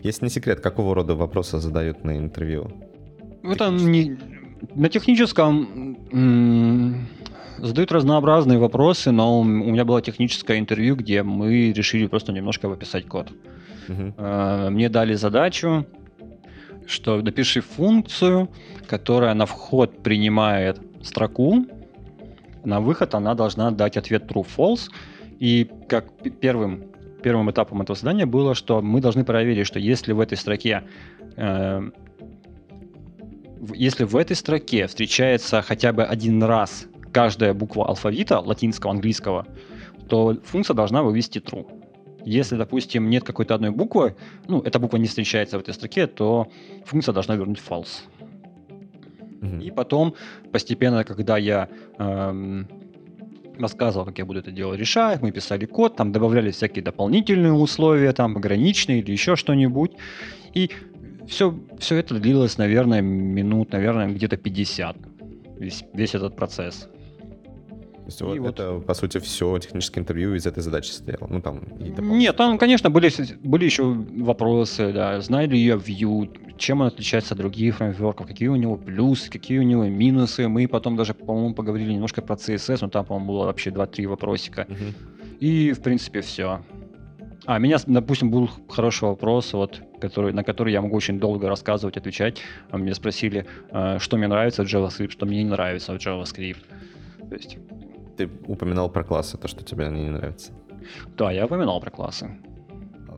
Если 0.03 0.25
не 0.25 0.31
секрет, 0.31 0.61
какого 0.61 0.95
рода 0.95 1.15
вопросы 1.15 1.59
задают 1.59 2.05
на 2.05 2.17
интервью? 2.17 2.71
Это 3.43 3.71
не, 3.71 4.17
на 4.75 4.89
техническом 4.89 5.97
задают 7.59 7.93
разнообразные 7.93 8.59
вопросы, 8.59 9.11
но 9.11 9.41
у 9.41 9.45
меня 9.45 9.85
было 9.85 10.01
техническое 10.03 10.59
интервью, 10.59 10.97
где 10.97 11.23
мы 11.23 11.73
решили 11.73 12.07
просто 12.07 12.33
немножко 12.33 12.71
описать 12.73 13.07
код. 13.07 13.33
Uh-huh. 13.89 14.71
Мне 14.71 14.89
дали 14.89 15.15
задачу, 15.15 15.87
что 16.87 17.21
напиши 17.23 17.61
функцию, 17.61 18.49
которая 18.87 19.35
на 19.35 19.47
вход 19.47 20.03
принимает 20.03 20.81
строку, 21.03 21.67
на 22.65 22.81
выход 22.81 23.15
она 23.15 23.35
должна 23.35 23.71
дать 23.71 23.97
ответ 23.97 24.25
true 24.31 24.47
false. 24.57 24.91
И 25.39 25.71
как 25.89 26.13
первым, 26.41 26.85
первым 27.23 27.51
этапом 27.51 27.83
этого 27.83 27.97
задания 27.97 28.27
было, 28.27 28.55
что 28.55 28.83
мы 28.83 29.01
должны 29.01 29.25
проверить, 29.25 29.67
что 29.67 29.79
если 29.79 30.13
в 30.13 30.21
этой 30.21 30.37
строке 30.37 30.83
э, 31.37 31.91
если 33.75 34.05
в 34.05 34.17
этой 34.17 34.37
строке 34.37 34.87
встречается 34.87 35.63
хотя 35.63 35.93
бы 35.93 36.05
один 36.05 36.43
раз 36.43 36.87
каждая 37.19 37.53
буква 37.53 37.89
алфавита 37.89 38.39
латинского, 38.39 38.93
английского, 38.93 39.45
то 40.09 40.37
функция 40.45 40.75
должна 40.75 41.03
вывести 41.03 41.39
true. 41.41 41.67
Если, 42.25 42.57
допустим, 42.57 43.11
нет 43.11 43.25
какой-то 43.25 43.57
одной 43.57 43.71
буквы, 43.71 44.15
ну, 44.47 44.61
эта 44.61 44.79
буква 44.79 44.99
не 44.99 45.09
встречается 45.09 45.59
в 45.59 45.63
этой 45.63 45.75
строке, 45.75 46.07
то 46.07 46.47
функция 46.85 47.13
должна 47.13 47.35
вернуть 47.35 47.59
false. 47.59 48.05
Mm-hmm. 49.41 49.65
И 49.65 49.71
потом, 49.73 50.15
постепенно, 50.53 51.03
когда 51.03 51.39
я 51.39 51.69
эм, 51.99 52.69
рассказывал, 53.59 54.07
как 54.07 54.19
я 54.19 54.25
буду 54.25 54.39
это 54.39 54.53
дело 54.53 54.75
решать, 54.75 55.21
мы 55.21 55.33
писали 55.33 55.67
код, 55.67 55.97
там 55.97 56.13
добавляли 56.13 56.53
всякие 56.53 56.85
дополнительные 56.85 57.53
условия, 57.53 58.13
там 58.13 58.35
пограничные 58.35 59.01
или 59.01 59.11
еще 59.11 59.35
что-нибудь. 59.35 59.91
И 60.55 60.71
все, 61.27 61.53
все 61.81 61.97
это 61.97 62.21
длилось, 62.21 62.59
наверное, 62.59 63.01
минут, 63.03 63.73
наверное, 63.73 64.07
где-то 64.07 64.37
50. 64.37 64.97
Весь, 65.59 65.85
весь 65.93 66.15
этот 66.15 66.37
процесс. 66.37 66.89
Есть 68.09 68.23
вот, 68.23 68.39
вот 68.39 68.59
это, 68.59 68.79
по 68.79 68.95
сути, 68.95 69.19
все 69.19 69.59
техническое 69.59 70.01
интервью 70.01 70.35
из 70.35 70.47
этой 70.47 70.63
задачи 70.63 70.89
состояло. 70.89 71.27
Ну, 71.29 71.43
там, 71.43 71.61
Нет, 71.79 72.35
там, 72.37 72.57
конечно, 72.57 72.89
были, 72.89 73.11
были 73.47 73.67
еще 73.67 73.85
вопросы, 73.85 74.95
да, 74.95 75.21
знали 75.21 75.49
ли 75.49 75.59
я 75.59 75.75
Vue, 75.75 76.57
чем 76.57 76.81
он 76.81 76.87
отличается 76.87 77.35
от 77.35 77.39
других 77.39 77.77
фреймворков, 77.77 78.27
какие 78.27 78.49
у 78.49 78.57
него 78.57 78.77
плюсы, 78.77 79.31
какие 79.31 79.59
у 79.59 79.63
него 79.63 79.85
минусы. 79.85 80.49
Мы 80.49 80.67
потом 80.69 80.97
даже, 80.97 81.13
по-моему, 81.13 81.55
поговорили 81.55 81.93
немножко 81.93 82.23
про 82.23 82.37
CSS, 82.37 82.79
но 82.81 82.89
там, 82.89 83.05
по-моему, 83.05 83.33
было 83.33 83.45
вообще 83.45 83.69
2-3 83.69 84.07
вопросика. 84.07 84.67
Угу. 84.71 85.37
И, 85.41 85.73
в 85.73 85.83
принципе, 85.83 86.23
все. 86.23 86.63
А, 87.45 87.59
меня, 87.59 87.77
допустим, 87.87 88.31
был 88.31 88.49
хороший 88.71 89.05
вопрос, 89.05 89.53
вот, 89.53 89.83
который, 90.01 90.33
на 90.33 90.45
который 90.45 90.73
я 90.73 90.81
могу 90.81 90.97
очень 90.97 91.21
долго 91.21 91.47
рассказывать, 91.47 91.99
отвечать. 91.99 92.41
А 92.71 92.79
меня 92.79 92.95
спросили, 92.95 93.45
э, 93.71 93.99
что 93.99 94.17
мне 94.17 94.29
нравится 94.29 94.65
в 94.65 94.67
JavaScript, 94.67 95.11
что 95.11 95.27
мне 95.27 95.45
не 95.45 95.51
нравится 95.51 95.93
в 95.93 95.97
JavaScript. 95.97 96.65
То 97.29 97.35
есть... 97.35 97.59
Ты 98.19 98.29
упоминал 98.49 98.91
про 98.91 99.05
классы, 99.05 99.39
то, 99.39 99.47
что 99.49 99.63
тебе 99.63 99.87
они 99.87 100.03
не 100.03 100.11
нравятся. 100.11 100.53
Да, 101.17 101.31
я 101.31 101.45
упоминал 101.45 101.81
про 101.81 101.91
классы. 101.91 102.31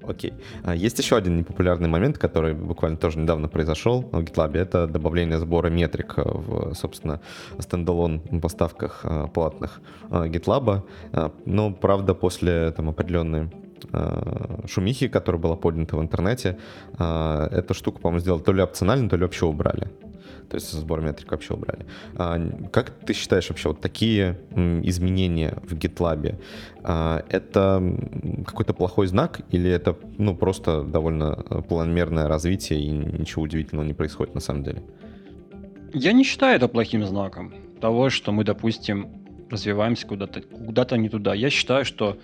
Окей. 0.03 0.35
А 0.63 0.75
есть 0.75 0.99
еще 0.99 1.17
один 1.17 1.39
непопулярный 1.39 1.89
момент, 1.89 2.19
который 2.19 2.55
буквально 2.55 2.99
тоже 2.99 3.19
недавно 3.19 3.49
произошел 3.49 4.03
в 4.03 4.21
GitLab. 4.21 4.57
Это 4.57 4.87
добавление 4.87 5.39
сбора 5.39 5.69
метрик 5.69 6.15
в, 6.17 6.75
собственно, 6.75 7.21
стендалон 7.59 8.21
поставках 8.43 9.01
а, 9.05 9.27
платных 9.27 9.81
а, 10.11 10.27
GitLab. 10.27 10.83
Но, 11.47 11.73
правда, 11.73 12.15
после 12.15 12.71
там, 12.73 12.89
определенной 12.89 13.51
шумихи, 14.69 15.09
которая 15.09 15.41
была 15.41 15.57
поднята 15.57 15.97
в 15.97 16.03
интернете, 16.03 16.59
эту 16.93 17.75
штуку, 17.75 18.01
по-моему, 18.01 18.21
сделали 18.21 18.43
то 18.43 18.53
ли 18.53 18.63
опционально, 18.63 19.09
то 19.09 19.17
ли 19.17 19.23
вообще 19.23 19.47
убрали 19.47 19.89
то 20.51 20.57
есть 20.57 20.73
сбор 20.73 21.01
метрик 21.01 21.31
вообще 21.31 21.55
убрали. 21.55 21.87
А, 22.17 22.39
как 22.73 22.91
ты 22.91 23.13
считаешь 23.13 23.49
вообще 23.49 23.69
вот 23.69 23.81
такие 23.81 24.37
изменения 24.83 25.57
в 25.63 25.75
GitLab, 25.75 26.41
а, 26.83 27.25
это 27.29 27.83
какой-то 28.45 28.75
плохой 28.75 29.07
знак 29.07 29.43
или 29.51 29.71
это 29.71 29.97
ну 30.19 30.37
просто 30.37 30.83
довольно 30.83 31.45
э, 31.49 31.63
планомерное 31.63 32.27
развитие 32.27 32.81
и 32.81 32.91
ничего 32.91 33.43
удивительного 33.43 33.87
не 33.87 33.95
происходит 33.95 34.35
на 34.35 34.41
самом 34.41 34.65
деле? 34.65 34.83
Я 35.95 36.13
не 36.13 36.25
считаю 36.25 36.57
это 36.57 36.67
плохим 36.67 37.05
знаком 37.05 37.55
того, 37.81 38.11
что 38.11 38.33
мы, 38.33 38.45
допустим, 38.45 39.09
развиваемся 39.51 40.07
куда-то 40.07 40.43
куда 40.43 40.85
не 40.97 41.09
туда. 41.09 41.35
Я 41.35 41.51
считаю, 41.51 41.85
что 41.85 42.19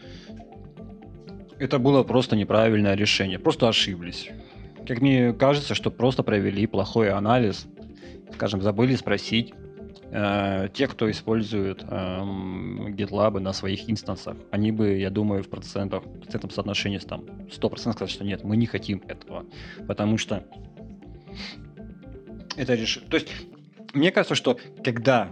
это 1.59 1.79
было 1.79 2.03
просто 2.03 2.35
неправильное 2.37 2.97
решение, 2.97 3.39
просто 3.39 3.69
ошиблись. 3.69 4.31
Как 4.87 5.01
мне 5.01 5.33
кажется, 5.33 5.75
что 5.75 5.91
просто 5.91 6.23
провели 6.23 6.67
плохой 6.67 7.11
анализ 7.11 7.67
скажем, 8.33 8.63
забыли 8.63 8.95
спросить 8.97 9.53
э, 10.11 10.69
те, 10.73 10.87
кто 10.87 11.11
использует 11.11 11.83
э, 11.83 11.87
GitLab 11.87 13.39
на 13.39 13.53
своих 13.53 13.89
инстансах, 13.91 14.37
они 14.51 14.73
бы, 14.73 14.97
я 14.99 15.11
думаю, 15.11 15.43
в 15.43 15.49
процентах, 15.49 16.05
в 16.05 16.21
процентном 16.21 16.51
соотношении 16.51 16.99
там 16.99 17.25
100% 17.51 17.93
сказать, 17.93 18.11
что 18.11 18.25
нет, 18.25 18.45
мы 18.45 18.57
не 18.57 18.67
хотим 18.67 19.03
этого, 19.09 19.45
потому 19.87 20.19
что 20.19 20.45
это 22.57 22.75
решение. 22.75 23.11
То 23.11 23.17
есть, 23.17 23.29
мне 23.95 24.11
кажется, 24.11 24.35
что 24.35 24.59
когда 24.85 25.31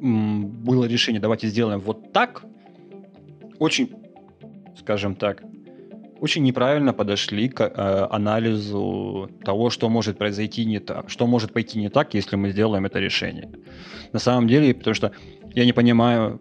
было 0.00 0.84
решение, 0.86 1.20
давайте 1.20 1.48
сделаем 1.48 1.80
вот 1.80 2.12
так, 2.12 2.44
очень, 3.58 3.94
скажем 4.78 5.14
так, 5.14 5.42
очень 6.20 6.42
неправильно 6.42 6.92
подошли 6.92 7.48
к 7.48 7.62
э, 7.62 8.06
анализу 8.10 9.30
того, 9.42 9.70
что 9.70 9.88
может 9.88 10.18
произойти 10.18 10.66
не 10.66 10.78
так, 10.78 11.08
что 11.08 11.26
может 11.26 11.52
пойти 11.52 11.78
не 11.78 11.88
так, 11.88 12.14
если 12.14 12.36
мы 12.36 12.50
сделаем 12.50 12.84
это 12.84 13.00
решение. 13.00 13.48
На 14.12 14.18
самом 14.18 14.46
деле, 14.46 14.74
потому 14.74 14.94
что 14.94 15.12
я 15.54 15.64
не 15.64 15.72
понимаю, 15.72 16.38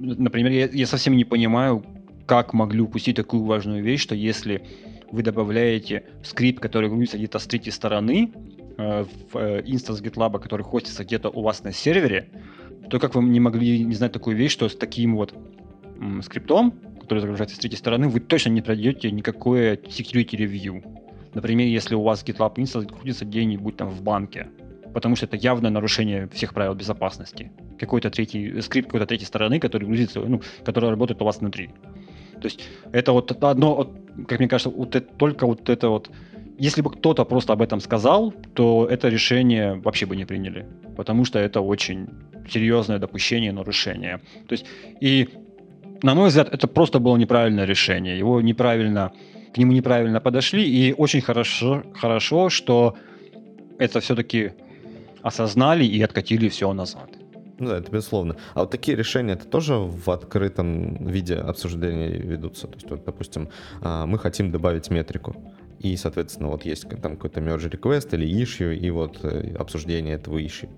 например, 0.00 0.52
я, 0.52 0.66
я 0.66 0.86
совсем 0.86 1.16
не 1.16 1.24
понимаю, 1.24 1.84
как 2.26 2.54
могли 2.54 2.80
упустить 2.80 3.16
такую 3.16 3.44
важную 3.44 3.82
вещь, 3.82 4.02
что 4.02 4.14
если 4.14 4.62
вы 5.10 5.22
добавляете 5.22 6.04
скрипт, 6.22 6.60
который 6.60 6.88
грузится 6.88 7.18
где-то 7.18 7.38
с 7.38 7.46
третьей 7.46 7.72
стороны, 7.72 8.32
э, 8.78 9.04
в 9.04 9.36
э, 9.36 9.62
instance 9.66 10.00
GitLab, 10.00 10.40
который 10.40 10.62
хостится 10.62 11.04
где-то 11.04 11.28
у 11.28 11.42
вас 11.42 11.64
на 11.64 11.72
сервере, 11.72 12.30
то 12.88 12.98
как 12.98 13.14
вы 13.14 13.22
не 13.24 13.40
могли 13.40 13.84
не 13.84 13.94
знать 13.94 14.12
такую 14.12 14.36
вещь, 14.36 14.52
что 14.52 14.68
с 14.68 14.74
таким 14.74 15.16
вот 15.16 15.34
скриптом 16.22 16.74
который 17.12 17.20
загружается 17.20 17.56
с 17.56 17.58
третьей 17.58 17.78
стороны, 17.78 18.08
вы 18.08 18.20
точно 18.20 18.50
не 18.50 18.62
пройдете 18.62 19.10
никакое 19.10 19.76
security 19.76 20.30
review. 20.30 20.82
Например, 21.34 21.66
если 21.66 21.94
у 21.94 22.02
вас 22.02 22.24
GitLab 22.24 22.54
instance 22.56 22.86
крутится 22.86 23.26
где-нибудь 23.26 23.76
там 23.76 23.90
в 23.90 24.02
банке, 24.02 24.48
потому 24.94 25.14
что 25.16 25.26
это 25.26 25.36
явное 25.36 25.70
нарушение 25.70 26.28
всех 26.28 26.54
правил 26.54 26.74
безопасности. 26.74 27.52
Какой-то 27.78 28.10
третий 28.10 28.60
скрипт 28.62 28.88
какой-то 28.88 29.06
третьей 29.06 29.26
стороны, 29.26 29.60
который 29.60 29.84
грузится, 29.84 30.20
ну, 30.20 30.40
который 30.64 30.88
работает 30.88 31.20
у 31.20 31.24
вас 31.26 31.38
внутри. 31.38 31.68
То 32.40 32.44
есть 32.46 32.60
это 32.92 33.12
вот 33.12 33.30
одно, 33.44 33.92
как 34.26 34.38
мне 34.38 34.48
кажется, 34.48 34.70
вот 34.70 34.96
это, 34.96 35.14
только 35.16 35.46
вот 35.46 35.68
это 35.68 35.88
вот 35.90 36.10
если 36.58 36.82
бы 36.82 36.90
кто-то 36.90 37.24
просто 37.24 37.52
об 37.52 37.60
этом 37.60 37.80
сказал, 37.80 38.32
то 38.54 38.86
это 38.90 39.08
решение 39.08 39.74
вообще 39.74 40.06
бы 40.06 40.16
не 40.16 40.24
приняли, 40.24 40.66
потому 40.96 41.24
что 41.24 41.38
это 41.38 41.60
очень 41.60 42.08
серьезное 42.48 42.98
допущение 42.98 43.52
нарушения. 43.52 44.20
То 44.48 44.52
есть 44.52 44.66
и 45.00 45.28
на 46.02 46.14
мой 46.14 46.28
взгляд, 46.28 46.48
это 46.52 46.66
просто 46.66 46.98
было 46.98 47.16
неправильное 47.16 47.64
решение. 47.64 48.18
Его 48.18 48.40
неправильно, 48.40 49.12
к 49.54 49.58
нему 49.58 49.72
неправильно 49.72 50.20
подошли, 50.20 50.64
и 50.64 50.92
очень 50.92 51.20
хорошо, 51.20 51.82
хорошо 51.94 52.50
что 52.50 52.96
это 53.78 54.00
все-таки 54.00 54.52
осознали 55.22 55.84
и 55.84 56.02
откатили 56.02 56.48
все 56.48 56.72
назад. 56.72 57.10
Ну 57.58 57.68
да, 57.68 57.78
это 57.78 57.92
безусловно. 57.92 58.36
А 58.54 58.60
вот 58.60 58.70
такие 58.70 58.96
решения, 58.96 59.34
это 59.34 59.46
тоже 59.46 59.74
в 59.74 60.10
открытом 60.10 61.06
виде 61.06 61.36
обсуждения 61.36 62.08
ведутся? 62.08 62.66
То 62.66 62.74
есть, 62.74 62.90
вот, 62.90 63.04
допустим, 63.04 63.50
а, 63.80 64.04
мы 64.06 64.18
хотим 64.18 64.50
добавить 64.50 64.90
метрику, 64.90 65.36
и, 65.78 65.96
соответственно, 65.96 66.48
вот 66.48 66.64
есть 66.64 66.88
там 66.88 67.16
какой-то 67.16 67.40
merge 67.40 67.70
request 67.70 68.08
или 68.12 68.26
issue, 68.42 68.74
и 68.74 68.90
вот 68.90 69.18
э, 69.22 69.54
обсуждение 69.56 70.14
этого 70.14 70.38
issue. 70.38 70.68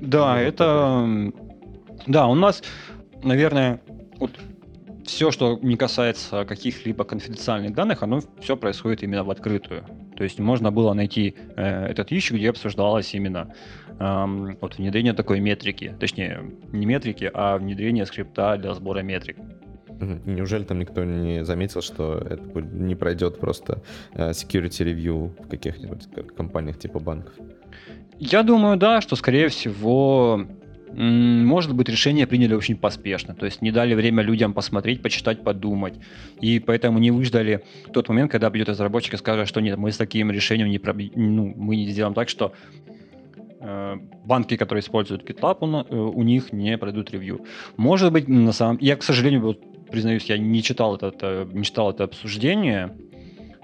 Да, 0.00 0.42
и 0.42 0.46
это... 0.46 1.32
Да, 2.06 2.26
у 2.26 2.34
нас, 2.34 2.62
наверное, 3.22 3.80
вот 4.18 4.30
все, 5.04 5.30
что 5.30 5.58
не 5.62 5.76
касается 5.76 6.44
каких-либо 6.44 7.04
конфиденциальных 7.04 7.74
данных, 7.74 8.02
оно 8.02 8.20
все 8.40 8.56
происходит 8.56 9.02
именно 9.02 9.24
в 9.24 9.30
открытую. 9.30 9.84
То 10.16 10.24
есть 10.24 10.38
можно 10.38 10.72
было 10.72 10.94
найти 10.94 11.36
э, 11.56 11.86
этот 11.86 12.10
issue, 12.10 12.36
где 12.36 12.50
обсуждалось 12.50 13.14
именно 13.14 13.54
э, 13.98 14.56
вот 14.60 14.78
внедрение 14.78 15.12
такой 15.12 15.40
метрики, 15.40 15.94
точнее 16.00 16.40
не 16.72 16.86
метрики, 16.86 17.30
а 17.32 17.58
внедрение 17.58 18.06
скрипта 18.06 18.56
для 18.56 18.74
сбора 18.74 19.00
метрик. 19.00 19.36
Неужели 20.26 20.64
там 20.64 20.78
никто 20.78 21.04
не 21.04 21.44
заметил, 21.44 21.80
что 21.80 22.18
это 22.18 22.60
не 22.60 22.94
пройдет 22.94 23.38
просто 23.38 23.82
э, 24.12 24.30
security 24.30 24.84
review 24.84 25.44
в 25.44 25.48
каких-нибудь 25.48 26.08
компаниях 26.36 26.78
типа 26.78 26.98
банков? 26.98 27.34
Я 28.18 28.42
думаю, 28.42 28.76
да, 28.76 29.00
что 29.00 29.16
скорее 29.16 29.48
всего 29.48 30.46
может 30.96 31.74
быть, 31.74 31.88
решение 31.90 32.26
приняли 32.26 32.54
очень 32.54 32.76
поспешно, 32.76 33.34
то 33.34 33.44
есть 33.44 33.60
не 33.60 33.70
дали 33.70 33.94
время 33.94 34.22
людям 34.22 34.54
посмотреть, 34.54 35.02
почитать, 35.02 35.44
подумать, 35.44 35.94
и 36.40 36.58
поэтому 36.58 36.98
не 36.98 37.10
выждали 37.10 37.64
тот 37.92 38.08
момент, 38.08 38.32
когда 38.32 38.50
придет 38.50 38.70
разработчик 38.70 39.14
и 39.14 39.16
скажет, 39.18 39.46
что 39.46 39.60
нет, 39.60 39.76
мы 39.76 39.92
с 39.92 39.98
таким 39.98 40.30
решением 40.30 40.70
не 40.70 40.78
проб... 40.78 40.96
ну, 41.14 41.52
мы 41.54 41.76
не 41.76 41.88
сделаем 41.88 42.14
так, 42.14 42.30
что 42.30 42.54
э, 43.60 43.96
банки, 44.24 44.56
которые 44.56 44.80
используют 44.80 45.28
GitLab, 45.28 45.58
у, 45.60 45.66
э, 45.66 45.94
у 45.94 46.22
них 46.22 46.52
не 46.54 46.78
пройдут 46.78 47.10
ревью. 47.10 47.44
Может 47.76 48.10
быть, 48.12 48.26
на 48.26 48.52
самом... 48.52 48.78
Я, 48.80 48.96
к 48.96 49.02
сожалению, 49.02 49.42
вот, 49.42 49.60
признаюсь, 49.90 50.24
я 50.24 50.38
не 50.38 50.62
читал 50.62 50.96
это, 50.96 51.08
это, 51.08 51.46
не 51.52 51.64
читал 51.64 51.90
это 51.90 52.04
обсуждение 52.04 52.96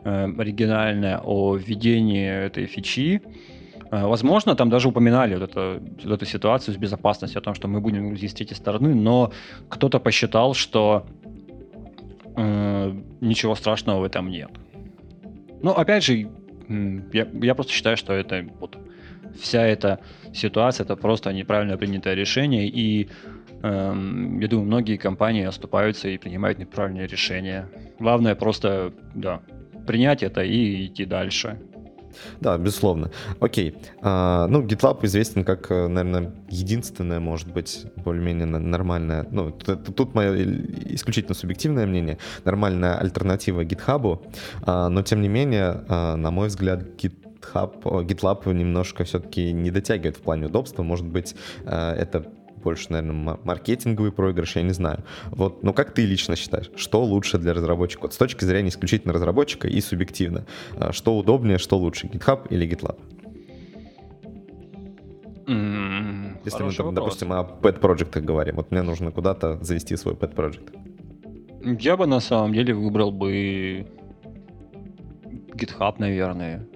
э, 0.05 0.24
оригинальное 0.39 1.18
о 1.24 1.57
введении 1.57 2.28
этой 2.28 2.66
фичи, 2.66 3.22
Э, 3.22 3.51
возможно, 3.93 4.55
там 4.55 4.70
даже 4.70 4.88
упоминали 4.88 5.34
вот, 5.34 5.51
это, 5.51 5.82
вот 6.05 6.12
эту 6.14 6.24
ситуацию 6.24 6.74
с 6.74 6.78
безопасностью, 6.78 7.38
о 7.38 7.43
том, 7.43 7.55
что 7.55 7.68
мы 7.68 7.80
будем 7.80 8.09
грузить 8.09 8.30
с 8.30 8.34
третьей 8.34 8.57
стороны, 8.57 8.95
но 8.95 9.32
кто-то 9.68 10.01
посчитал, 10.01 10.55
что 10.55 11.05
э, 12.36 12.93
ничего 13.20 13.55
страшного 13.55 14.01
в 14.01 14.05
этом 14.05 14.30
нет. 14.30 14.51
Ну, 15.62 15.72
опять 15.72 16.05
же, 16.05 16.30
я, 17.12 17.28
я 17.43 17.55
просто 17.55 17.72
считаю, 17.72 17.97
что 17.97 18.14
это 18.14 18.47
вот 18.61 18.78
вся 19.38 19.62
эта 19.66 20.01
ситуация 20.32 20.84
это 20.84 20.97
просто 20.97 21.32
неправильно 21.32 21.76
принятое 21.76 22.14
решение, 22.14 22.68
и 22.68 23.09
э, 23.62 24.38
я 24.40 24.49
думаю, 24.49 24.66
многие 24.66 24.97
компании 24.97 25.45
оступаются 25.45 26.09
и 26.09 26.18
принимают 26.18 26.59
неправильные 26.59 27.07
решения. 27.07 27.68
Главное 27.99 28.34
просто, 28.34 28.93
да, 29.14 29.40
принять 29.86 30.22
это 30.22 30.43
и 30.43 30.86
идти 30.86 31.05
дальше. 31.05 31.61
Да, 32.40 32.58
безусловно. 32.58 33.10
Окей. 33.40 33.76
А, 34.00 34.46
ну, 34.48 34.62
GitLab 34.62 35.04
известен 35.04 35.44
как, 35.44 35.70
э, 35.70 35.88
наверное, 35.88 36.32
единственное, 36.48 37.20
может 37.20 37.52
быть, 37.52 37.86
более-менее 37.96 38.46
нормальное, 38.46 39.26
ну, 39.30 39.50
тут, 39.50 39.94
тут 39.94 40.14
мое 40.14 40.34
исключительно 40.94 41.34
субъективное 41.34 41.86
мнение, 41.86 42.18
нормальная 42.44 42.96
альтернатива 42.98 43.64
GitHub, 43.64 44.24
а, 44.62 44.88
но, 44.88 45.02
тем 45.02 45.20
не 45.20 45.28
менее, 45.28 45.84
а, 45.88 46.16
на 46.16 46.30
мой 46.30 46.48
взгляд, 46.48 46.82
GitHub, 46.96 47.82
GitLab 47.82 48.52
немножко 48.52 49.04
все-таки 49.04 49.52
не 49.52 49.70
дотягивает 49.70 50.16
в 50.16 50.20
плане 50.20 50.46
удобства. 50.46 50.82
Может 50.82 51.06
быть, 51.06 51.34
а, 51.64 51.94
это 51.94 52.26
больше, 52.62 52.90
наверное, 52.90 53.38
маркетинговый 53.44 54.12
проигрыш, 54.12 54.56
я 54.56 54.62
не 54.62 54.72
знаю. 54.72 55.04
Вот, 55.30 55.62
но 55.62 55.72
как 55.72 55.92
ты 55.92 56.04
лично 56.06 56.36
считаешь, 56.36 56.70
что 56.76 57.04
лучше 57.04 57.38
для 57.38 57.52
разработчика? 57.54 58.02
Вот 58.02 58.14
с 58.14 58.16
точки 58.16 58.44
зрения 58.44 58.68
исключительно 58.68 59.12
разработчика 59.12 59.68
и 59.68 59.80
субъективно. 59.80 60.46
А, 60.76 60.92
что 60.92 61.16
удобнее, 61.18 61.58
что 61.58 61.78
лучше, 61.78 62.06
GitHub 62.06 62.46
или 62.50 62.68
GitLab? 62.68 62.98
Mm, 65.46 66.38
Если 66.44 66.62
мы, 66.62 66.72
там, 66.72 66.94
допустим, 66.94 67.32
о 67.32 67.42
pet 67.42 67.80
проектах 67.80 68.24
говорим, 68.24 68.56
вот 68.56 68.70
мне 68.70 68.82
нужно 68.82 69.10
куда-то 69.10 69.58
завести 69.62 69.96
свой 69.96 70.14
pet 70.14 70.34
project. 70.34 70.72
Я 71.80 71.96
бы 71.96 72.06
на 72.06 72.20
самом 72.20 72.52
деле 72.52 72.74
выбрал 72.74 73.12
бы 73.12 73.86
GitHub, 75.54 75.94
наверное. 75.98 76.66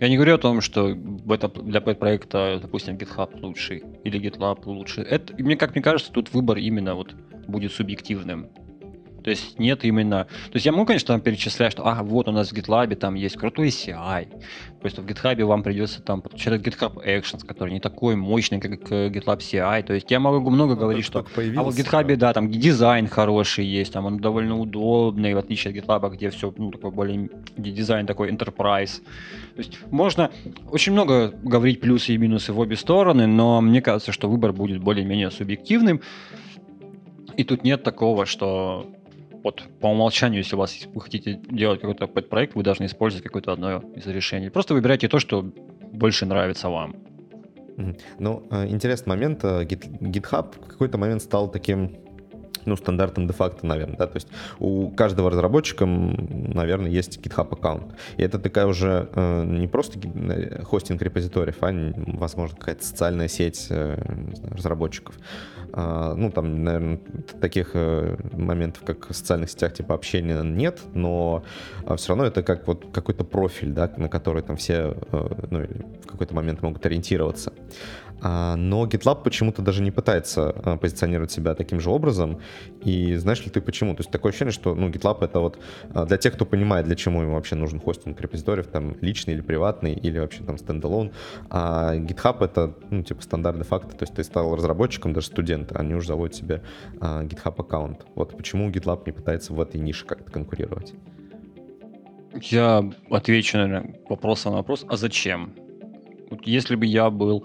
Я 0.00 0.08
не 0.08 0.16
говорю 0.16 0.36
о 0.36 0.38
том, 0.38 0.62
что 0.62 0.96
это 1.28 1.48
для 1.48 1.82
проекта, 1.82 2.58
допустим, 2.60 2.96
GitHub 2.96 3.38
лучший 3.38 3.84
или 4.02 4.18
GitLab 4.18 4.62
лучше. 4.64 5.02
Это, 5.02 5.34
мне, 5.38 5.56
как 5.56 5.74
мне 5.74 5.82
кажется, 5.82 6.10
тут 6.10 6.32
выбор 6.32 6.56
именно 6.56 6.94
вот 6.94 7.14
будет 7.46 7.72
субъективным. 7.72 8.48
То 9.22 9.30
есть 9.30 9.58
нет 9.58 9.84
именно... 9.84 10.24
То 10.24 10.54
есть 10.54 10.66
я 10.66 10.72
могу, 10.72 10.86
конечно, 10.86 11.08
там 11.08 11.20
перечислять, 11.20 11.72
что, 11.72 11.86
ага, 11.86 12.02
вот 12.02 12.28
у 12.28 12.32
нас 12.32 12.50
в 12.50 12.52
GitLab 12.52 12.94
там 12.96 13.14
есть 13.14 13.36
крутой 13.36 13.68
CI. 13.68 14.26
То 14.26 14.84
есть 14.84 14.98
в 14.98 15.06
GitHub 15.06 15.44
вам 15.44 15.62
придется 15.62 16.02
там 16.02 16.22
подключать 16.22 16.60
GitHub 16.60 17.04
Actions, 17.04 17.46
который 17.46 17.72
не 17.72 17.80
такой 17.80 18.16
мощный, 18.16 18.60
как 18.60 18.72
GitLab 18.72 19.38
CI. 19.38 19.82
То 19.82 19.92
есть 19.92 20.10
я 20.10 20.20
могу 20.20 20.50
много 20.50 20.74
ну, 20.74 20.80
говорить, 20.80 21.04
что... 21.04 21.20
А 21.20 21.62
вот 21.62 21.74
в 21.74 21.78
GitHub, 21.78 22.16
да, 22.16 22.32
там 22.32 22.50
дизайн 22.50 23.06
хороший 23.06 23.66
есть, 23.66 23.92
там 23.92 24.06
он 24.06 24.18
довольно 24.18 24.58
удобный, 24.58 25.34
в 25.34 25.38
отличие 25.38 25.72
от 25.72 25.76
GitLab, 25.76 26.10
где 26.10 26.30
все, 26.30 26.52
ну, 26.56 26.70
такой 26.70 26.90
более... 26.90 27.28
Где 27.56 27.70
дизайн 27.70 28.06
такой 28.06 28.30
enterprise. 28.30 29.02
То 29.54 29.58
есть 29.58 29.78
можно 29.90 30.30
очень 30.70 30.92
много 30.92 31.28
говорить 31.42 31.80
плюсы 31.80 32.14
и 32.14 32.18
минусы 32.18 32.52
в 32.52 32.58
обе 32.58 32.76
стороны, 32.76 33.26
но 33.26 33.60
мне 33.60 33.82
кажется, 33.82 34.12
что 34.12 34.28
выбор 34.28 34.52
будет 34.52 34.80
более-менее 34.80 35.30
субъективным. 35.30 36.00
И 37.36 37.44
тут 37.44 37.64
нет 37.64 37.82
такого, 37.82 38.26
что 38.26 38.86
вот 39.42 39.62
по 39.80 39.88
умолчанию, 39.88 40.38
если 40.38 40.56
у 40.56 40.58
вас 40.58 40.86
вы 40.94 41.00
хотите 41.00 41.40
делать 41.50 41.80
какой-то 41.80 42.06
подпроект, 42.06 42.54
вы 42.54 42.62
должны 42.62 42.86
использовать 42.86 43.24
какое-то 43.24 43.52
одно 43.52 43.78
из 43.96 44.06
решений. 44.06 44.50
Просто 44.50 44.74
выбирайте 44.74 45.08
то, 45.08 45.18
что 45.18 45.42
больше 45.92 46.26
нравится 46.26 46.68
вам. 46.68 46.96
Ну, 48.18 48.46
э, 48.50 48.68
интересный 48.68 49.10
момент. 49.10 49.44
Э, 49.44 49.64
GitHub 49.64 50.54
в 50.62 50.68
какой-то 50.68 50.98
момент 50.98 51.22
стал 51.22 51.50
таким 51.50 51.96
ну, 52.64 52.76
стандартом 52.76 53.26
де-факто, 53.26 53.66
наверное, 53.66 53.96
да, 53.96 54.06
то 54.06 54.16
есть 54.16 54.28
у 54.58 54.90
каждого 54.90 55.30
разработчика, 55.30 55.86
наверное, 55.86 56.90
есть 56.90 57.18
GitHub 57.18 57.52
аккаунт. 57.52 57.94
И 58.16 58.22
это 58.22 58.38
такая 58.38 58.66
уже 58.66 59.08
э, 59.14 59.44
не 59.44 59.68
просто 59.68 59.98
э, 60.04 60.62
хостинг 60.62 61.02
репозиториев, 61.02 61.56
а, 61.60 61.70
возможно, 62.18 62.56
какая-то 62.56 62.84
социальная 62.84 63.28
сеть 63.28 63.66
э, 63.70 64.00
разработчиков. 64.50 65.16
А, 65.72 66.14
ну, 66.14 66.30
там, 66.30 66.64
наверное, 66.64 67.00
таких 67.40 67.70
э, 67.74 68.16
моментов, 68.32 68.82
как 68.84 69.10
в 69.10 69.14
социальных 69.14 69.50
сетях, 69.50 69.74
типа 69.74 69.94
общения 69.94 70.42
нет, 70.42 70.80
но 70.94 71.44
а, 71.86 71.96
все 71.96 72.08
равно 72.08 72.24
это 72.24 72.42
как 72.42 72.66
вот 72.66 72.86
какой-то 72.92 73.24
профиль, 73.24 73.70
да, 73.70 73.90
на 73.96 74.08
который 74.08 74.42
там 74.42 74.56
все, 74.56 74.96
э, 75.12 75.46
ну, 75.50 75.60
в 76.02 76.06
какой-то 76.06 76.34
момент 76.34 76.62
могут 76.62 76.84
ориентироваться. 76.86 77.52
А, 78.22 78.56
но 78.56 78.86
GitLab 78.86 79.22
почему-то 79.22 79.62
даже 79.62 79.82
не 79.82 79.90
пытается 79.90 80.50
а, 80.50 80.76
позиционировать 80.76 81.30
себя 81.30 81.54
таким 81.54 81.80
же 81.80 81.90
образом. 81.90 82.40
И 82.84 83.14
знаешь 83.16 83.44
ли 83.44 83.50
ты 83.50 83.60
почему? 83.60 83.94
То 83.94 84.00
есть 84.00 84.10
такое 84.10 84.30
ощущение, 84.30 84.52
что 84.52 84.74
ну, 84.74 84.88
GitLab 84.88 85.24
это 85.24 85.40
вот 85.40 85.58
а, 85.94 86.04
для 86.06 86.16
тех, 86.16 86.34
кто 86.34 86.44
понимает, 86.44 86.86
для 86.86 86.96
чего 86.96 87.22
ему 87.22 87.34
вообще 87.34 87.56
нужен 87.56 87.80
хостинг 87.80 88.20
репозиториев, 88.20 88.66
там 88.66 88.96
личный 89.00 89.34
или 89.34 89.40
приватный, 89.40 89.94
или 89.94 90.18
вообще 90.18 90.42
там 90.42 90.58
стендалон. 90.58 91.12
А 91.48 91.96
GitHub 91.96 92.44
это, 92.44 92.74
ну, 92.90 93.02
типа 93.02 93.22
стандартный 93.22 93.64
факт. 93.64 93.96
То 93.96 94.02
есть 94.04 94.14
ты 94.14 94.24
стал 94.24 94.54
разработчиком, 94.54 95.12
даже 95.12 95.28
студент, 95.28 95.72
они 95.72 95.94
уже 95.94 96.08
заводят 96.08 96.34
себе 96.34 96.62
GitHub 97.00 97.54
аккаунт. 97.58 98.06
Вот 98.14 98.36
почему 98.36 98.70
GitLab 98.70 99.02
не 99.06 99.12
пытается 99.12 99.52
в 99.52 99.60
этой 99.60 99.80
нише 99.80 100.06
как-то 100.06 100.30
конкурировать? 100.30 100.94
Я 102.42 102.88
отвечу, 103.10 103.58
наверное, 103.58 103.96
вопросом 104.08 104.52
на 104.52 104.58
вопрос, 104.58 104.84
а 104.88 104.96
зачем? 104.96 105.52
Вот 106.30 106.46
если 106.46 106.76
бы 106.76 106.86
я 106.86 107.10
был 107.10 107.44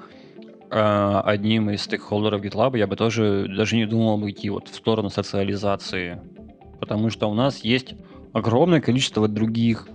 одним 0.69 1.69
из 1.69 1.83
стейкхолдеров 1.83 2.41
GitLab, 2.41 2.77
я 2.77 2.87
бы 2.87 2.95
тоже 2.95 3.47
даже 3.55 3.75
не 3.75 3.85
думал 3.85 4.17
бы 4.17 4.31
идти 4.31 4.49
вот 4.49 4.67
в 4.67 4.75
сторону 4.75 5.09
социализации. 5.09 6.19
Потому 6.79 7.09
что 7.09 7.29
у 7.29 7.33
нас 7.33 7.63
есть 7.63 7.93
огромное 8.33 8.81
количество 8.81 9.27
других 9.27 9.87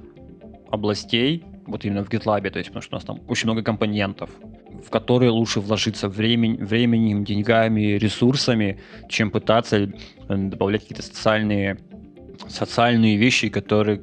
областей, 0.71 1.45
вот 1.67 1.85
именно 1.85 2.05
в 2.05 2.09
GitLab, 2.09 2.49
то 2.51 2.59
есть 2.59 2.71
потому 2.71 2.83
что 2.83 2.95
у 2.95 2.97
нас 2.97 3.05
там 3.05 3.21
очень 3.29 3.47
много 3.47 3.63
компонентов, 3.63 4.31
в 4.85 4.91
которые 4.91 5.31
лучше 5.31 5.61
вложиться 5.61 6.09
времень, 6.09 6.57
временем, 6.65 7.25
деньгами, 7.25 7.99
ресурсами, 7.99 8.81
чем 9.09 9.31
пытаться 9.31 9.77
э, 9.77 9.89
добавлять 10.29 10.83
какие-то 10.83 11.03
социальные, 11.03 11.79
социальные 12.49 13.17
вещи, 13.17 13.49
которые, 13.49 14.01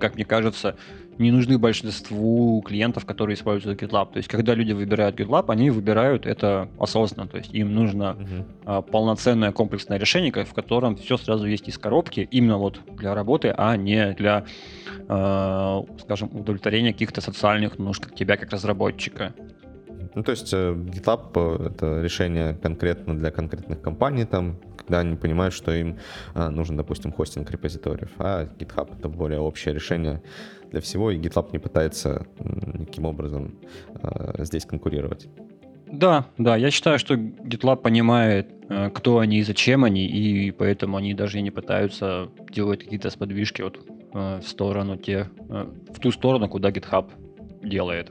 как 0.00 0.16
мне 0.16 0.24
кажется, 0.24 0.76
не 1.18 1.30
нужны 1.30 1.58
большинству 1.58 2.62
клиентов, 2.62 3.04
которые 3.06 3.34
используют 3.34 3.80
GitLab. 3.80 4.12
То 4.12 4.18
есть, 4.18 4.28
когда 4.28 4.54
люди 4.54 4.72
выбирают 4.72 5.18
GitLab, 5.18 5.46
они 5.48 5.70
выбирают 5.70 6.26
это 6.26 6.68
осознанно. 6.78 7.28
То 7.28 7.38
есть, 7.38 7.54
им 7.54 7.74
нужно 7.74 8.16
а, 8.64 8.82
полноценное 8.82 9.52
комплексное 9.52 9.98
решение, 9.98 10.32
в 10.32 10.54
котором 10.54 10.96
все 10.96 11.16
сразу 11.16 11.46
есть 11.46 11.68
из 11.68 11.78
коробки, 11.78 12.28
именно 12.30 12.58
вот 12.58 12.80
для 12.98 13.14
работы, 13.14 13.54
а 13.56 13.76
не 13.76 14.12
для, 14.12 14.44
а, 15.08 15.84
скажем, 16.00 16.30
удовлетворения 16.32 16.92
каких-то 16.92 17.20
социальных 17.20 17.78
нужд 17.78 18.04
как 18.04 18.14
тебя 18.14 18.36
как 18.36 18.50
разработчика. 18.50 19.34
Ну, 20.16 20.22
то 20.22 20.30
есть 20.30 20.50
э, 20.54 20.72
GitLab 20.72 21.32
э,— 21.34 21.66
это 21.68 22.00
решение 22.00 22.54
конкретно 22.54 23.14
для 23.14 23.30
конкретных 23.30 23.82
компаний, 23.82 24.24
там, 24.24 24.56
когда 24.78 25.00
они 25.00 25.14
понимают, 25.14 25.52
что 25.52 25.72
им 25.72 25.98
а, 26.32 26.48
нужен, 26.48 26.74
допустим, 26.74 27.12
хостинг 27.12 27.50
репозиториев, 27.50 28.10
а 28.18 28.46
GitHub— 28.58 28.96
это 28.98 29.10
более 29.10 29.40
общее 29.40 29.74
решение 29.74 30.22
для 30.70 30.80
всего, 30.80 31.10
и 31.10 31.18
GitLab 31.18 31.50
не 31.52 31.58
пытается 31.58 32.26
никаким 32.74 33.06
образом 33.06 33.58
а, 33.94 34.44
здесь 34.44 34.64
конкурировать. 34.64 35.28
Да, 35.90 36.26
да, 36.36 36.56
я 36.56 36.70
считаю, 36.70 36.98
что 36.98 37.14
GitLab 37.14 37.76
понимает, 37.76 38.48
э, 38.68 38.90
кто 38.90 39.20
они 39.20 39.38
и 39.38 39.42
зачем 39.42 39.84
они, 39.84 40.06
и 40.06 40.50
поэтому 40.50 40.96
они 40.96 41.14
даже 41.14 41.40
не 41.40 41.50
пытаются 41.50 42.28
делать 42.50 42.84
какие-то 42.84 43.10
сподвижки 43.10 43.62
вот 43.62 43.78
в 44.12 44.42
сторону 44.46 44.96
те, 44.96 45.28
в 45.48 46.00
ту 46.00 46.10
сторону, 46.10 46.48
куда 46.48 46.70
GitHub 46.70 47.10
делает. 47.62 48.10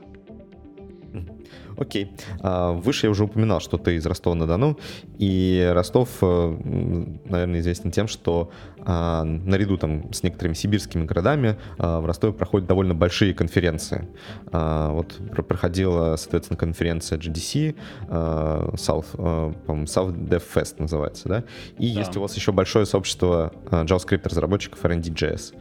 Окей. 1.76 2.12
А, 2.40 2.72
выше 2.72 3.06
я 3.06 3.10
уже 3.10 3.24
упоминал, 3.24 3.60
что 3.60 3.76
ты 3.76 3.96
из 3.96 4.06
Ростова-на-Дону, 4.06 4.78
и 5.18 5.70
Ростов, 5.74 6.08
э, 6.22 7.16
наверное, 7.24 7.60
известен 7.60 7.90
тем, 7.90 8.08
что 8.08 8.50
а, 8.84 9.24
наряду 9.24 9.76
там 9.76 10.12
с 10.12 10.22
некоторыми 10.22 10.54
сибирскими 10.54 11.04
городами 11.04 11.56
а, 11.78 12.00
в 12.00 12.06
Ростове 12.06 12.32
проходят 12.32 12.66
довольно 12.68 12.94
большие 12.94 13.34
конференции. 13.34 14.08
Вот 14.52 15.18
проходила, 15.48 16.16
соответственно, 16.16 16.56
конференция 16.56 17.18
GDC, 17.18 17.74
South, 18.08 19.06
South 19.16 20.28
Dev 20.28 20.42
Fest 20.54 20.76
называется, 20.78 21.28
да? 21.28 21.44
И 21.78 21.92
да. 21.92 22.00
есть 22.00 22.16
у 22.16 22.20
вас 22.20 22.34
еще 22.36 22.52
большое 22.52 22.86
сообщество 22.86 23.52
JavaScript 23.70 24.28
разработчиков 24.28 24.84
R&D.js. 24.84 25.54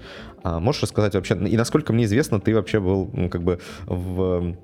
Можешь 0.59 0.83
рассказать 0.83 1.15
вообще, 1.15 1.35
и 1.35 1.57
насколько 1.57 1.93
мне 1.93 2.05
известно, 2.05 2.39
ты 2.39 2.53
вообще 2.53 2.79
был 2.79 3.09
ну, 3.13 3.29
как 3.29 3.43
бы 3.43 3.59
в 3.85 4.55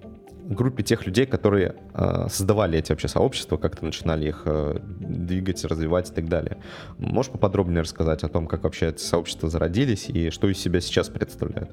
группе 0.53 0.83
тех 0.83 1.05
людей, 1.05 1.25
которые 1.25 1.75
э, 1.93 2.27
создавали 2.29 2.79
эти 2.79 2.91
вообще 2.91 3.07
сообщества, 3.07 3.55
как-то 3.57 3.85
начинали 3.85 4.27
их 4.29 4.43
э, 4.45 4.79
двигать, 4.81 5.63
развивать 5.65 6.11
и 6.11 6.13
так 6.13 6.27
далее. 6.27 6.57
Можешь 6.97 7.31
поподробнее 7.31 7.81
рассказать 7.81 8.23
о 8.23 8.27
том, 8.27 8.47
как 8.47 8.63
вообще 8.63 8.89
эти 8.89 9.01
сообщества 9.01 9.49
зародились 9.49 10.09
и 10.09 10.29
что 10.29 10.49
из 10.49 10.59
себя 10.59 10.81
сейчас 10.81 11.09
представляют? 11.09 11.71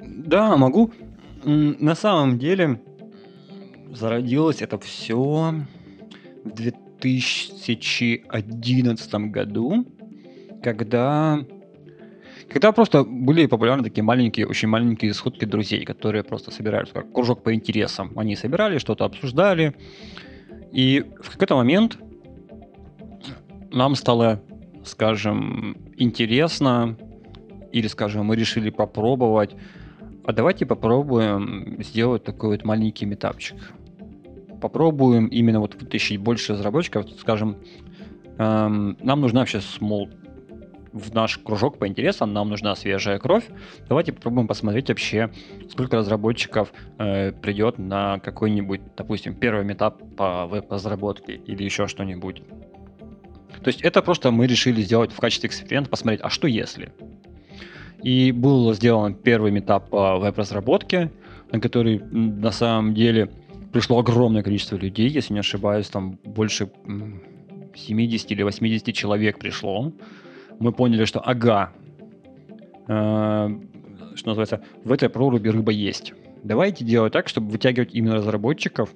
Да, 0.00 0.56
могу. 0.56 0.92
На 1.44 1.94
самом 1.94 2.38
деле 2.38 2.80
зародилось 3.92 4.62
это 4.62 4.78
все 4.78 5.54
в 6.44 6.50
2011 6.50 9.14
году, 9.30 9.86
когда 10.62 11.44
когда 12.50 12.72
просто 12.72 13.04
были 13.04 13.46
популярны 13.46 13.84
такие 13.84 14.02
маленькие, 14.02 14.46
очень 14.46 14.68
маленькие 14.68 15.12
сходки 15.12 15.44
друзей, 15.44 15.84
которые 15.84 16.24
просто 16.24 16.50
собирались 16.50 16.90
как 16.92 17.12
кружок 17.12 17.42
по 17.42 17.54
интересам. 17.54 18.12
Они 18.16 18.36
собирали, 18.36 18.78
что-то 18.78 19.04
обсуждали. 19.04 19.76
И 20.72 21.04
в 21.20 21.30
какой-то 21.30 21.56
момент 21.56 21.98
нам 23.70 23.94
стало, 23.94 24.42
скажем, 24.84 25.76
интересно, 25.96 26.96
или, 27.70 27.86
скажем, 27.86 28.26
мы 28.26 28.36
решили 28.36 28.70
попробовать, 28.70 29.54
а 30.24 30.32
давайте 30.32 30.64
попробуем 30.64 31.76
сделать 31.82 32.24
такой 32.24 32.50
вот 32.50 32.64
маленький 32.64 33.04
метапчик. 33.04 33.56
Попробуем 34.60 35.26
именно 35.26 35.60
вот 35.60 35.74
вытащить 35.74 36.18
больше 36.18 36.54
разработчиков, 36.54 37.06
скажем, 37.20 37.58
эм, 38.38 38.96
нам 39.02 39.20
нужна 39.20 39.40
вообще 39.40 39.58
small 39.58 40.10
в 40.98 41.14
наш 41.14 41.38
кружок 41.38 41.78
по 41.78 41.86
интересам, 41.86 42.32
нам 42.32 42.48
нужна 42.48 42.74
свежая 42.74 43.18
кровь. 43.18 43.44
Давайте 43.88 44.12
попробуем 44.12 44.46
посмотреть 44.46 44.88
вообще, 44.88 45.30
сколько 45.70 45.96
разработчиков 45.96 46.72
э, 46.98 47.32
придет 47.32 47.78
на 47.78 48.18
какой-нибудь, 48.18 48.80
допустим, 48.96 49.34
первый 49.34 49.72
этап 49.72 50.02
по 50.16 50.46
веб-разработке 50.46 51.34
или 51.34 51.64
еще 51.64 51.86
что-нибудь. 51.86 52.42
То 53.62 53.68
есть 53.68 53.82
это 53.82 54.02
просто 54.02 54.30
мы 54.30 54.46
решили 54.46 54.82
сделать 54.82 55.12
в 55.12 55.18
качестве 55.18 55.48
эксперимента, 55.48 55.90
посмотреть, 55.90 56.20
а 56.22 56.30
что 56.30 56.46
если? 56.46 56.92
И 58.02 58.30
был 58.30 58.72
сделан 58.74 59.14
первый 59.14 59.56
этап 59.58 59.90
по 59.90 60.18
веб-разработке, 60.18 61.10
на 61.50 61.60
который 61.60 61.98
на 61.98 62.52
самом 62.52 62.94
деле 62.94 63.30
пришло 63.72 63.98
огромное 63.98 64.42
количество 64.42 64.76
людей, 64.76 65.08
если 65.08 65.32
не 65.32 65.40
ошибаюсь, 65.40 65.88
там 65.88 66.18
больше 66.24 66.70
70 67.74 68.30
или 68.30 68.42
80 68.42 68.94
человек 68.94 69.38
пришло 69.38 69.92
мы 70.58 70.72
поняли, 70.72 71.04
что 71.04 71.20
ага, 71.20 71.72
э, 72.86 73.48
что 74.14 74.28
называется, 74.28 74.62
в 74.84 74.92
этой 74.92 75.08
проруби 75.08 75.48
рыба 75.48 75.72
есть. 75.72 76.12
Давайте 76.42 76.84
делать 76.84 77.12
так, 77.12 77.28
чтобы 77.28 77.50
вытягивать 77.50 77.94
именно 77.94 78.16
разработчиков 78.16 78.90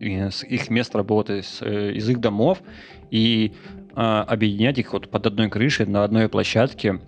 с 0.00 0.44
их 0.44 0.70
мест 0.70 0.94
работы, 0.94 1.42
с, 1.42 1.62
э, 1.62 1.92
из 1.92 2.08
их 2.08 2.20
домов, 2.20 2.62
и 3.10 3.52
а, 3.96 4.22
объединять 4.22 4.78
их 4.78 4.92
вот 4.92 5.08
под 5.08 5.26
одной 5.26 5.48
крышей 5.48 5.86
на 5.86 6.02
одной 6.02 6.28
площадке 6.28 7.00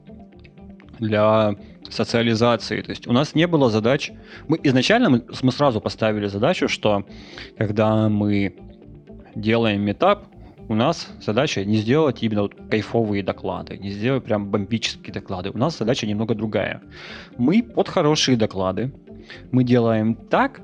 для 1.01 1.57
социализации. 1.91 2.81
То 2.81 2.91
есть 2.91 3.07
у 3.07 3.13
нас 3.13 3.35
не 3.35 3.47
было 3.47 3.71
задач... 3.71 4.13
Мы 4.49 4.59
изначально 4.63 5.11
мы, 5.11 5.25
мы 5.43 5.53
сразу 5.53 5.81
поставили 5.81 6.27
задачу, 6.27 6.69
что 6.69 7.05
когда 7.59 8.09
мы 8.09 8.57
делаем 9.35 9.83
метап, 9.83 10.27
у 10.69 10.75
нас 10.75 11.09
задача 11.21 11.65
не 11.65 11.77
сделать 11.77 12.23
именно 12.23 12.43
вот 12.43 12.55
кайфовые 12.71 13.23
доклады, 13.23 13.79
не 13.79 13.91
сделать 13.91 14.25
прям 14.25 14.51
бомбические 14.51 15.13
доклады. 15.13 15.51
У 15.51 15.59
нас 15.59 15.79
задача 15.79 16.07
немного 16.07 16.35
другая. 16.35 16.83
Мы 17.39 17.63
под 17.63 17.89
хорошие 17.89 18.37
доклады, 18.37 18.93
мы 19.53 19.65
делаем 19.65 20.15
так, 20.15 20.61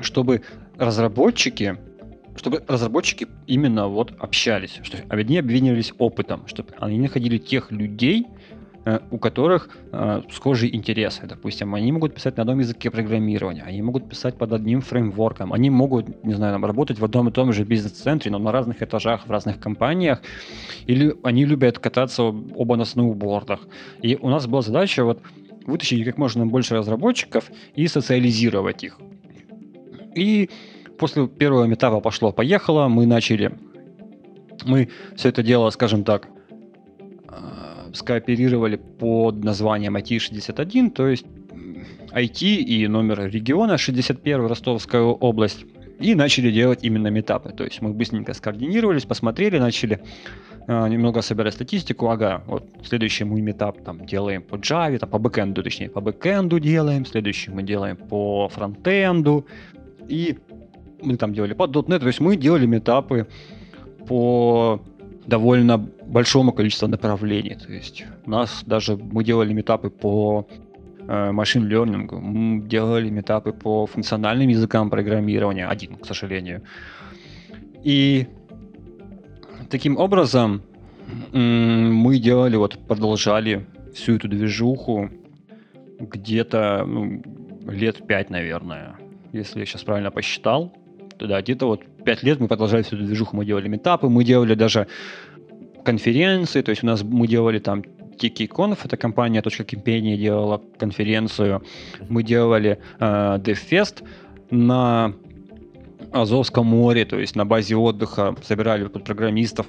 чтобы 0.00 0.42
разработчики 0.76 1.78
чтобы 2.36 2.62
разработчики 2.68 3.26
именно 3.48 3.88
вот 3.88 4.12
общались, 4.20 4.78
чтобы 4.84 5.02
они 5.08 5.38
обменивались 5.38 5.92
опытом, 5.98 6.46
чтобы 6.46 6.72
они 6.78 7.00
находили 7.00 7.36
тех 7.36 7.72
людей, 7.72 8.28
у 9.10 9.18
которых 9.18 9.68
э, 9.92 10.22
схожие 10.30 10.74
интересы. 10.74 11.26
Допустим, 11.26 11.74
они 11.74 11.92
могут 11.92 12.14
писать 12.14 12.36
на 12.36 12.42
одном 12.42 12.60
языке 12.60 12.90
программирования, 12.90 13.62
они 13.62 13.82
могут 13.82 14.08
писать 14.08 14.38
под 14.38 14.52
одним 14.52 14.80
фреймворком, 14.80 15.52
они 15.52 15.70
могут, 15.70 16.24
не 16.24 16.34
знаю, 16.34 16.60
работать 16.60 16.98
в 16.98 17.04
одном 17.04 17.28
и 17.28 17.32
том 17.32 17.52
же 17.52 17.64
бизнес-центре, 17.64 18.30
но 18.30 18.38
на 18.38 18.52
разных 18.52 18.82
этажах, 18.82 19.26
в 19.26 19.30
разных 19.30 19.60
компаниях, 19.60 20.22
или 20.86 21.14
они 21.22 21.44
любят 21.44 21.78
кататься 21.78 22.22
оба 22.22 22.76
на 22.76 22.84
сноубордах. 22.84 23.60
И 24.02 24.16
у 24.16 24.28
нас 24.28 24.46
была 24.46 24.62
задача 24.62 25.04
вот 25.04 25.20
вытащить 25.66 26.04
как 26.04 26.18
можно 26.18 26.46
больше 26.46 26.74
разработчиков 26.74 27.50
и 27.76 27.88
социализировать 27.88 28.84
их. 28.84 28.98
И 30.14 30.48
после 30.98 31.28
первого 31.28 31.64
метапа 31.64 32.00
пошло-поехало, 32.00 32.88
мы 32.88 33.06
начали, 33.06 33.52
мы 34.64 34.88
все 35.16 35.28
это 35.28 35.42
дело, 35.42 35.70
скажем 35.70 36.04
так, 36.04 36.28
скооперировали 37.94 38.76
под 38.76 39.44
названием 39.44 39.96
IT61, 39.96 40.90
то 40.90 41.08
есть 41.08 41.26
IT 42.12 42.42
и 42.42 42.88
номер 42.88 43.30
региона 43.30 43.78
61 43.78 44.46
Ростовская 44.46 45.02
область, 45.02 45.64
и 46.00 46.14
начали 46.14 46.50
делать 46.50 46.80
именно 46.82 47.08
метапы. 47.08 47.50
То 47.50 47.64
есть 47.64 47.82
мы 47.82 47.92
быстренько 47.92 48.32
скоординировались, 48.32 49.04
посмотрели, 49.04 49.58
начали 49.58 50.00
э, 50.66 50.88
немного 50.88 51.22
собирать 51.22 51.54
статистику. 51.54 52.08
Ага, 52.08 52.42
вот 52.46 52.64
следующий 52.84 53.24
мы 53.24 53.40
метап 53.40 53.82
там 53.82 54.06
делаем 54.06 54.42
по 54.42 54.56
Java, 54.56 54.98
там, 54.98 55.08
по 55.08 55.18
бэкэнду, 55.18 55.62
точнее, 55.62 55.90
по 55.90 56.00
бэкэнду 56.00 56.60
делаем, 56.60 57.04
следующий 57.04 57.50
мы 57.50 57.62
делаем 57.62 57.96
по 57.96 58.48
фронтенду, 58.48 59.46
и 60.08 60.38
мы 61.02 61.16
там 61.16 61.34
делали 61.34 61.54
по 61.54 61.64
.NET, 61.64 61.98
то 61.98 62.06
есть 62.06 62.20
мы 62.20 62.36
делали 62.36 62.66
метапы 62.66 63.26
по 64.06 64.80
довольно 65.28 65.76
большому 65.78 66.52
количеству 66.52 66.88
направлений. 66.88 67.54
То 67.54 67.72
есть 67.72 68.04
у 68.26 68.30
нас 68.30 68.62
даже 68.66 68.96
мы 68.96 69.22
делали 69.24 69.52
метапы 69.52 69.90
по 69.90 70.48
э, 71.06 71.32
машин 71.32 71.68
learning, 71.68 72.10
мы 72.18 72.66
делали 72.66 73.10
метапы 73.10 73.52
по 73.52 73.86
функциональным 73.86 74.48
языкам 74.48 74.88
программирования, 74.88 75.68
один, 75.68 75.96
к 75.96 76.06
сожалению. 76.06 76.62
И 77.84 78.26
таким 79.68 79.98
образом 79.98 80.62
мы 81.32 82.18
делали, 82.18 82.56
вот 82.56 82.78
продолжали 82.86 83.66
всю 83.94 84.16
эту 84.16 84.28
движуху 84.28 85.10
где-то 86.00 86.84
ну, 86.86 87.22
лет 87.66 88.06
пять, 88.06 88.30
наверное, 88.30 88.96
если 89.32 89.60
я 89.60 89.66
сейчас 89.66 89.84
правильно 89.84 90.10
посчитал. 90.10 90.72
Да, 91.26 91.40
где-то 91.42 91.66
вот 91.66 91.82
пять 92.04 92.22
лет 92.22 92.40
мы 92.40 92.48
продолжали 92.48 92.82
всю 92.82 92.96
эту 92.96 93.04
движуху, 93.04 93.36
мы 93.36 93.44
делали 93.44 93.68
метапы, 93.68 94.08
мы 94.08 94.24
делали 94.24 94.54
даже 94.54 94.86
конференции, 95.84 96.62
то 96.62 96.70
есть 96.70 96.82
у 96.82 96.86
нас 96.86 97.02
мы 97.02 97.26
делали 97.26 97.58
там 97.58 97.82
TikiConf, 98.18 98.78
это 98.84 98.96
компания 98.96 99.42
.Кипения 99.42 100.16
делала 100.16 100.62
конференцию, 100.78 101.62
мы 102.08 102.22
делали 102.22 102.78
э, 102.98 103.38
DevFest 103.38 104.04
на 104.50 105.14
Азовском 106.12 106.66
море, 106.66 107.04
то 107.04 107.18
есть 107.18 107.36
на 107.36 107.44
базе 107.44 107.76
отдыха, 107.76 108.36
собирали 108.42 108.86
под 108.86 109.04
программистов. 109.04 109.66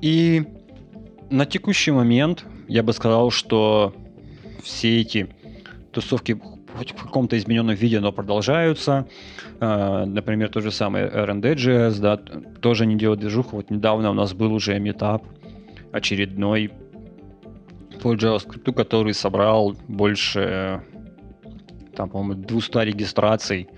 И 0.00 0.44
на 1.30 1.46
текущий 1.46 1.92
момент 1.92 2.44
я 2.68 2.82
бы 2.82 2.92
сказал, 2.92 3.30
что 3.30 3.94
все 4.62 5.00
эти 5.00 5.28
тусовки 5.92 6.40
хоть 6.76 6.92
в 6.92 7.02
каком-то 7.02 7.36
измененном 7.36 7.74
виде, 7.74 8.00
но 8.00 8.12
продолжаются. 8.12 9.06
А, 9.60 10.04
например, 10.06 10.48
то 10.48 10.60
же 10.60 10.70
самое 10.70 11.06
RND.js, 11.08 12.00
да, 12.00 12.16
тоже 12.60 12.86
не 12.86 12.96
делают 12.96 13.20
движуху. 13.20 13.56
Вот 13.56 13.70
недавно 13.70 14.10
у 14.10 14.14
нас 14.14 14.32
был 14.32 14.52
уже 14.52 14.78
метап 14.78 15.24
очередной 15.92 16.70
по 18.02 18.14
JavaScript, 18.14 18.72
который 18.72 19.14
собрал 19.14 19.76
больше, 19.88 20.82
там, 21.94 22.10
по-моему, 22.10 22.42
200 22.42 22.78
регистраций 22.78 23.68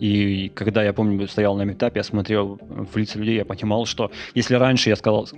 и 0.00 0.50
когда 0.54 0.82
я 0.82 0.92
помню, 0.92 1.26
стоял 1.28 1.56
на 1.56 1.62
метапе, 1.62 2.00
я 2.00 2.04
смотрел 2.04 2.58
в 2.60 2.96
лица 2.96 3.18
людей, 3.18 3.36
я 3.36 3.44
понимал, 3.44 3.86
что 3.86 4.10
если 4.34 4.54
раньше 4.54 4.90
я 4.90 4.96
сказал, 4.96 5.28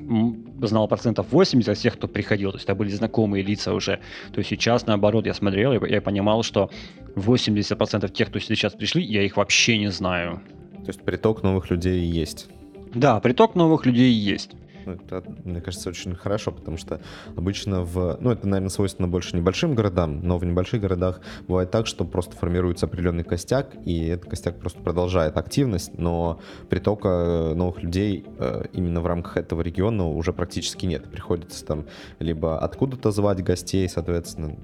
знал 0.60 0.88
процентов 0.88 1.26
80 1.30 1.76
всех, 1.76 1.94
кто 1.94 2.08
приходил, 2.08 2.50
то 2.50 2.56
есть 2.56 2.64
это 2.64 2.74
были 2.74 2.90
знакомые 2.90 3.42
лица 3.42 3.72
уже, 3.72 4.00
то 4.32 4.42
сейчас 4.42 4.86
наоборот 4.86 5.26
я 5.26 5.34
смотрел, 5.34 5.72
и 5.72 5.90
я 5.90 6.00
понимал, 6.00 6.42
что 6.42 6.70
80% 7.16 8.08
тех, 8.12 8.28
кто 8.28 8.38
сейчас 8.38 8.74
пришли, 8.74 9.02
я 9.02 9.22
их 9.22 9.36
вообще 9.36 9.78
не 9.78 9.90
знаю. 9.90 10.40
То 10.84 10.88
есть 10.88 11.02
приток 11.02 11.42
новых 11.42 11.70
людей 11.70 12.00
есть? 12.00 12.48
Да, 12.94 13.20
приток 13.20 13.54
новых 13.54 13.86
людей 13.86 14.12
есть. 14.12 14.50
Ну, 14.90 14.96
это, 14.96 15.24
мне 15.44 15.60
кажется, 15.60 15.88
очень 15.88 16.14
хорошо, 16.14 16.50
потому 16.52 16.76
что 16.76 17.00
обычно 17.36 17.82
в... 17.82 18.18
Ну, 18.20 18.30
это, 18.30 18.48
наверное, 18.48 18.70
свойственно 18.70 19.08
больше 19.08 19.36
небольшим 19.36 19.74
городам, 19.74 20.20
но 20.22 20.38
в 20.38 20.44
небольших 20.44 20.80
городах 20.80 21.20
бывает 21.46 21.70
так, 21.70 21.86
что 21.86 22.04
просто 22.04 22.36
формируется 22.36 22.86
определенный 22.86 23.24
костяк, 23.24 23.76
и 23.84 24.06
этот 24.06 24.30
костяк 24.30 24.58
просто 24.58 24.80
продолжает 24.80 25.36
активность, 25.36 25.96
но 25.96 26.40
притока 26.68 27.52
новых 27.54 27.82
людей 27.82 28.26
э, 28.38 28.64
именно 28.72 29.00
в 29.00 29.06
рамках 29.06 29.36
этого 29.36 29.62
региона 29.62 30.08
уже 30.08 30.32
практически 30.32 30.86
нет. 30.86 31.10
Приходится 31.10 31.64
там 31.64 31.86
либо 32.18 32.58
откуда-то 32.58 33.10
звать 33.12 33.42
гостей, 33.42 33.88
соответственно, 33.88 34.56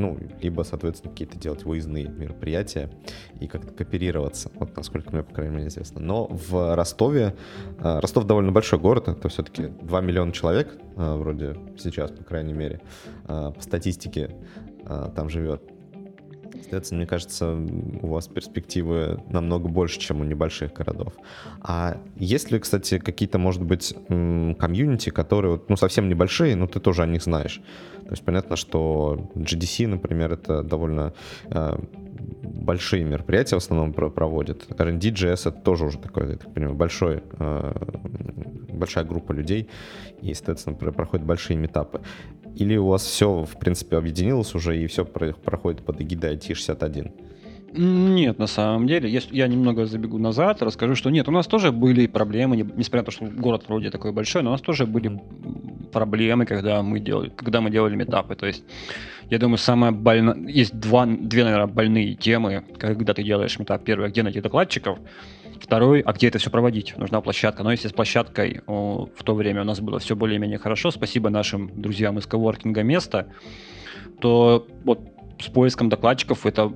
ну, 0.00 0.18
либо, 0.40 0.62
соответственно, 0.62 1.12
какие-то 1.12 1.38
делать 1.38 1.64
выездные 1.64 2.08
мероприятия 2.08 2.90
и 3.38 3.46
как-то 3.46 3.72
кооперироваться, 3.72 4.50
вот 4.54 4.74
насколько 4.76 5.10
мне, 5.12 5.22
по 5.22 5.34
крайней 5.34 5.56
мере, 5.56 5.68
известно. 5.68 6.00
Но 6.00 6.26
в 6.26 6.74
Ростове, 6.74 7.36
э, 7.78 7.98
Ростов 8.00 8.24
довольно 8.24 8.50
большой 8.50 8.78
город, 8.78 9.08
это 9.08 9.28
все-таки 9.28 9.66
2 9.66 10.00
миллиона 10.00 10.32
человек, 10.32 10.78
э, 10.96 11.14
вроде 11.16 11.56
сейчас, 11.78 12.10
по 12.10 12.24
крайней 12.24 12.54
мере, 12.54 12.80
э, 13.28 13.52
по 13.54 13.62
статистике 13.62 14.34
там 15.14 15.28
живет. 15.28 15.62
Соответственно, 16.52 16.98
мне 16.98 17.06
кажется, 17.06 17.56
у 18.02 18.06
вас 18.08 18.28
перспективы 18.28 19.22
намного 19.28 19.68
больше, 19.68 19.98
чем 19.98 20.20
у 20.20 20.24
небольших 20.24 20.72
городов. 20.72 21.14
А 21.60 21.96
есть 22.16 22.50
ли, 22.50 22.58
кстати, 22.58 22.98
какие-то, 22.98 23.38
может 23.38 23.62
быть, 23.62 23.94
комьюнити, 24.08 25.10
которые 25.10 25.60
ну, 25.68 25.76
совсем 25.76 26.08
небольшие, 26.08 26.56
но 26.56 26.66
ты 26.66 26.80
тоже 26.80 27.02
о 27.02 27.06
них 27.06 27.22
знаешь? 27.22 27.60
То 28.04 28.10
есть 28.10 28.24
понятно, 28.24 28.56
что 28.56 29.30
GDC, 29.34 29.86
например, 29.86 30.32
это 30.32 30.62
довольно 30.62 31.12
э, 31.44 31.78
большие 32.42 33.04
мероприятия 33.04 33.56
в 33.56 33.58
основном 33.58 33.92
проводят. 33.92 34.66
R&D.js 34.78 35.48
это 35.48 35.52
тоже 35.52 35.86
уже 35.86 35.98
такой, 35.98 36.30
я 36.30 36.36
так 36.36 36.52
понимаю, 36.52 36.76
большой, 36.76 37.22
э, 37.38 37.72
большая 38.72 39.04
группа 39.04 39.32
людей, 39.32 39.68
и, 40.22 40.34
соответственно, 40.34 40.76
проходят 40.76 41.26
большие 41.26 41.56
метапы. 41.56 42.00
Или 42.56 42.76
у 42.76 42.86
вас 42.86 43.04
все, 43.04 43.44
в 43.44 43.58
принципе, 43.58 43.96
объединилось 43.96 44.54
уже, 44.54 44.76
и 44.82 44.86
все 44.86 45.04
проходит 45.04 45.82
под 45.82 46.00
эгидой 46.00 46.36
IT61? 46.36 47.10
Нет, 47.72 48.38
на 48.38 48.48
самом 48.48 48.88
деле, 48.88 49.08
если 49.08 49.36
я 49.36 49.46
немного 49.46 49.86
забегу 49.86 50.18
назад, 50.18 50.60
расскажу, 50.60 50.96
что 50.96 51.08
нет, 51.08 51.28
у 51.28 51.30
нас 51.30 51.46
тоже 51.46 51.70
были 51.70 52.08
проблемы, 52.08 52.56
несмотря 52.56 53.02
на 53.02 53.04
то, 53.04 53.10
что 53.12 53.26
город 53.26 53.64
вроде 53.68 53.90
такой 53.90 54.10
большой, 54.12 54.42
но 54.42 54.50
у 54.50 54.52
нас 54.52 54.60
тоже 54.60 54.86
были 54.86 55.20
проблемы, 55.92 56.46
когда 56.46 56.82
мы 56.82 56.98
делали, 56.98 57.30
когда 57.36 57.60
мы 57.60 57.70
делали 57.70 57.94
метапы. 57.94 58.34
То 58.34 58.46
есть, 58.46 58.64
я 59.30 59.38
думаю, 59.38 59.58
самое 59.58 59.92
больное, 59.92 60.36
есть 60.48 60.74
два, 60.80 61.06
две, 61.06 61.44
наверное, 61.44 61.68
больные 61.68 62.16
темы, 62.16 62.64
когда 62.76 63.14
ты 63.14 63.22
делаешь 63.22 63.56
метап. 63.58 63.84
Первый, 63.84 64.10
где 64.10 64.24
найти 64.24 64.40
докладчиков, 64.40 64.98
Второй, 65.60 66.00
а 66.00 66.12
где 66.12 66.28
это 66.28 66.38
все 66.38 66.50
проводить? 66.50 66.96
Нужна 66.96 67.20
площадка. 67.20 67.62
Но 67.62 67.70
если 67.70 67.88
с 67.88 67.92
площадкой 67.92 68.62
о, 68.66 69.08
в 69.14 69.22
то 69.22 69.34
время 69.34 69.60
у 69.60 69.64
нас 69.64 69.80
было 69.80 69.98
все 69.98 70.16
более-менее 70.16 70.58
хорошо, 70.58 70.90
спасибо 70.90 71.28
нашим 71.28 71.70
друзьям 71.80 72.18
из 72.18 72.26
коворкинга 72.26 72.82
места, 72.82 73.28
то 74.20 74.66
вот 74.84 75.00
с 75.38 75.48
поиском 75.48 75.88
докладчиков 75.88 76.46
это 76.46 76.72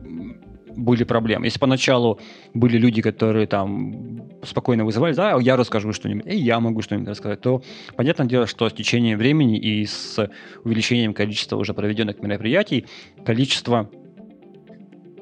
были 0.77 1.05
проблемы. 1.05 1.47
Если 1.47 1.59
поначалу 1.59 2.21
были 2.53 2.77
люди, 2.77 3.01
которые 3.01 3.47
там 3.47 4.29
спокойно 4.43 4.85
вызывали, 4.85 5.15
да, 5.15 5.39
я 5.41 5.57
расскажу 5.57 5.93
что-нибудь, 5.93 6.27
и 6.27 6.37
я 6.37 6.61
могу 6.61 6.83
что-нибудь 6.83 7.09
рассказать, 7.09 7.41
то 7.41 7.63
понятное 7.97 8.27
дело, 8.27 8.47
что 8.47 8.69
с 8.69 8.73
течением 8.73 9.19
времени 9.19 9.59
и 9.59 9.87
с 9.87 10.29
увеличением 10.65 11.15
количества 11.15 11.57
уже 11.57 11.75
проведенных 11.75 12.21
мероприятий, 12.21 12.87
количество 13.25 13.89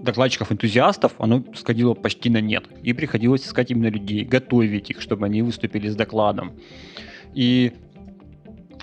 докладчиков-энтузиастов, 0.02 1.12
оно 1.18 1.44
сходило 1.54 1.94
почти 1.94 2.30
на 2.30 2.40
нет. 2.40 2.64
И 2.82 2.92
приходилось 2.92 3.46
искать 3.46 3.70
именно 3.70 3.88
людей, 3.88 4.24
готовить 4.24 4.90
их, 4.90 5.00
чтобы 5.00 5.26
они 5.26 5.42
выступили 5.42 5.88
с 5.88 5.96
докладом. 5.96 6.52
И 7.34 7.72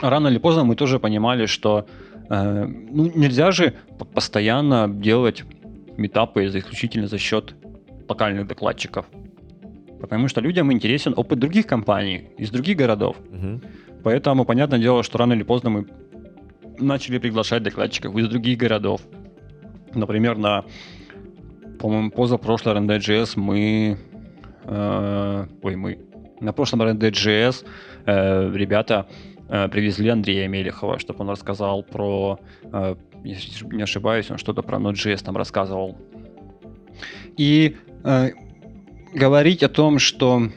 рано 0.02 0.30
или 0.30 0.38
поздно 0.40 0.64
мы 0.64 0.76
тоже 0.76 1.00
понимали, 1.00 1.46
что 1.46 1.86
э, 2.30 2.66
ну, 2.66 3.12
нельзя 3.14 3.52
же 3.52 3.74
постоянно 4.14 4.88
делать 4.88 5.44
метапы 5.98 6.46
исключительно 6.46 7.08
за 7.08 7.18
счет 7.18 7.56
локальных 8.08 8.48
докладчиков. 8.48 9.06
Потому 10.00 10.30
что 10.30 10.42
людям 10.42 10.72
интересен 10.72 11.14
опыт 11.16 11.40
других 11.40 11.68
компаний 11.68 12.30
из 12.38 12.50
других 12.52 12.78
городов. 12.78 13.18
Угу. 13.32 13.62
Поэтому, 14.04 14.46
понятное 14.46 14.80
дело, 14.80 15.04
что 15.04 15.18
рано 15.18 15.34
или 15.34 15.44
поздно 15.44 15.70
мы 15.70 15.88
начали 16.80 17.18
приглашать 17.18 17.64
докладчиков 17.64 18.16
из 18.16 18.30
других 18.30 18.58
городов. 18.58 19.02
Например, 19.94 20.38
на, 20.38 20.64
по-моему, 21.80 22.12
позапрошлый 22.12 22.76
RND.js 22.76 23.34
мы... 23.40 23.98
Э, 24.66 25.48
ой, 25.62 25.76
мы... 25.76 26.00
На 26.42 26.54
прошлом 26.54 26.82
RND.js 26.84 27.66
э, 28.06 28.52
ребята 28.54 29.08
э, 29.48 29.68
привезли 29.70 30.10
Андрея 30.10 30.48
Мелехова, 30.48 31.00
чтобы 31.00 31.22
он 31.22 31.30
рассказал 31.30 31.84
про... 31.84 32.40
Э, 32.64 32.96
если 33.24 33.66
не 33.76 33.84
ошибаюсь, 33.84 34.30
он 34.30 34.38
что-то 34.38 34.62
про 34.62 34.78
Node.js 34.78 35.24
там 35.24 35.38
рассказывал. 35.38 35.98
И 37.38 37.78
э, 38.04 38.30
говорить 39.14 39.64
о 39.64 39.70
том, 39.70 40.00
что 40.00 40.50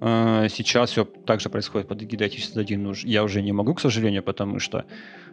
э, 0.00 0.46
сейчас 0.50 0.90
все 0.90 1.04
так 1.04 1.40
же 1.40 1.48
происходит 1.48 1.88
под 1.88 2.02
эгидой 2.02 2.28
Отечества 2.28 2.62
1, 2.62 2.82
ну, 2.82 2.92
я 3.02 3.24
уже 3.24 3.42
не 3.42 3.52
могу, 3.52 3.74
к 3.74 3.80
сожалению, 3.80 4.22
потому 4.22 4.60
что, 4.60 4.84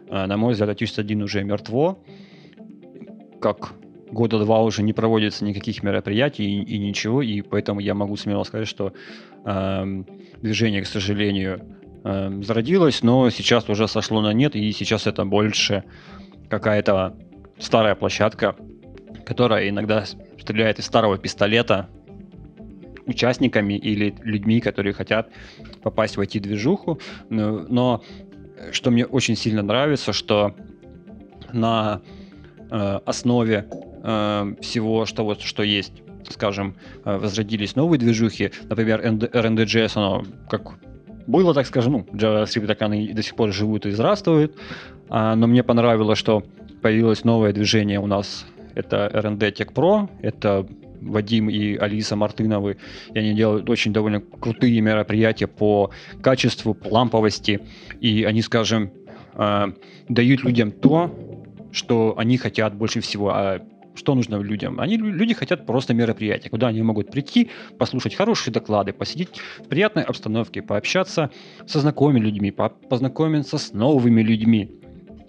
э, 0.08 0.26
на 0.26 0.36
мой 0.36 0.52
взгляд, 0.52 0.70
Отечество 0.70 1.02
1 1.02 1.22
уже 1.22 1.44
мертво. 1.44 1.98
Как 3.40 3.74
года 4.14 4.38
два 4.38 4.62
уже 4.62 4.82
не 4.82 4.92
проводится 4.94 5.44
никаких 5.44 5.82
мероприятий 5.82 6.44
и, 6.44 6.62
и 6.62 6.78
ничего, 6.78 7.20
и 7.20 7.42
поэтому 7.42 7.80
я 7.80 7.94
могу 7.94 8.16
смело 8.16 8.44
сказать, 8.44 8.68
что 8.68 8.94
э, 9.44 10.02
движение, 10.40 10.82
к 10.82 10.86
сожалению, 10.86 11.60
э, 12.04 12.40
зародилось, 12.42 13.02
но 13.02 13.28
сейчас 13.28 13.68
уже 13.68 13.88
сошло 13.88 14.22
на 14.22 14.32
нет, 14.32 14.56
и 14.56 14.72
сейчас 14.72 15.06
это 15.06 15.24
больше 15.24 15.84
какая-то 16.48 17.16
старая 17.58 17.94
площадка, 17.94 18.56
которая 19.26 19.68
иногда 19.68 20.04
стреляет 20.06 20.78
из 20.78 20.86
старого 20.86 21.18
пистолета 21.18 21.88
участниками 23.06 23.74
или 23.74 24.14
людьми, 24.22 24.60
которые 24.60 24.94
хотят 24.94 25.28
попасть 25.82 26.16
в 26.16 26.20
IT-движуху. 26.20 27.00
Но, 27.28 27.66
но 27.68 28.02
что 28.72 28.90
мне 28.90 29.04
очень 29.04 29.36
сильно 29.36 29.62
нравится, 29.62 30.12
что 30.12 30.54
на 31.52 32.00
э, 32.70 33.00
основе 33.04 33.68
э, 34.04 34.54
всего, 34.60 35.06
что 35.06 35.24
вот 35.24 35.40
что 35.40 35.62
есть, 35.62 36.02
скажем, 36.28 36.76
э, 37.04 37.16
возродились 37.16 37.74
новые 37.74 37.98
движухи, 37.98 38.52
например, 38.68 39.00
RND.js, 39.04 39.92
оно 39.96 40.24
как 40.48 40.78
было, 41.26 41.54
так 41.54 41.66
скажем, 41.66 41.92
ну, 41.92 42.06
JavaScript 42.12 42.66
так 42.66 42.82
они 42.82 43.08
до 43.08 43.22
сих 43.22 43.34
пор 43.34 43.52
живут 43.52 43.86
и 43.86 43.90
здравствуют, 43.90 44.56
а, 45.08 45.34
но 45.34 45.46
мне 45.46 45.62
понравилось, 45.62 46.18
что 46.18 46.44
появилось 46.82 47.24
новое 47.24 47.52
движение 47.52 47.98
у 47.98 48.06
нас. 48.06 48.46
Это 48.74 49.10
R&D 49.12 49.48
Tech 49.50 49.72
Pro, 49.72 50.08
это 50.20 50.66
Вадим 51.00 51.48
и 51.48 51.76
Алиса 51.76 52.16
Мартыновы, 52.16 52.76
и 53.12 53.18
они 53.18 53.34
делают 53.34 53.70
очень 53.70 53.92
довольно 53.92 54.20
крутые 54.20 54.80
мероприятия 54.80 55.46
по 55.46 55.90
качеству, 56.22 56.74
по 56.74 56.88
ламповости, 56.88 57.60
и 58.00 58.24
они, 58.24 58.42
скажем, 58.42 58.90
э, 59.34 59.72
дают 60.08 60.44
людям 60.44 60.72
то, 60.72 61.10
что 61.72 62.14
они 62.16 62.36
хотят 62.36 62.74
больше 62.74 63.00
всего. 63.00 63.30
А 63.30 63.60
что 63.94 64.14
нужно 64.14 64.36
людям? 64.36 64.80
Они, 64.80 64.96
люди 64.96 65.34
хотят 65.34 65.66
просто 65.66 65.94
мероприятия, 65.94 66.50
куда 66.50 66.68
они 66.68 66.82
могут 66.82 67.10
прийти, 67.10 67.50
послушать 67.78 68.14
хорошие 68.14 68.52
доклады, 68.52 68.92
посидеть 68.92 69.38
в 69.58 69.68
приятной 69.68 70.02
обстановке, 70.02 70.62
пообщаться 70.62 71.30
со 71.66 71.80
знакомыми 71.80 72.20
людьми, 72.20 72.50
познакомиться 72.50 73.58
с 73.58 73.72
новыми 73.72 74.22
людьми. 74.22 74.80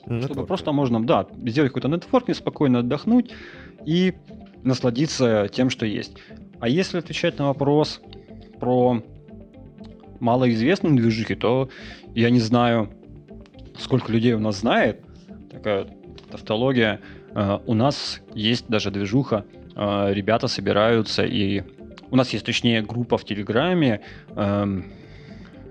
Нетворк. 0.05 0.25
Чтобы 0.25 0.45
просто 0.45 0.71
можно, 0.71 1.03
да, 1.03 1.27
сделать 1.45 1.71
какой-то 1.71 1.87
нетворкинг, 1.87 2.37
спокойно 2.37 2.79
отдохнуть 2.79 3.31
и 3.85 4.13
насладиться 4.63 5.47
тем, 5.51 5.69
что 5.69 5.85
есть. 5.85 6.15
А 6.59 6.67
если 6.67 6.99
отвечать 6.99 7.37
на 7.37 7.47
вопрос 7.47 8.01
про 8.59 9.01
малоизвестные 10.19 10.95
движухи, 10.95 11.35
то 11.35 11.69
я 12.13 12.29
не 12.29 12.39
знаю, 12.39 12.89
сколько 13.77 14.11
людей 14.11 14.33
у 14.33 14.39
нас 14.39 14.59
знает. 14.59 15.01
Такая 15.51 15.87
тавтология. 16.31 17.01
Uh, 17.35 17.61
у 17.65 17.73
нас 17.73 18.21
есть 18.33 18.65
даже 18.69 18.91
движуха. 18.91 19.45
Uh, 19.75 20.13
ребята 20.13 20.47
собираются 20.47 21.25
и... 21.25 21.63
У 22.09 22.15
нас 22.15 22.29
есть, 22.33 22.45
точнее, 22.45 22.81
группа 22.81 23.17
в 23.17 23.25
Телеграме 23.25 23.99
uh, 24.29 24.83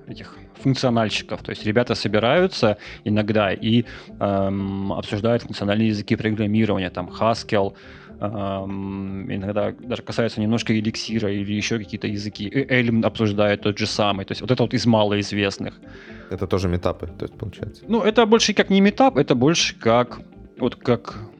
этих 0.06 0.36
функциональщиков. 0.62 1.42
То 1.42 1.50
есть 1.50 1.66
ребята 1.66 1.94
собираются 1.94 2.76
иногда 3.04 3.52
и 3.52 3.84
эм, 4.20 4.92
обсуждают 4.92 5.42
функциональные 5.42 5.88
языки 5.88 6.16
программирования, 6.16 6.90
там 6.90 7.10
Haskell, 7.10 7.74
эм, 8.20 9.30
иногда 9.30 9.72
даже 9.72 10.02
касается 10.02 10.40
немножко 10.40 10.72
эликсира 10.78 11.30
или 11.30 11.52
еще 11.52 11.78
какие-то 11.78 12.06
языки. 12.06 12.44
И 12.44 12.72
Эльм 12.72 13.04
обсуждает 13.04 13.62
тот 13.62 13.78
же 13.78 13.86
самый. 13.86 14.24
То 14.24 14.32
есть 14.32 14.40
вот 14.40 14.50
это 14.50 14.62
вот 14.62 14.74
из 14.74 14.86
малоизвестных. 14.86 15.74
Это 16.30 16.46
тоже 16.46 16.68
метапы, 16.68 17.06
то 17.18 17.26
есть 17.26 17.34
получается? 17.38 17.84
Ну, 17.88 18.02
это 18.02 18.26
больше 18.26 18.54
как 18.54 18.70
не 18.70 18.80
метап, 18.80 19.18
это 19.18 19.34
больше 19.34 19.78
как 19.78 20.20
вот 20.58 20.76
как 20.76 21.16
Э, 21.16 21.33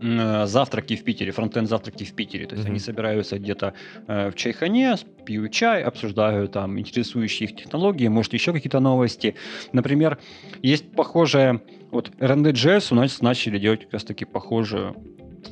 завтраки 0.00 0.96
в 0.96 1.04
Питере, 1.04 1.32
фронтенд 1.32 1.68
завтраки 1.68 2.04
в 2.04 2.12
Питере. 2.14 2.46
То 2.46 2.54
есть 2.54 2.66
mm-hmm. 2.66 2.70
они 2.70 2.78
собираются 2.78 3.38
где-то 3.38 3.74
э, 4.06 4.30
в 4.30 4.34
чайхане, 4.34 4.96
пьют 5.24 5.52
чай, 5.52 5.82
обсуждают 5.82 6.52
там 6.52 6.78
интересующие 6.78 7.50
их 7.50 7.56
технологии, 7.56 8.08
может 8.08 8.32
еще 8.32 8.52
какие-то 8.52 8.80
новости. 8.80 9.34
Например, 9.72 10.18
есть 10.62 10.90
похожая, 10.92 11.60
вот 11.90 12.10
RND.js 12.18 12.88
у 12.92 12.94
нас 12.94 13.20
начали 13.20 13.58
делать 13.58 13.84
как 13.84 13.94
раз 13.94 14.04
таки 14.04 14.24
похожую 14.24 14.96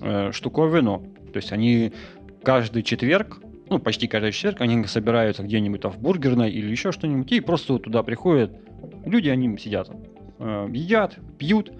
э, 0.00 0.32
штуковину. 0.32 1.06
То 1.32 1.36
есть 1.36 1.52
они 1.52 1.92
каждый 2.42 2.82
четверг 2.82 3.40
ну, 3.70 3.78
почти 3.78 4.06
каждый 4.06 4.32
четверг 4.32 4.60
они 4.62 4.84
собираются 4.86 5.42
где-нибудь 5.42 5.84
в 5.84 5.98
бургерной 5.98 6.50
или 6.50 6.70
еще 6.70 6.90
что-нибудь, 6.90 7.30
и 7.32 7.40
просто 7.40 7.74
вот 7.74 7.82
туда 7.82 8.02
приходят 8.02 8.50
люди, 9.04 9.28
они 9.28 9.56
сидят, 9.58 9.90
э, 10.38 10.68
едят, 10.72 11.18
пьют, 11.38 11.72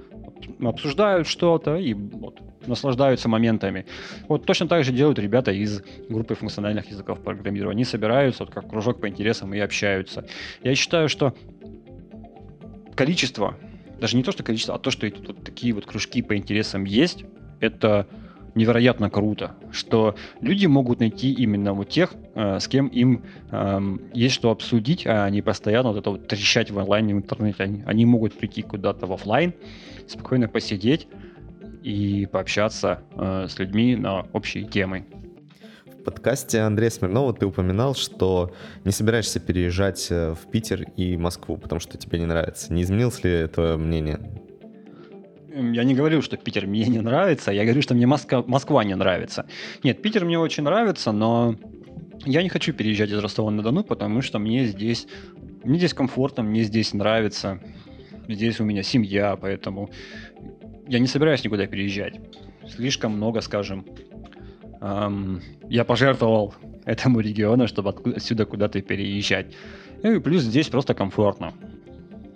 обсуждают 0.60 1.26
что-то 1.26 1.76
и 1.76 1.94
вот, 1.94 2.40
наслаждаются 2.68 3.28
моментами. 3.28 3.86
Вот 4.28 4.46
точно 4.46 4.68
так 4.68 4.84
же 4.84 4.92
делают 4.92 5.18
ребята 5.18 5.50
из 5.50 5.82
группы 6.08 6.34
функциональных 6.34 6.90
языков 6.90 7.20
программирования. 7.20 7.78
Они 7.78 7.84
собираются 7.84 8.44
вот 8.44 8.52
как 8.52 8.68
кружок 8.68 9.00
по 9.00 9.08
интересам 9.08 9.54
и 9.54 9.58
общаются. 9.58 10.26
Я 10.62 10.74
считаю, 10.74 11.08
что 11.08 11.34
количество, 12.94 13.56
даже 14.00 14.16
не 14.16 14.22
то, 14.22 14.32
что 14.32 14.42
количество, 14.42 14.74
а 14.74 14.78
то, 14.78 14.90
что 14.90 15.06
вот 15.26 15.44
такие 15.44 15.72
вот 15.72 15.86
кружки 15.86 16.22
по 16.22 16.36
интересам 16.36 16.84
есть, 16.84 17.24
это 17.60 18.06
невероятно 18.54 19.08
круто, 19.08 19.54
что 19.70 20.16
люди 20.40 20.66
могут 20.66 21.00
найти 21.00 21.32
именно 21.32 21.72
вот 21.72 21.88
тех, 21.88 22.14
э, 22.34 22.58
с 22.58 22.66
кем 22.68 22.88
им 22.88 23.22
э, 23.50 23.80
есть 24.12 24.34
что 24.34 24.50
обсудить, 24.50 25.06
а 25.06 25.28
не 25.30 25.42
постоянно 25.42 25.90
вот 25.90 25.98
это 25.98 26.10
вот 26.10 26.28
трещать 26.28 26.70
в 26.70 26.78
онлайне 26.78 27.14
в 27.14 27.18
интернете. 27.18 27.62
Они, 27.62 27.82
они 27.86 28.04
могут 28.04 28.34
прийти 28.34 28.62
куда-то 28.62 29.06
в 29.06 29.12
офлайн, 29.12 29.54
спокойно 30.06 30.48
посидеть, 30.48 31.06
и 31.83 32.26
пообщаться 32.26 33.01
э, 33.16 33.47
с 33.49 33.59
людьми 33.59 33.97
на 33.97 34.26
общие 34.33 34.64
темы. 34.64 35.07
В 35.87 36.05
подкасте 36.05 36.61
Андрея 36.61 36.91
Смирнова 36.91 37.35
ты 37.35 37.47
упоминал, 37.47 37.95
что 37.95 38.53
не 38.85 38.93
собираешься 38.93 39.41
переезжать 39.41 40.07
э, 40.11 40.35
в 40.35 40.51
Питер 40.51 40.83
и 40.97 41.16
Москву, 41.16 41.57
потому 41.57 41.81
что 41.81 41.99
тебе 41.99 42.18
не 42.18 42.26
нравится. 42.26 42.72
Не 42.72 42.83
изменилось 42.83 43.22
ли 43.24 43.47
твое 43.49 43.76
мнение? 43.76 44.18
Я 45.55 45.83
не 45.85 45.95
говорю, 45.95 46.22
что 46.22 46.37
Питер 46.37 46.66
мне 46.66 46.87
не 46.87 47.01
нравится, 47.01 47.51
я 47.51 47.64
говорю, 47.64 47.83
что 47.83 47.95
мне 47.95 48.07
Москва, 48.07 48.45
Москва 48.47 48.85
не 48.85 48.95
нравится. 48.95 49.47
Нет, 49.83 50.01
Питер 50.01 50.24
мне 50.24 50.39
очень 50.39 50.62
нравится, 50.62 51.11
но 51.11 51.57
я 52.24 52.43
не 52.43 52.49
хочу 52.49 52.72
переезжать 52.72 53.11
из 53.11 53.18
Ростова-на-Дону, 53.18 53.83
потому 53.85 54.22
что 54.22 54.39
мне 54.39 54.66
здесь, 54.66 55.09
мне 55.64 55.79
здесь 55.79 55.95
комфортно, 55.95 56.43
мне 56.43 56.62
здесь 56.62 56.95
нравится. 56.95 57.61
Здесь 58.29 58.61
у 58.61 58.64
меня 58.64 58.83
семья, 58.83 59.37
поэтому 59.37 59.91
я 60.89 60.99
не 60.99 61.07
собираюсь 61.07 61.45
никуда 61.45 61.66
переезжать. 61.66 62.20
Слишком 62.66 63.12
много, 63.12 63.41
скажем, 63.41 63.86
эм, 64.80 65.43
я 65.68 65.84
пожертвовал 65.84 66.55
этому 66.84 67.20
региону, 67.20 67.68
чтобы 67.68 67.95
отсюда 68.16 68.47
куда-то 68.47 68.80
переезжать. 68.80 69.55
И 70.03 70.18
плюс 70.18 70.43
здесь 70.43 70.68
просто 70.68 70.95
комфортно. 70.95 71.53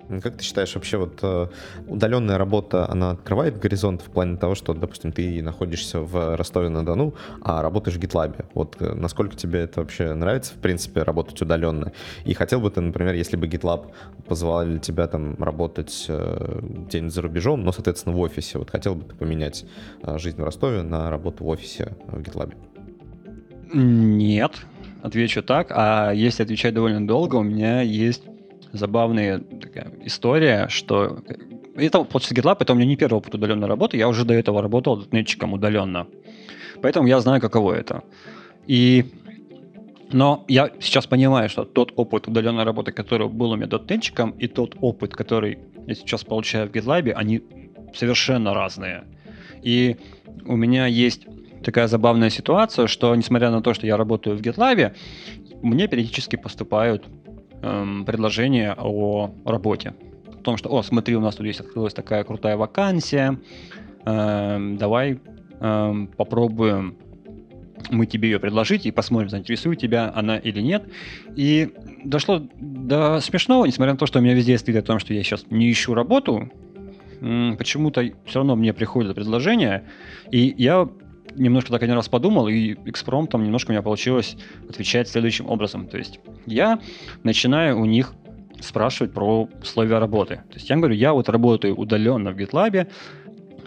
Как 0.09 0.36
ты 0.36 0.44
считаешь, 0.44 0.74
вообще 0.74 0.98
вот 0.98 1.18
э, 1.22 1.46
удаленная 1.86 2.36
работа, 2.36 2.90
она 2.90 3.12
открывает 3.12 3.59
горизонт 3.59 4.03
в 4.03 4.11
плане 4.11 4.36
того, 4.36 4.55
что, 4.55 4.74
допустим, 4.74 5.12
ты 5.12 5.42
находишься 5.42 6.00
в 6.00 6.36
Ростове-на-Дону, 6.36 7.14
а 7.40 7.62
работаешь 7.62 7.96
в 7.96 8.00
GitLab? 8.00 8.46
Вот 8.55 8.76
э, 8.80 8.94
насколько 8.94 9.36
тебе 9.36 9.61
это 9.61 9.80
вообще 9.80 10.12
нравится, 10.14 10.55
в 10.55 10.59
принципе, 10.59 11.03
работать 11.03 11.40
удаленно? 11.40 11.92
И 12.24 12.34
хотел 12.34 12.61
бы 12.61 12.70
ты, 12.70 12.80
например, 12.80 13.14
если 13.14 13.36
бы 13.36 13.46
GitLab 13.46 13.92
позволяли 14.26 14.78
тебя 14.78 15.07
там 15.07 15.36
работать 15.42 16.07
э, 16.09 16.61
где-нибудь 16.62 17.14
за 17.14 17.22
рубежом, 17.22 17.62
но, 17.62 17.72
соответственно, 17.72 18.14
в 18.14 18.20
офисе, 18.20 18.59
вот 18.59 18.70
хотел 18.70 18.94
бы 18.94 19.05
ты 19.05 19.14
поменять 19.14 19.64
жизнь 20.16 20.40
в 20.40 20.44
Ростове 20.44 20.82
на 20.82 21.11
работу 21.11 21.44
в 21.44 21.48
офисе 21.48 21.96
в 22.07 22.18
GitLab? 22.20 22.55
Нет, 23.72 24.53
отвечу 25.03 25.42
так, 25.42 25.68
а 25.70 26.12
если 26.12 26.42
отвечать 26.42 26.74
довольно 26.74 27.07
долго, 27.07 27.36
у 27.36 27.42
меня 27.42 27.80
есть 27.80 28.22
забавная 28.72 29.38
такая 29.38 29.92
история, 30.04 30.68
что 30.68 31.18
это 31.76 32.04
после 32.04 32.36
GitLab, 32.36 32.56
это 32.60 32.72
у 32.72 32.76
меня 32.76 32.86
не 32.86 32.96
первый 32.96 33.18
опыт 33.18 33.34
удаленной 33.34 33.68
работы, 33.68 33.96
я 33.96 34.08
уже 34.08 34.24
до 34.24 34.34
этого 34.34 34.62
работал 34.62 34.96
дотнетчиком 34.96 35.52
удаленно. 35.52 36.06
Поэтому 36.82 37.06
я 37.06 37.20
знаю, 37.20 37.40
каково 37.40 37.74
это. 37.74 38.02
И 38.66 39.06
но 40.12 40.44
я 40.46 40.70
сейчас 40.80 41.06
понимаю, 41.06 41.48
что 41.48 41.64
тот 41.64 41.92
опыт 41.96 42.28
удаленной 42.28 42.64
работы, 42.64 42.92
который 42.92 43.28
был 43.28 43.52
у 43.52 43.56
меня 43.56 43.66
дотнетчиком, 43.66 44.32
и 44.32 44.46
тот 44.46 44.76
опыт, 44.80 45.14
который 45.14 45.58
я 45.86 45.94
сейчас 45.94 46.22
получаю 46.24 46.68
в 46.68 46.72
GitLab, 46.72 47.12
они 47.12 47.42
совершенно 47.94 48.52
разные. 48.52 49.04
И 49.62 49.96
у 50.44 50.56
меня 50.56 50.86
есть 50.86 51.26
такая 51.64 51.88
забавная 51.88 52.30
ситуация, 52.30 52.86
что 52.86 53.14
несмотря 53.14 53.50
на 53.50 53.62
то, 53.62 53.72
что 53.72 53.86
я 53.86 53.96
работаю 53.96 54.36
в 54.36 54.40
GitLab, 54.40 54.94
мне 55.62 55.88
периодически 55.88 56.36
поступают 56.36 57.04
эм, 57.62 58.04
предложения 58.04 58.74
о 58.78 59.30
работе. 59.44 59.94
О 60.26 60.42
том, 60.42 60.56
что, 60.56 60.68
о, 60.70 60.82
смотри, 60.82 61.16
у 61.16 61.20
нас 61.20 61.36
тут 61.36 61.46
есть 61.46 61.60
открылась 61.60 61.94
такая 61.94 62.24
крутая 62.24 62.56
вакансия, 62.56 63.38
эм, 64.04 64.76
давай 64.76 65.20
эм, 65.60 66.08
попробуем 66.08 66.96
мы 67.90 68.06
тебе 68.06 68.30
ее 68.30 68.38
предложить 68.38 68.86
и 68.86 68.90
посмотрим, 68.90 69.28
заинтересует 69.28 69.80
тебя 69.80 70.12
она 70.14 70.36
или 70.36 70.60
нет. 70.60 70.84
И 71.36 71.70
дошло 72.04 72.42
до 72.60 73.20
смешного, 73.20 73.66
несмотря 73.66 73.92
на 73.92 73.98
то, 73.98 74.06
что 74.06 74.18
у 74.18 74.22
меня 74.22 74.34
везде 74.34 74.56
стоит 74.58 74.76
о 74.76 74.82
том, 74.82 74.98
что 74.98 75.14
я 75.14 75.22
сейчас 75.22 75.46
не 75.50 75.70
ищу 75.70 75.94
работу, 75.94 76.50
почему-то 77.20 78.02
все 78.24 78.38
равно 78.38 78.56
мне 78.56 78.72
приходят 78.72 79.14
предложения, 79.14 79.84
и 80.30 80.54
я 80.58 80.88
немножко 81.36 81.70
так 81.72 81.82
один 81.82 81.94
раз 81.94 82.08
подумал, 82.08 82.48
и 82.48 82.74
экспромтом 82.86 83.44
немножко 83.44 83.70
у 83.70 83.72
меня 83.72 83.82
получилось 83.82 84.36
отвечать 84.68 85.08
следующим 85.08 85.48
образом. 85.48 85.86
То 85.86 85.98
есть 85.98 86.20
я 86.46 86.80
начинаю 87.22 87.80
у 87.80 87.84
них 87.84 88.14
спрашивать 88.60 89.12
про 89.12 89.48
условия 89.60 89.98
работы. 89.98 90.36
То 90.48 90.54
есть 90.54 90.70
я 90.70 90.76
говорю, 90.76 90.94
я 90.94 91.12
вот 91.12 91.28
работаю 91.28 91.74
удаленно 91.76 92.32
в 92.32 92.36
GitLab, 92.36 92.88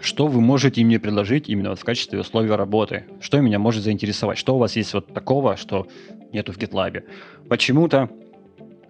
что 0.01 0.27
вы 0.27 0.41
можете 0.41 0.83
мне 0.83 0.99
предложить 0.99 1.49
именно 1.49 1.69
вот 1.69 1.79
в 1.79 1.83
качестве 1.83 2.19
условия 2.19 2.55
работы? 2.55 3.05
Что 3.19 3.41
меня 3.41 3.59
может 3.59 3.83
заинтересовать? 3.83 4.37
Что 4.37 4.55
у 4.55 4.59
вас 4.59 4.75
есть 4.75 4.93
вот 4.93 5.13
такого, 5.13 5.57
что 5.57 5.87
нету 6.31 6.53
в 6.53 6.57
GitLab? 6.57 7.03
Почему-то 7.49 8.09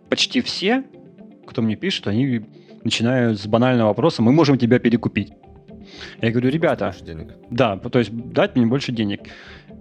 почти 0.10 0.42
все, 0.42 0.84
кто 1.48 1.62
мне 1.62 1.76
пишет, 1.76 2.08
они 2.08 2.46
начинают 2.84 3.40
с 3.40 3.48
банального 3.48 3.90
вопроса, 3.90 4.22
мы 4.22 4.32
можем 4.32 4.58
тебя 4.58 4.80
перекупить. 4.80 5.34
Я 6.22 6.32
говорю, 6.32 6.50
ребята, 6.50 6.86
больше 6.86 7.06
денег. 7.06 7.34
да, 7.50 7.78
то 7.78 8.00
есть 8.00 8.12
дать 8.14 8.56
мне 8.56 8.66
больше 8.66 8.92
денег. 8.92 9.22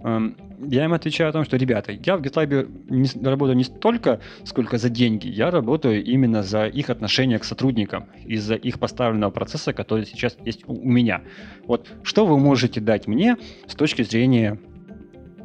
Эм, 0.03 0.37
я 0.67 0.85
им 0.85 0.93
отвечаю 0.93 1.29
о 1.29 1.33
том, 1.33 1.43
что, 1.45 1.57
ребята, 1.57 1.91
я 1.91 2.17
в 2.17 2.21
GitLab 2.21 2.89
не, 2.89 3.25
работаю 3.25 3.57
не 3.57 3.63
столько, 3.63 4.19
сколько 4.43 4.77
за 4.77 4.89
деньги. 4.89 5.27
Я 5.27 5.49
работаю 5.51 6.03
именно 6.03 6.43
за 6.43 6.67
их 6.67 6.89
отношение 6.89 7.39
к 7.39 7.43
сотрудникам, 7.43 8.05
из-за 8.23 8.55
их 8.55 8.79
поставленного 8.79 9.31
процесса, 9.31 9.73
который 9.73 10.05
сейчас 10.05 10.37
есть 10.45 10.61
у, 10.67 10.75
меня. 10.75 11.21
Вот 11.65 11.91
что 12.03 12.25
вы 12.25 12.37
можете 12.37 12.81
дать 12.81 13.07
мне 13.07 13.37
с 13.67 13.73
точки 13.73 14.03
зрения 14.03 14.59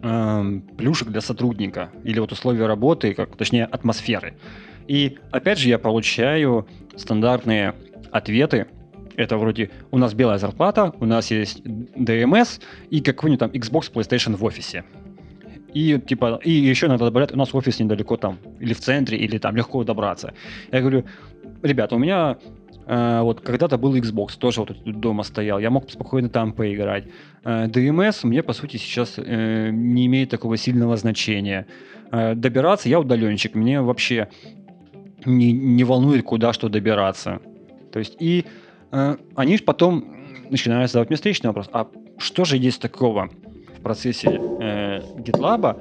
эм, 0.02 0.60
плюшек 0.76 1.08
для 1.08 1.22
сотрудника 1.22 1.90
или 2.04 2.20
вот 2.20 2.32
условия 2.32 2.66
работы, 2.66 3.14
как, 3.14 3.36
точнее 3.36 3.64
атмосферы. 3.64 4.34
И 4.86 5.18
опять 5.30 5.58
же 5.58 5.68
я 5.68 5.78
получаю 5.78 6.66
стандартные 6.96 7.74
ответы 8.10 8.66
это 9.16 9.36
вроде 9.36 9.70
у 9.90 9.98
нас 9.98 10.14
белая 10.14 10.38
зарплата, 10.38 10.92
у 11.00 11.06
нас 11.06 11.30
есть 11.30 11.64
DMS 11.64 12.60
и 12.90 13.00
какой-нибудь 13.00 13.40
там 13.40 13.50
Xbox, 13.50 13.92
PlayStation 13.92 14.36
в 14.36 14.44
офисе. 14.44 14.84
И 15.74 15.98
типа, 15.98 16.40
и 16.44 16.50
еще 16.50 16.86
иногда 16.86 17.04
добавляют, 17.04 17.32
у 17.32 17.36
нас 17.36 17.54
офис 17.54 17.78
недалеко 17.78 18.16
там, 18.16 18.38
или 18.58 18.72
в 18.72 18.80
центре, 18.80 19.18
или 19.18 19.38
там 19.38 19.56
легко 19.56 19.84
добраться. 19.84 20.32
Я 20.72 20.80
говорю, 20.80 21.04
ребята, 21.62 21.94
у 21.94 21.98
меня 21.98 22.38
э, 22.86 23.20
вот 23.20 23.40
когда-то 23.40 23.78
был 23.78 23.94
Xbox, 23.96 24.36
тоже 24.38 24.60
вот 24.60 24.76
дома 24.84 25.22
стоял, 25.22 25.60
я 25.60 25.70
мог 25.70 25.90
спокойно 25.90 26.28
там 26.28 26.52
поиграть. 26.52 27.04
Э, 27.44 27.66
DMS 27.66 28.26
мне, 28.26 28.42
по 28.42 28.52
сути, 28.52 28.78
сейчас 28.78 29.14
э, 29.16 29.70
не 29.72 30.06
имеет 30.06 30.30
такого 30.30 30.56
сильного 30.56 30.96
значения. 30.96 31.66
Э, 32.10 32.34
добираться 32.34 32.88
я 32.88 32.98
удаленщик, 32.98 33.54
мне 33.54 33.80
вообще 33.80 34.28
не, 35.24 35.52
не 35.52 35.84
волнует, 35.84 36.24
куда 36.24 36.52
что 36.52 36.68
добираться. 36.68 37.40
То 37.92 37.98
есть 38.00 38.16
и 38.18 38.44
э, 38.92 39.16
они 39.34 39.58
потом 39.58 40.04
начинают 40.50 40.90
задавать 40.90 41.10
мне 41.10 41.16
встречный 41.16 41.48
вопрос, 41.48 41.68
а 41.72 41.88
что 42.18 42.44
же 42.44 42.56
есть 42.56 42.80
такого 42.80 43.30
в 43.76 43.82
процессе 43.82 44.28
э, 44.28 45.00
GitLab, 45.18 45.80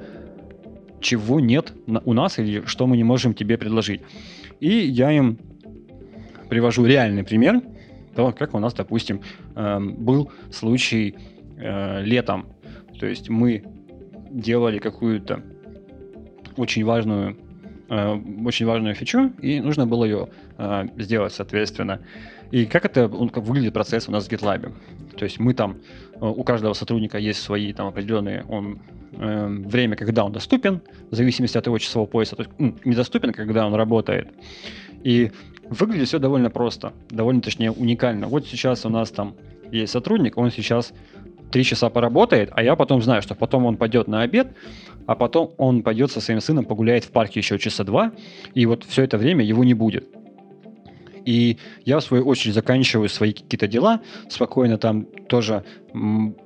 чего 1.00 1.40
нет 1.40 1.72
на, 1.86 2.00
у 2.04 2.12
нас 2.12 2.38
или 2.38 2.64
что 2.66 2.86
мы 2.86 2.96
не 2.96 3.04
можем 3.04 3.34
тебе 3.34 3.58
предложить. 3.58 4.02
И 4.60 4.68
я 4.68 5.10
им 5.10 5.38
привожу 6.48 6.84
реальный 6.84 7.24
пример 7.24 7.62
того, 8.14 8.32
как 8.32 8.54
у 8.54 8.58
нас, 8.58 8.74
допустим, 8.74 9.22
э, 9.54 9.80
был 9.80 10.30
случай 10.52 11.16
э, 11.56 12.02
летом. 12.04 12.46
То 12.98 13.06
есть 13.06 13.28
мы 13.28 13.64
делали 14.30 14.78
какую-то 14.78 15.42
очень 16.56 16.84
важную 16.84 17.36
э, 17.88 18.20
очень 18.44 18.66
важную 18.66 18.94
фичу, 18.94 19.32
и 19.40 19.60
нужно 19.60 19.86
было 19.86 20.04
ее 20.04 20.28
э, 20.58 20.86
сделать, 20.98 21.32
соответственно. 21.32 22.00
И 22.50 22.66
как 22.66 22.84
это 22.84 23.06
он, 23.08 23.28
как 23.28 23.44
выглядит 23.44 23.72
процесс 23.72 24.08
у 24.08 24.12
нас 24.12 24.26
в 24.26 24.30
GitLab? 24.30 24.72
То 25.16 25.24
есть 25.24 25.38
мы 25.38 25.54
там, 25.54 25.76
э, 26.14 26.26
у 26.26 26.42
каждого 26.42 26.72
сотрудника 26.72 27.18
есть 27.18 27.40
свои 27.42 27.72
там 27.72 27.86
определенные 27.86 28.44
он, 28.48 28.80
э, 29.12 29.46
время, 29.48 29.96
когда 29.96 30.24
он 30.24 30.32
доступен, 30.32 30.80
в 31.10 31.14
зависимости 31.14 31.58
от 31.58 31.66
его 31.66 31.78
часового 31.78 32.08
пояса. 32.08 32.36
То 32.36 32.42
есть 32.42 32.54
ну, 32.58 32.74
недоступен, 32.84 33.32
когда 33.32 33.66
он 33.66 33.74
работает. 33.74 34.28
И 35.04 35.30
выглядит 35.68 36.08
все 36.08 36.18
довольно 36.18 36.50
просто, 36.50 36.92
довольно 37.08 37.40
точнее 37.40 37.70
уникально. 37.70 38.26
Вот 38.26 38.46
сейчас 38.46 38.84
у 38.84 38.88
нас 38.88 39.10
там 39.10 39.34
есть 39.70 39.92
сотрудник, 39.92 40.36
он 40.36 40.50
сейчас 40.50 40.92
три 41.50 41.64
часа 41.64 41.90
поработает, 41.90 42.50
а 42.52 42.62
я 42.62 42.76
потом 42.76 43.02
знаю, 43.02 43.22
что 43.22 43.34
потом 43.34 43.64
он 43.66 43.76
пойдет 43.76 44.08
на 44.08 44.22
обед, 44.22 44.48
а 45.06 45.14
потом 45.14 45.52
он 45.58 45.82
пойдет 45.82 46.10
со 46.10 46.20
своим 46.20 46.40
сыном 46.40 46.64
погуляет 46.64 47.04
в 47.04 47.10
парке 47.10 47.40
еще 47.40 47.58
часа 47.58 47.84
два, 47.84 48.12
и 48.54 48.66
вот 48.66 48.84
все 48.84 49.02
это 49.02 49.18
время 49.18 49.44
его 49.44 49.64
не 49.64 49.74
будет. 49.74 50.06
И 51.24 51.58
я, 51.84 51.98
в 51.98 52.04
свою 52.04 52.26
очередь, 52.26 52.54
заканчиваю 52.54 53.08
свои 53.08 53.32
какие-то 53.32 53.66
дела, 53.66 54.00
спокойно 54.28 54.78
там 54.78 55.06
тоже 55.28 55.64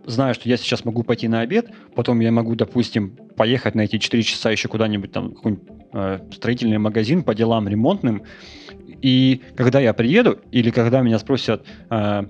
знаю, 0.06 0.34
что 0.34 0.48
я 0.48 0.56
сейчас 0.56 0.84
могу 0.84 1.02
пойти 1.02 1.28
на 1.28 1.40
обед, 1.40 1.70
потом 1.94 2.20
я 2.20 2.32
могу, 2.32 2.54
допустим, 2.54 3.16
поехать 3.36 3.74
на 3.74 3.82
эти 3.82 3.98
4 3.98 4.22
часа 4.22 4.50
еще 4.50 4.68
куда-нибудь 4.68 5.12
там, 5.12 5.32
какой-нибудь 5.32 5.68
э, 5.92 6.18
строительный 6.32 6.78
магазин 6.78 7.22
по 7.22 7.34
делам 7.34 7.68
ремонтным. 7.68 8.22
И 9.02 9.42
когда 9.56 9.80
я 9.80 9.92
приеду, 9.92 10.38
или 10.50 10.70
когда 10.70 11.02
меня 11.02 11.18
спросят, 11.18 11.64
э, 11.90 12.22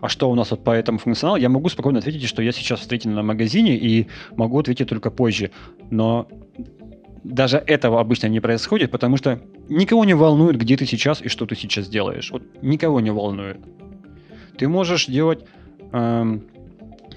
а 0.00 0.08
что 0.08 0.30
у 0.30 0.34
нас 0.34 0.50
вот 0.50 0.64
по 0.64 0.70
этому 0.70 0.98
функционалу, 0.98 1.36
я 1.36 1.48
могу 1.48 1.68
спокойно 1.68 1.98
ответить, 1.98 2.28
что 2.28 2.42
я 2.42 2.52
сейчас 2.52 2.80
в 2.80 2.84
строительном 2.84 3.26
магазине 3.26 3.76
и 3.76 4.06
могу 4.36 4.58
ответить 4.58 4.88
только 4.88 5.10
позже. 5.10 5.50
Но 5.90 6.28
даже 7.26 7.58
этого 7.58 8.00
обычно 8.00 8.28
не 8.28 8.40
происходит, 8.40 8.90
потому 8.90 9.16
что 9.16 9.40
никого 9.68 10.04
не 10.04 10.14
волнует, 10.14 10.56
где 10.56 10.76
ты 10.76 10.86
сейчас 10.86 11.20
и 11.20 11.28
что 11.28 11.46
ты 11.46 11.56
сейчас 11.56 11.88
делаешь. 11.88 12.30
Вот 12.30 12.42
никого 12.62 13.00
не 13.00 13.10
волнует. 13.10 13.58
Ты 14.56 14.68
можешь 14.68 15.06
делать 15.06 15.44
эм, 15.92 16.44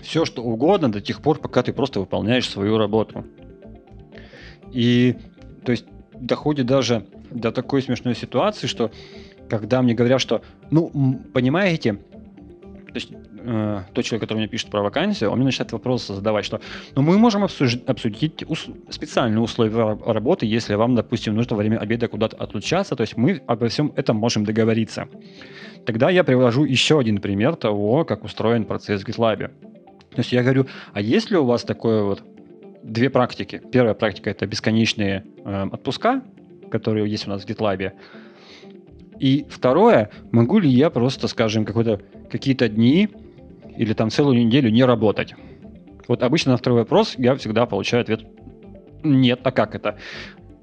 все, 0.02 0.26
что 0.26 0.44
угодно 0.44 0.92
до 0.92 1.00
тех 1.00 1.22
пор, 1.22 1.40
пока 1.40 1.62
ты 1.62 1.74
просто 1.74 2.00
выполняешь 2.00 2.50
свою 2.50 2.78
работу. 2.78 3.26
И 4.72 5.16
то 5.64 5.72
есть 5.72 5.86
доходит 6.14 6.66
даже 6.66 7.06
до 7.30 7.52
такой 7.52 7.82
смешной 7.84 8.16
ситуации, 8.16 8.66
что 8.66 8.92
когда 9.48 9.82
мне 9.82 9.94
говорят, 9.94 10.22
что, 10.22 10.42
ну, 10.72 11.22
понимаете, 11.34 12.00
то 12.92 12.96
есть 12.96 13.12
э, 13.12 13.82
тот 13.94 14.06
человек, 14.06 14.22
который 14.22 14.40
мне 14.40 14.48
пишет 14.48 14.70
про 14.70 14.82
вакансию, 14.82 15.30
он 15.30 15.38
мне 15.38 15.46
начинает 15.46 15.72
вопросы 15.72 16.14
задавать, 16.14 16.46
что 16.46 16.60
ну, 16.96 17.02
мы 17.02 17.18
можем 17.18 17.44
обсуж- 17.44 17.84
обсудить 17.86 18.44
ус- 18.48 18.68
специальные 18.90 19.40
условия 19.40 19.98
работы, 20.06 20.46
если 20.46 20.76
вам, 20.76 20.96
допустим, 20.96 21.36
нужно 21.36 21.56
во 21.56 21.60
время 21.60 21.78
обеда 21.78 22.08
куда-то 22.08 22.36
отлучаться, 22.38 22.96
то 22.96 23.02
есть 23.02 23.18
мы 23.18 23.42
обо 23.48 23.68
всем 23.68 23.94
этом 23.96 24.18
можем 24.18 24.44
договориться. 24.44 25.08
Тогда 25.86 26.10
я 26.10 26.24
привожу 26.24 26.66
еще 26.66 27.00
один 27.00 27.22
пример 27.22 27.56
того, 27.56 28.06
как 28.06 28.24
устроен 28.24 28.66
процесс 28.66 29.04
в 29.04 29.08
GitLab. 29.08 29.48
То 30.10 30.18
есть 30.18 30.32
я 30.32 30.42
говорю, 30.42 30.66
а 30.94 31.02
есть 31.02 31.32
ли 31.32 31.38
у 31.38 31.46
вас 31.46 31.64
такое 31.64 32.04
вот 32.04 32.24
две 32.84 33.10
практики? 33.10 33.62
Первая 33.72 33.94
практика 33.94 34.30
это 34.32 34.48
бесконечные 34.48 35.24
э, 35.46 35.68
отпуска, 35.72 36.22
которые 36.72 37.10
есть 37.10 37.28
у 37.28 37.30
нас 37.30 37.44
в 37.44 37.48
GitLab. 37.48 37.92
И 39.20 39.46
второе, 39.50 40.10
могу 40.32 40.60
ли 40.60 40.70
я 40.70 40.90
просто, 40.90 41.28
скажем, 41.28 41.66
какие-то 41.66 42.70
дни 42.70 43.10
или 43.78 43.94
там 43.94 44.10
целую 44.10 44.46
неделю 44.46 44.70
не 44.70 44.84
работать? 44.84 45.36
Вот 46.08 46.24
обычно 46.24 46.54
на 46.54 46.58
второй 46.58 46.80
вопрос 46.80 47.16
я 47.18 47.36
всегда 47.36 47.66
получаю 47.66 48.02
ответ 48.02 48.22
«нет, 49.04 49.42
а 49.44 49.52
как 49.52 49.76
это?» 49.76 49.98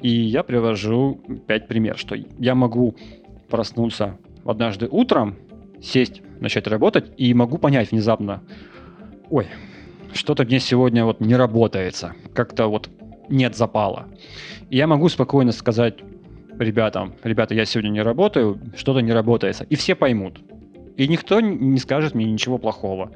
И 0.00 0.10
я 0.10 0.42
привожу 0.42 1.20
пять 1.46 1.68
примеров, 1.68 2.00
что 2.00 2.16
я 2.16 2.54
могу 2.54 2.96
проснуться 3.48 4.18
однажды 4.44 4.88
утром, 4.90 5.36
сесть, 5.82 6.22
начать 6.40 6.66
работать, 6.66 7.12
и 7.16 7.32
могу 7.34 7.58
понять 7.58 7.90
внезапно, 7.90 8.42
ой, 9.30 9.46
что-то 10.12 10.44
мне 10.44 10.60
сегодня 10.60 11.04
вот 11.04 11.20
не 11.20 11.36
работается. 11.36 12.14
Как-то 12.34 12.68
вот 12.68 12.90
нет 13.28 13.56
запала. 13.56 14.06
И 14.70 14.76
я 14.76 14.86
могу 14.86 15.08
спокойно 15.08 15.52
сказать 15.52 15.96
ребятам, 16.58 17.14
ребята, 17.22 17.54
я 17.54 17.64
сегодня 17.64 17.90
не 17.90 18.02
работаю, 18.02 18.60
что-то 18.76 19.00
не 19.00 19.12
работает. 19.12 19.60
И 19.68 19.76
все 19.76 19.94
поймут. 19.94 20.40
И 20.96 21.08
никто 21.08 21.40
не 21.40 21.78
скажет 21.78 22.14
мне 22.14 22.24
ничего 22.24 22.58
плохого. 22.58 23.12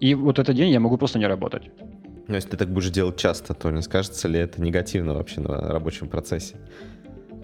И 0.00 0.14
вот 0.14 0.38
этот 0.38 0.54
день 0.54 0.70
я 0.70 0.80
могу 0.80 0.96
просто 0.96 1.18
не 1.18 1.26
работать. 1.26 1.70
Но 2.28 2.34
если 2.34 2.50
ты 2.50 2.56
так 2.56 2.68
будешь 2.68 2.90
делать 2.90 3.16
часто, 3.16 3.54
то 3.54 3.70
не 3.70 3.82
скажется 3.82 4.28
ли 4.28 4.38
это 4.38 4.60
негативно 4.60 5.14
вообще 5.14 5.40
на 5.40 5.60
рабочем 5.60 6.08
процессе? 6.08 6.56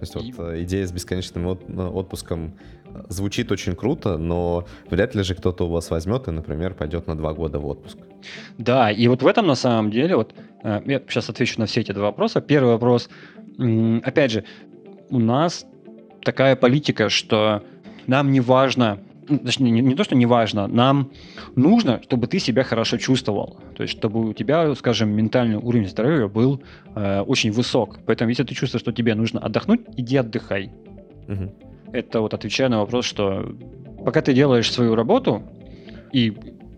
То 0.03 0.21
есть 0.21 0.37
вот. 0.37 0.51
Э, 0.51 0.63
идея 0.63 0.87
с 0.87 0.93
бесконечным 0.93 1.47
э, 1.49 1.87
отпуском 1.87 2.55
э, 2.87 3.03
звучит 3.09 3.53
очень 3.53 3.77
круто, 3.77 4.19
но 4.19 4.67
вряд 4.91 5.15
ли 5.15 5.23
же 5.23 5.37
кто-то 5.37 5.67
у 5.67 5.71
вас 5.71 5.91
возьмет 5.91 6.27
и, 6.27 6.33
например, 6.33 6.75
пойдет 6.75 7.07
на 7.07 7.17
два 7.17 7.33
года 7.33 7.61
в 7.61 7.67
отпуск. 7.67 7.99
Да, 8.59 8.91
и 8.91 9.07
вот 9.07 9.23
в 9.23 9.27
этом 9.27 9.47
на 9.47 9.55
самом 9.55 9.91
деле, 9.93 10.17
вот 10.17 10.35
я 10.65 11.01
сейчас 11.09 11.29
отвечу 11.29 11.61
на 11.61 11.67
все 11.67 11.81
эти 11.81 11.93
два 11.93 12.05
вопроса. 12.07 12.41
Первый 12.41 12.73
вопрос, 12.73 13.09
опять 14.05 14.31
же, 14.31 14.45
у 15.13 15.19
нас 15.19 15.67
такая 16.25 16.57
политика, 16.57 17.11
что 17.11 17.63
нам 18.07 18.33
не 18.33 18.41
важно, 18.41 18.99
ну, 19.29 19.39
точнее, 19.39 19.71
не, 19.71 19.81
не 19.83 19.95
то, 19.95 20.05
что 20.05 20.17
не 20.17 20.27
важно, 20.27 20.67
нам 20.67 21.11
нужно, 21.55 22.01
чтобы 22.03 22.27
ты 22.27 22.39
себя 22.39 22.65
хорошо 22.65 22.97
чувствовал. 22.97 23.61
То 23.77 23.83
есть, 23.83 23.97
чтобы 23.97 24.31
у 24.31 24.33
тебя, 24.33 24.75
скажем, 24.75 25.11
ментальный 25.11 25.57
уровень 25.57 25.89
здоровья 25.89 26.29
был 26.29 26.63
э, 26.95 27.21
очень 27.21 27.53
высок. 27.53 28.01
Поэтому, 28.07 28.31
если 28.31 28.45
ты 28.45 28.55
чувствуешь, 28.55 28.81
что 28.81 28.93
тебе 28.93 29.15
нужно 29.15 29.41
отдохнуть, 29.41 29.83
иди 29.97 30.17
отдыхай. 30.17 30.71
Угу. 31.29 31.55
Это 31.93 32.21
вот 32.23 32.33
отвечая 32.33 32.71
на 32.71 32.79
вопрос, 32.79 33.05
что 33.05 33.55
пока 34.05 34.23
ты 34.23 34.33
делаешь 34.33 34.73
свою 34.73 34.95
работу 34.95 35.43
и 36.11 36.33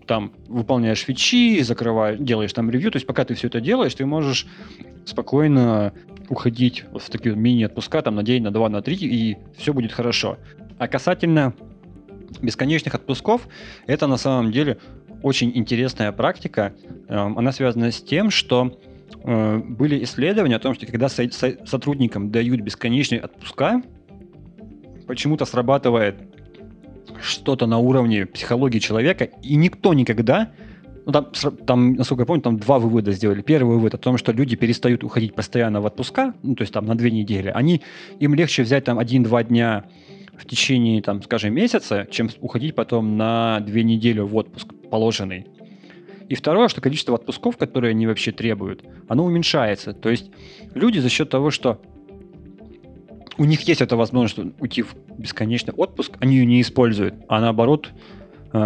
там 0.05 0.33
выполняешь 0.47 0.99
фичи, 0.99 1.61
закрываешь, 1.61 2.19
делаешь 2.19 2.53
там 2.53 2.69
ревью, 2.69 2.91
то 2.91 2.97
есть 2.97 3.07
пока 3.07 3.25
ты 3.25 3.33
все 3.33 3.47
это 3.47 3.59
делаешь, 3.61 3.93
ты 3.95 4.05
можешь 4.05 4.47
спокойно 5.05 5.93
уходить 6.29 6.85
в 6.91 7.09
такие 7.09 7.35
мини-отпуска 7.35 8.01
там 8.01 8.15
на 8.15 8.23
день, 8.23 8.43
на 8.43 8.51
два, 8.51 8.69
на 8.69 8.81
три, 8.81 8.95
и 8.95 9.37
все 9.57 9.73
будет 9.73 9.91
хорошо. 9.91 10.37
А 10.77 10.87
касательно 10.87 11.53
бесконечных 12.41 12.95
отпусков, 12.95 13.47
это 13.87 14.07
на 14.07 14.17
самом 14.17 14.51
деле 14.51 14.77
очень 15.21 15.51
интересная 15.55 16.11
практика. 16.11 16.73
Эм, 17.07 17.37
она 17.37 17.51
связана 17.51 17.91
с 17.91 18.01
тем, 18.01 18.29
что 18.29 18.77
э, 19.23 19.57
были 19.57 20.03
исследования 20.03 20.57
о 20.57 20.59
том, 20.59 20.73
что 20.73 20.85
когда 20.85 21.09
сотрудникам 21.09 22.31
дают 22.31 22.61
бесконечные 22.61 23.21
отпуска, 23.21 23.81
почему-то 25.07 25.45
срабатывает 25.45 26.34
что-то 27.21 27.67
на 27.67 27.77
уровне 27.77 28.25
психологии 28.25 28.79
человека, 28.79 29.25
и 29.43 29.55
никто 29.55 29.93
никогда 29.93 30.51
ну, 31.05 31.11
там, 31.11 31.27
там, 31.65 31.93
насколько 31.93 32.23
я 32.23 32.25
помню, 32.25 32.41
там 32.41 32.57
два 32.57 32.79
вывода 32.79 33.11
сделали. 33.11 33.41
Первый 33.41 33.75
вывод 33.75 33.93
о 33.93 33.97
том, 33.97 34.17
что 34.17 34.31
люди 34.31 34.55
перестают 34.55 35.03
уходить 35.03 35.35
постоянно 35.35 35.79
в 35.79 35.85
отпуска, 35.85 36.33
ну, 36.41 36.55
то 36.55 36.63
есть 36.63 36.73
там 36.73 36.85
на 36.85 36.95
две 36.95 37.11
недели. 37.11 37.51
Они, 37.53 37.81
им 38.19 38.33
легче 38.33 38.63
взять 38.63 38.85
там 38.85 38.97
один-два 38.97 39.43
дня 39.43 39.85
в 40.35 40.45
течение, 40.45 41.01
там, 41.01 41.21
скажем, 41.21 41.53
месяца, 41.53 42.07
чем 42.09 42.29
уходить 42.41 42.73
потом 42.73 43.17
на 43.17 43.59
две 43.59 43.83
недели 43.83 44.19
в 44.19 44.35
отпуск 44.35 44.73
положенный. 44.89 45.47
И 46.27 46.33
второе, 46.33 46.69
что 46.69 46.81
количество 46.81 47.15
отпусков, 47.15 47.55
которые 47.57 47.91
они 47.91 48.07
вообще 48.07 48.31
требуют, 48.31 48.83
оно 49.07 49.25
уменьшается. 49.25 49.93
То 49.93 50.09
есть 50.09 50.31
люди 50.73 50.97
за 50.97 51.09
счет 51.09 51.29
того, 51.29 51.51
что 51.51 51.79
у 53.37 53.45
них 53.45 53.61
есть 53.61 53.81
эта 53.81 53.95
возможность 53.95 54.53
уйти 54.59 54.81
в 54.81 54.95
бесконечный 55.17 55.73
отпуск, 55.73 56.13
они 56.19 56.35
ее 56.35 56.45
не 56.45 56.61
используют, 56.61 57.15
а 57.27 57.41
наоборот 57.41 57.89
э, 58.53 58.57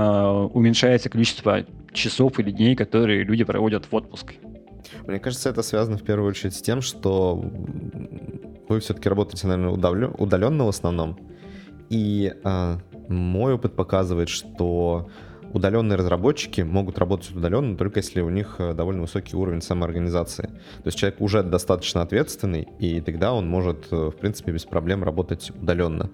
уменьшается 0.54 1.10
количество 1.10 1.66
часов 1.94 2.40
или 2.40 2.52
дней, 2.52 2.76
которые 2.76 3.24
люди 3.24 3.44
проводят 3.44 3.86
в 3.86 3.96
отпуск. 3.96 4.34
Мне 5.08 5.20
кажется, 5.20 5.50
это 5.50 5.62
связано 5.62 5.98
в 5.98 6.04
первую 6.04 6.30
очередь 6.30 6.56
с 6.56 6.62
тем, 6.62 6.82
что 6.82 7.44
вы 8.68 8.80
все-таки 8.80 9.10
работаете, 9.10 9.48
наверное, 9.48 10.10
удаленно 10.10 10.66
в 10.66 10.70
основном. 10.70 11.18
И 11.90 12.34
э, 12.44 12.78
мой 13.08 13.54
опыт 13.54 13.76
показывает, 13.76 14.30
что 14.30 15.10
удаленные 15.54 15.98
разработчики 15.98 16.62
могут 16.62 16.98
работать 16.98 17.32
удаленно 17.36 17.78
только 17.78 18.00
если 18.00 18.22
у 18.22 18.30
них 18.30 18.56
э, 18.60 18.74
довольно 18.74 19.02
высокий 19.02 19.36
уровень 19.36 19.62
самоорганизации. 19.62 20.44
То 20.44 20.86
есть 20.86 20.98
человек 20.98 21.22
уже 21.22 21.44
достаточно 21.44 22.02
ответственный, 22.02 22.68
и 22.80 23.02
тогда 23.02 23.34
он 23.34 23.48
может, 23.48 23.88
э, 23.92 23.96
в 23.96 24.16
принципе, 24.16 24.52
без 24.52 24.66
проблем 24.66 25.04
работать 25.04 25.52
удаленно. 25.62 26.10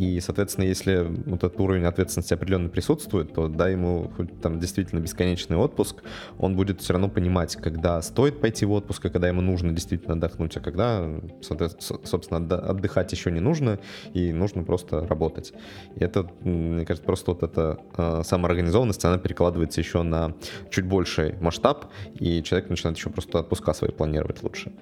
И, 0.00 0.18
соответственно, 0.20 0.64
если 0.64 1.06
вот 1.26 1.44
этот 1.44 1.60
уровень 1.60 1.84
ответственности 1.84 2.32
определенно 2.32 2.70
присутствует, 2.70 3.34
то 3.34 3.48
дай 3.48 3.72
ему 3.72 4.10
хоть 4.16 4.40
там 4.40 4.58
действительно 4.58 4.98
бесконечный 5.00 5.58
отпуск, 5.58 5.96
он 6.38 6.56
будет 6.56 6.80
все 6.80 6.94
равно 6.94 7.10
понимать, 7.10 7.54
когда 7.56 8.00
стоит 8.00 8.40
пойти 8.40 8.64
в 8.64 8.72
отпуск, 8.72 9.04
а 9.04 9.10
когда 9.10 9.28
ему 9.28 9.42
нужно 9.42 9.72
действительно 9.72 10.14
отдохнуть, 10.14 10.56
а 10.56 10.60
когда, 10.60 11.06
собственно, 11.42 12.38
отдыхать 12.38 13.12
еще 13.12 13.30
не 13.30 13.40
нужно, 13.40 13.78
и 14.14 14.32
нужно 14.32 14.62
просто 14.62 15.06
работать. 15.06 15.52
И 15.96 16.02
это, 16.02 16.26
мне 16.44 16.86
кажется, 16.86 17.04
просто 17.04 17.32
вот 17.32 17.42
эта 17.42 17.78
э, 17.98 18.22
самоорганизованность, 18.24 19.04
она 19.04 19.18
перекладывается 19.18 19.82
еще 19.82 20.00
на 20.00 20.34
чуть 20.70 20.86
больший 20.86 21.34
масштаб, 21.42 21.92
и 22.14 22.42
человек 22.42 22.70
начинает 22.70 22.96
еще 22.96 23.10
просто 23.10 23.40
отпуска 23.40 23.74
свои 23.74 23.90
планировать 23.90 24.42
лучше. 24.42 24.72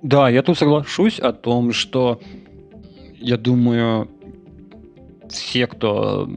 Да, 0.00 0.30
я 0.30 0.42
тут 0.42 0.56
соглашусь 0.56 1.18
о 1.20 1.32
том, 1.32 1.72
что 1.72 2.20
я 3.20 3.36
думаю, 3.36 4.10
все, 5.28 5.66
кто 5.66 6.28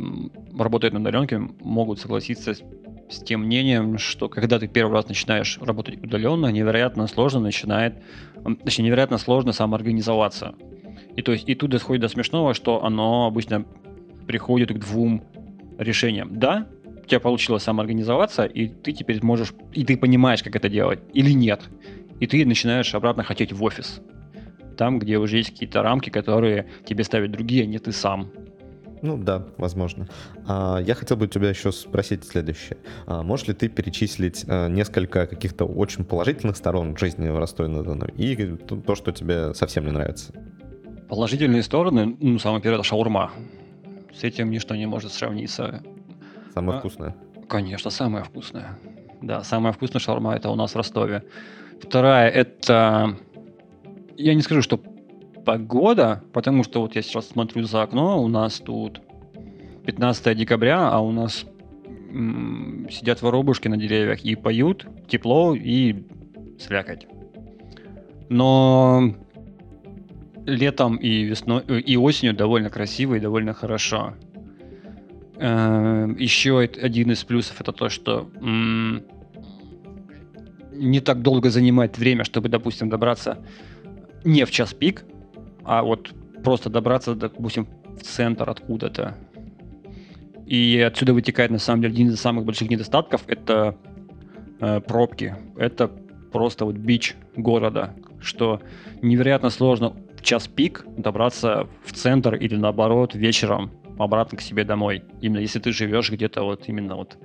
работает 0.57 0.93
на 0.93 0.99
удаленке, 0.99 1.39
могут 1.61 1.99
согласиться 1.99 2.53
с, 2.53 2.63
с 3.09 3.19
тем 3.23 3.45
мнением, 3.45 3.97
что 3.97 4.29
когда 4.29 4.59
ты 4.59 4.67
первый 4.67 4.93
раз 4.93 5.07
начинаешь 5.07 5.57
работать 5.61 6.03
удаленно, 6.03 6.47
невероятно 6.47 7.07
сложно 7.07 7.39
начинает, 7.39 8.01
точнее, 8.63 8.85
невероятно 8.85 9.17
сложно 9.17 9.51
самоорганизоваться. 9.51 10.55
И 11.15 11.21
то 11.21 11.31
есть 11.31 11.47
и 11.47 11.55
тут 11.55 11.71
доходит 11.71 12.01
до 12.01 12.07
смешного, 12.07 12.53
что 12.53 12.83
оно 12.83 13.27
обычно 13.27 13.65
приходит 14.27 14.71
к 14.71 14.79
двум 14.79 15.23
решениям. 15.77 16.39
Да, 16.39 16.67
у 16.85 17.07
тебя 17.07 17.19
получилось 17.19 17.63
самоорганизоваться, 17.63 18.45
и 18.45 18.67
ты 18.67 18.91
теперь 18.93 19.23
можешь, 19.23 19.53
и 19.73 19.83
ты 19.83 19.97
понимаешь, 19.97 20.43
как 20.43 20.55
это 20.55 20.69
делать, 20.69 20.99
или 21.13 21.31
нет. 21.31 21.61
И 22.19 22.27
ты 22.27 22.45
начинаешь 22.45 22.93
обратно 22.93 23.23
хотеть 23.23 23.51
в 23.51 23.63
офис 23.63 24.01
там, 24.71 24.99
где 24.99 25.17
уже 25.17 25.37
есть 25.37 25.51
какие-то 25.51 25.81
рамки, 25.83 26.09
которые 26.09 26.67
тебе 26.85 27.03
ставят 27.03 27.31
другие, 27.31 27.63
а 27.63 27.65
не 27.65 27.79
ты 27.79 27.91
сам. 27.91 28.31
Ну 29.01 29.17
да, 29.17 29.47
возможно. 29.57 30.07
А, 30.47 30.79
я 30.79 30.93
хотел 30.93 31.17
бы 31.17 31.27
тебя 31.27 31.49
еще 31.49 31.71
спросить 31.71 32.23
следующее. 32.23 32.77
А, 33.07 33.23
можешь 33.23 33.47
ли 33.47 33.53
ты 33.53 33.67
перечислить 33.67 34.45
а, 34.47 34.67
несколько 34.67 35.25
каких-то 35.25 35.65
очень 35.65 36.05
положительных 36.05 36.55
сторон 36.55 36.95
жизни 36.95 37.27
в 37.27 37.37
Ростове-на-Дону 37.37 38.07
и 38.15 38.57
то, 38.57 38.95
что 38.95 39.11
тебе 39.11 39.53
совсем 39.55 39.85
не 39.85 39.91
нравится? 39.91 40.33
Положительные 41.09 41.63
стороны, 41.63 42.15
ну, 42.19 42.37
самое 42.39 42.61
первое, 42.61 42.79
это 42.79 42.87
шаурма. 42.87 43.31
С 44.13 44.23
этим 44.23 44.51
ничто 44.51 44.75
не 44.75 44.85
может 44.85 45.11
сравниться. 45.11 45.81
Самая 46.53 46.77
а, 46.77 46.79
вкусная? 46.79 47.15
Конечно, 47.49 47.89
самая 47.89 48.23
вкусная. 48.23 48.77
Да, 49.21 49.43
самая 49.43 49.73
вкусная 49.73 49.99
шаурма 49.99 50.35
это 50.35 50.49
у 50.49 50.55
нас 50.55 50.73
в 50.73 50.75
Ростове. 50.75 51.23
Вторая 51.81 52.29
это 52.29 53.17
я 54.21 54.33
не 54.33 54.41
скажу, 54.41 54.61
что 54.61 54.77
погода, 55.45 56.23
потому 56.33 56.63
что 56.63 56.81
вот 56.81 56.95
я 56.95 57.01
сейчас 57.01 57.27
смотрю 57.27 57.63
за 57.63 57.81
окно, 57.81 58.21
у 58.23 58.27
нас 58.27 58.59
тут 58.59 59.01
15 59.85 60.37
декабря, 60.37 60.89
а 60.89 60.99
у 60.99 61.11
нас 61.11 61.45
м- 62.11 62.87
сидят 62.91 63.21
воробушки 63.21 63.67
на 63.67 63.77
деревьях 63.77 64.23
и 64.23 64.35
поют, 64.35 64.85
тепло 65.07 65.55
и 65.55 66.03
слякоть. 66.59 67.07
Но 68.29 69.13
летом 70.45 70.95
и 70.97 71.23
весной 71.23 71.63
и 71.81 71.97
осенью 71.97 72.33
довольно 72.35 72.69
красиво 72.69 73.15
и 73.15 73.19
довольно 73.19 73.53
хорошо. 73.53 74.13
Э, 75.37 76.07
еще 76.17 76.59
один 76.59 77.11
из 77.11 77.23
плюсов 77.23 77.59
это 77.61 77.71
то, 77.71 77.89
что 77.89 78.29
м- 78.39 79.03
не 80.73 80.99
так 80.99 81.21
долго 81.21 81.49
занимает 81.49 81.97
время, 81.97 82.23
чтобы, 82.23 82.49
допустим, 82.49 82.89
добраться 82.89 83.37
не 84.23 84.45
в 84.45 84.51
час 84.51 84.73
пик, 84.73 85.05
а 85.63 85.83
вот 85.83 86.13
просто 86.43 86.69
добраться, 86.69 87.15
допустим, 87.15 87.67
в 87.97 88.03
центр 88.03 88.49
откуда-то. 88.49 89.17
И 90.45 90.79
отсюда 90.85 91.13
вытекает, 91.13 91.51
на 91.51 91.59
самом 91.59 91.81
деле, 91.81 91.93
один 91.93 92.09
из 92.09 92.19
самых 92.19 92.45
больших 92.45 92.69
недостатков— 92.69 93.23
это 93.27 93.77
э, 94.59 94.81
пробки. 94.81 95.35
Это 95.55 95.87
просто 96.31 96.65
вот 96.65 96.75
бич 96.75 97.15
города, 97.35 97.95
что 98.19 98.61
невероятно 99.01 99.49
сложно 99.49 99.93
в 100.17 100.23
час 100.23 100.47
пик 100.47 100.85
добраться 100.97 101.67
в 101.85 101.93
центр 101.93 102.35
или 102.35 102.55
наоборот 102.55 103.15
вечером 103.15 103.71
обратно 103.97 104.37
к 104.37 104.41
себе 104.41 104.63
домой. 104.63 105.03
Именно 105.21 105.39
если 105.39 105.59
ты 105.59 105.71
живешь 105.71 106.11
где-то 106.11 106.43
вот 106.43 106.63
именно 106.67 106.95
вот, 106.95 107.17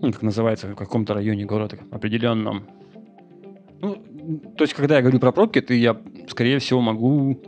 ну, 0.00 0.12
как 0.12 0.22
называется, 0.22 0.68
в 0.68 0.74
каком-то 0.74 1.14
районе 1.14 1.44
города 1.44 1.78
определенном. 1.90 2.66
Ну, 3.80 3.96
то 4.56 4.64
есть, 4.64 4.74
когда 4.74 4.96
я 4.96 5.02
говорю 5.02 5.18
про 5.18 5.32
пробки, 5.32 5.60
то 5.60 5.74
я, 5.74 5.96
скорее 6.28 6.58
всего, 6.58 6.80
могу 6.80 7.40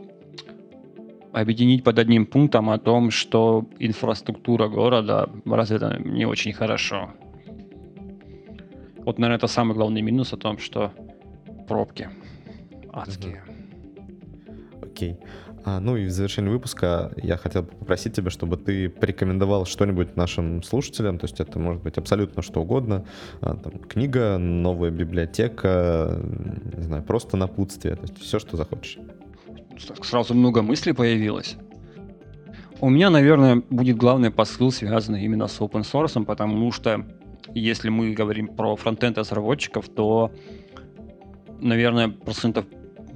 объединить 1.31 1.83
под 1.83 1.99
одним 1.99 2.25
пунктом 2.25 2.69
о 2.69 2.77
том, 2.77 3.11
что 3.11 3.67
инфраструктура 3.79 4.67
города 4.67 5.29
развита 5.45 5.99
не 5.99 6.25
очень 6.25 6.53
хорошо. 6.53 7.09
Вот, 8.97 9.19
наверное, 9.19 9.37
это 9.37 9.47
самый 9.47 9.73
главный 9.73 10.01
минус 10.01 10.33
о 10.33 10.37
том, 10.37 10.57
что 10.57 10.91
пробки 11.67 12.09
адские. 12.91 13.43
Окей. 14.81 15.17
А, 15.65 15.79
ну 15.79 15.95
и 15.95 16.05
в 16.05 16.11
завершении 16.11 16.49
выпуска 16.49 17.11
я 17.21 17.37
хотел 17.37 17.63
попросить 17.63 18.15
тебя, 18.15 18.29
чтобы 18.29 18.57
ты 18.57 18.89
порекомендовал 18.89 19.65
что-нибудь 19.65 20.15
нашим 20.17 20.61
слушателям, 20.61 21.17
то 21.19 21.25
есть 21.25 21.39
это 21.39 21.57
может 21.57 21.81
быть 21.83 21.97
абсолютно 21.97 22.41
что 22.41 22.61
угодно, 22.61 23.05
а, 23.39 23.55
там, 23.55 23.79
книга, 23.79 24.37
новая 24.37 24.91
библиотека, 24.91 26.19
не 26.75 26.83
знаю, 26.83 27.03
просто 27.03 27.37
напутствие, 27.37 27.95
то 27.95 28.01
есть 28.01 28.17
все, 28.19 28.39
что 28.39 28.57
захочешь. 28.57 28.97
Сразу 30.01 30.33
много 30.33 30.61
мыслей 30.61 30.93
появилось. 30.93 31.55
У 32.81 32.89
меня, 32.89 33.09
наверное, 33.09 33.63
будет 33.69 33.95
главный 33.95 34.31
посыл, 34.31 34.71
связанный 34.71 35.23
именно 35.23 35.47
с 35.47 35.57
open 35.61 35.83
source, 35.83 36.21
потому 36.25 36.71
что 36.73 37.05
если 37.53 37.87
мы 37.87 38.11
говорим 38.13 38.49
про 38.49 38.75
фронтенд 38.75 39.17
разработчиков, 39.17 39.87
то, 39.87 40.31
наверное, 41.61 42.09
процентов 42.09 42.65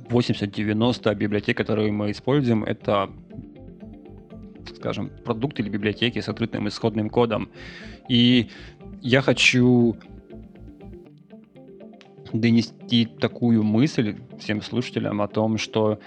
80-90 0.10 1.16
библиотек, 1.16 1.58
которые 1.58 1.92
мы 1.92 2.12
используем, 2.12 2.64
это, 2.64 3.10
скажем, 4.76 5.12
продукты 5.26 5.62
или 5.62 5.70
библиотеки 5.70 6.20
с 6.20 6.30
открытым 6.30 6.68
исходным 6.68 7.10
кодом. 7.10 7.50
И 8.10 8.50
я 9.02 9.22
хочу 9.22 9.98
донести 12.34 13.06
такую 13.06 13.64
мысль 13.64 14.18
всем 14.40 14.62
слушателям 14.62 15.22
о 15.22 15.28
том, 15.28 15.58
что 15.58 16.00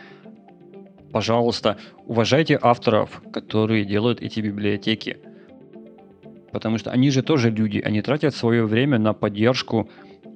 пожалуйста, 1.13 1.77
уважайте 2.07 2.59
авторов, 2.61 3.23
которые 3.33 3.85
делают 3.85 4.23
эти 4.23 4.41
библиотеки. 4.41 5.19
Потому 6.53 6.79
что 6.79 6.91
они 6.91 7.11
же 7.11 7.23
тоже 7.23 7.51
люди, 7.51 7.79
они 7.79 8.03
тратят 8.03 8.35
свое 8.35 8.65
время 8.65 8.99
на 8.99 9.13
поддержку 9.13 9.89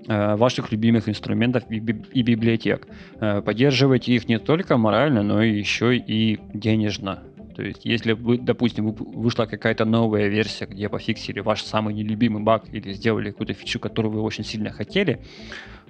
ваших 0.07 0.73
любимых 0.73 1.09
инструментов 1.09 1.65
и, 1.71 1.79
библиотек. 2.23 2.87
Э, 3.21 3.41
поддерживайте 3.41 4.13
их 4.13 4.29
не 4.29 4.39
только 4.39 4.77
морально, 4.77 5.23
но 5.23 5.43
еще 5.43 5.97
и 5.97 6.39
денежно. 6.53 7.23
То 7.55 7.63
есть, 7.63 7.85
если, 7.85 8.13
вы, 8.13 8.39
допустим, 8.39 8.91
вышла 8.93 9.47
какая-то 9.47 9.85
новая 9.85 10.27
версия, 10.27 10.67
где 10.67 10.89
пофиксили 10.89 11.41
ваш 11.41 11.63
самый 11.63 11.95
нелюбимый 11.95 12.43
баг 12.43 12.65
или 12.73 12.93
сделали 12.93 13.31
какую-то 13.31 13.55
фичу, 13.55 13.79
которую 13.79 14.13
вы 14.13 14.23
очень 14.23 14.45
сильно 14.45 14.71
хотели, 14.71 15.21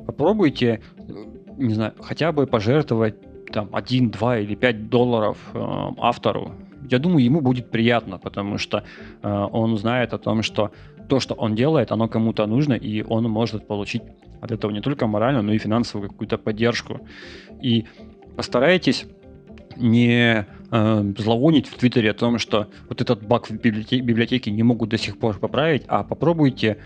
попробуйте, 0.06 0.80
э, 0.98 1.02
не 1.56 1.74
знаю, 1.74 1.94
хотя 2.00 2.32
бы 2.32 2.46
пожертвовать 2.46 3.14
там 3.52 3.70
1, 3.72 4.10
2 4.10 4.38
или 4.38 4.54
5 4.54 4.88
долларов 4.88 5.38
э, 5.54 5.58
автору, 5.98 6.52
я 6.90 6.98
думаю, 6.98 7.24
ему 7.24 7.40
будет 7.40 7.70
приятно, 7.70 8.18
потому 8.18 8.58
что 8.58 8.84
э, 9.22 9.48
он 9.52 9.76
знает 9.78 10.12
о 10.12 10.18
том, 10.18 10.42
что 10.42 10.70
то, 11.08 11.20
что 11.20 11.34
он 11.34 11.54
делает, 11.54 11.92
оно 11.92 12.08
кому-то 12.08 12.46
нужно, 12.46 12.74
и 12.74 13.02
он 13.02 13.24
может 13.24 13.66
получить 13.66 14.02
от 14.40 14.52
этого 14.52 14.70
не 14.70 14.80
только 14.80 15.06
моральную, 15.06 15.44
но 15.44 15.52
и 15.52 15.58
финансовую 15.58 16.10
какую-то 16.10 16.38
поддержку. 16.38 17.00
И 17.62 17.84
постарайтесь 18.36 19.06
не 19.76 20.46
э, 20.70 21.12
зловонить 21.18 21.68
в 21.68 21.76
Твиттере 21.76 22.10
о 22.10 22.14
том, 22.14 22.38
что 22.38 22.68
вот 22.88 23.00
этот 23.00 23.26
баг 23.26 23.48
в 23.48 23.52
библиотеке, 23.52 24.00
библиотеке 24.00 24.50
не 24.50 24.62
могут 24.62 24.90
до 24.90 24.98
сих 24.98 25.18
пор 25.18 25.38
поправить, 25.38 25.82
а 25.88 26.04
попробуйте, 26.04 26.78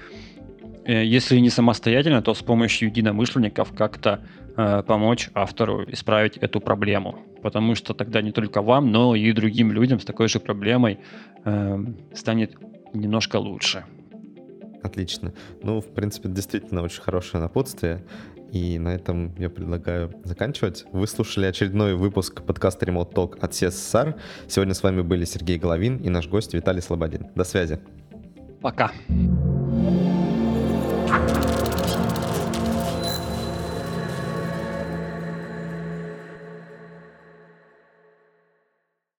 э, 0.85 1.05
если 1.05 1.39
не 1.39 1.51
самостоятельно, 1.51 2.23
то 2.23 2.35
с 2.35 2.43
помощью 2.43 2.89
единомышленников 2.89 3.73
как-то 3.75 4.21
Э, 4.61 4.83
помочь 4.83 5.31
автору 5.35 5.85
исправить 5.85 6.37
эту 6.37 6.61
проблему. 6.61 7.21
Потому 7.43 7.77
что 7.77 7.95
тогда 7.95 8.23
не 8.23 8.33
только 8.33 8.61
вам, 8.61 8.91
но 8.91 9.15
и 9.15 9.33
другим 9.33 9.71
людям 9.71 10.01
с 10.01 10.05
такой 10.05 10.27
же 10.27 10.41
проблемой 10.41 10.99
э, 11.45 11.85
станет 12.13 12.57
немножко 12.93 13.37
лучше. 13.37 13.85
Отлично. 14.89 15.35
Ну, 15.63 15.83
в 15.83 15.87
принципе, 15.87 16.31
действительно 16.31 16.83
очень 16.83 17.03
хорошее 17.03 17.43
напутствие. 17.43 18.03
И 18.53 18.79
на 18.79 18.95
этом 18.95 19.35
я 19.37 19.51
предлагаю 19.51 20.15
заканчивать. 20.25 20.87
Вы 20.93 21.07
слушали 21.07 21.45
очередной 21.45 21.95
выпуск 21.95 22.43
подкаста 22.43 22.87
Remote 22.87 23.13
Talk 23.13 23.39
от 23.39 23.53
CSSR. 23.53 24.19
Сегодня 24.49 24.73
с 24.73 24.83
вами 24.83 25.03
были 25.03 25.27
Сергей 25.27 25.59
Головин 25.59 25.99
и 25.99 26.09
наш 26.09 26.27
гость 26.27 26.55
Виталий 26.55 26.81
Слободин. 26.81 27.27
До 27.35 27.45
связи. 27.45 27.79
Пока. 28.63 28.91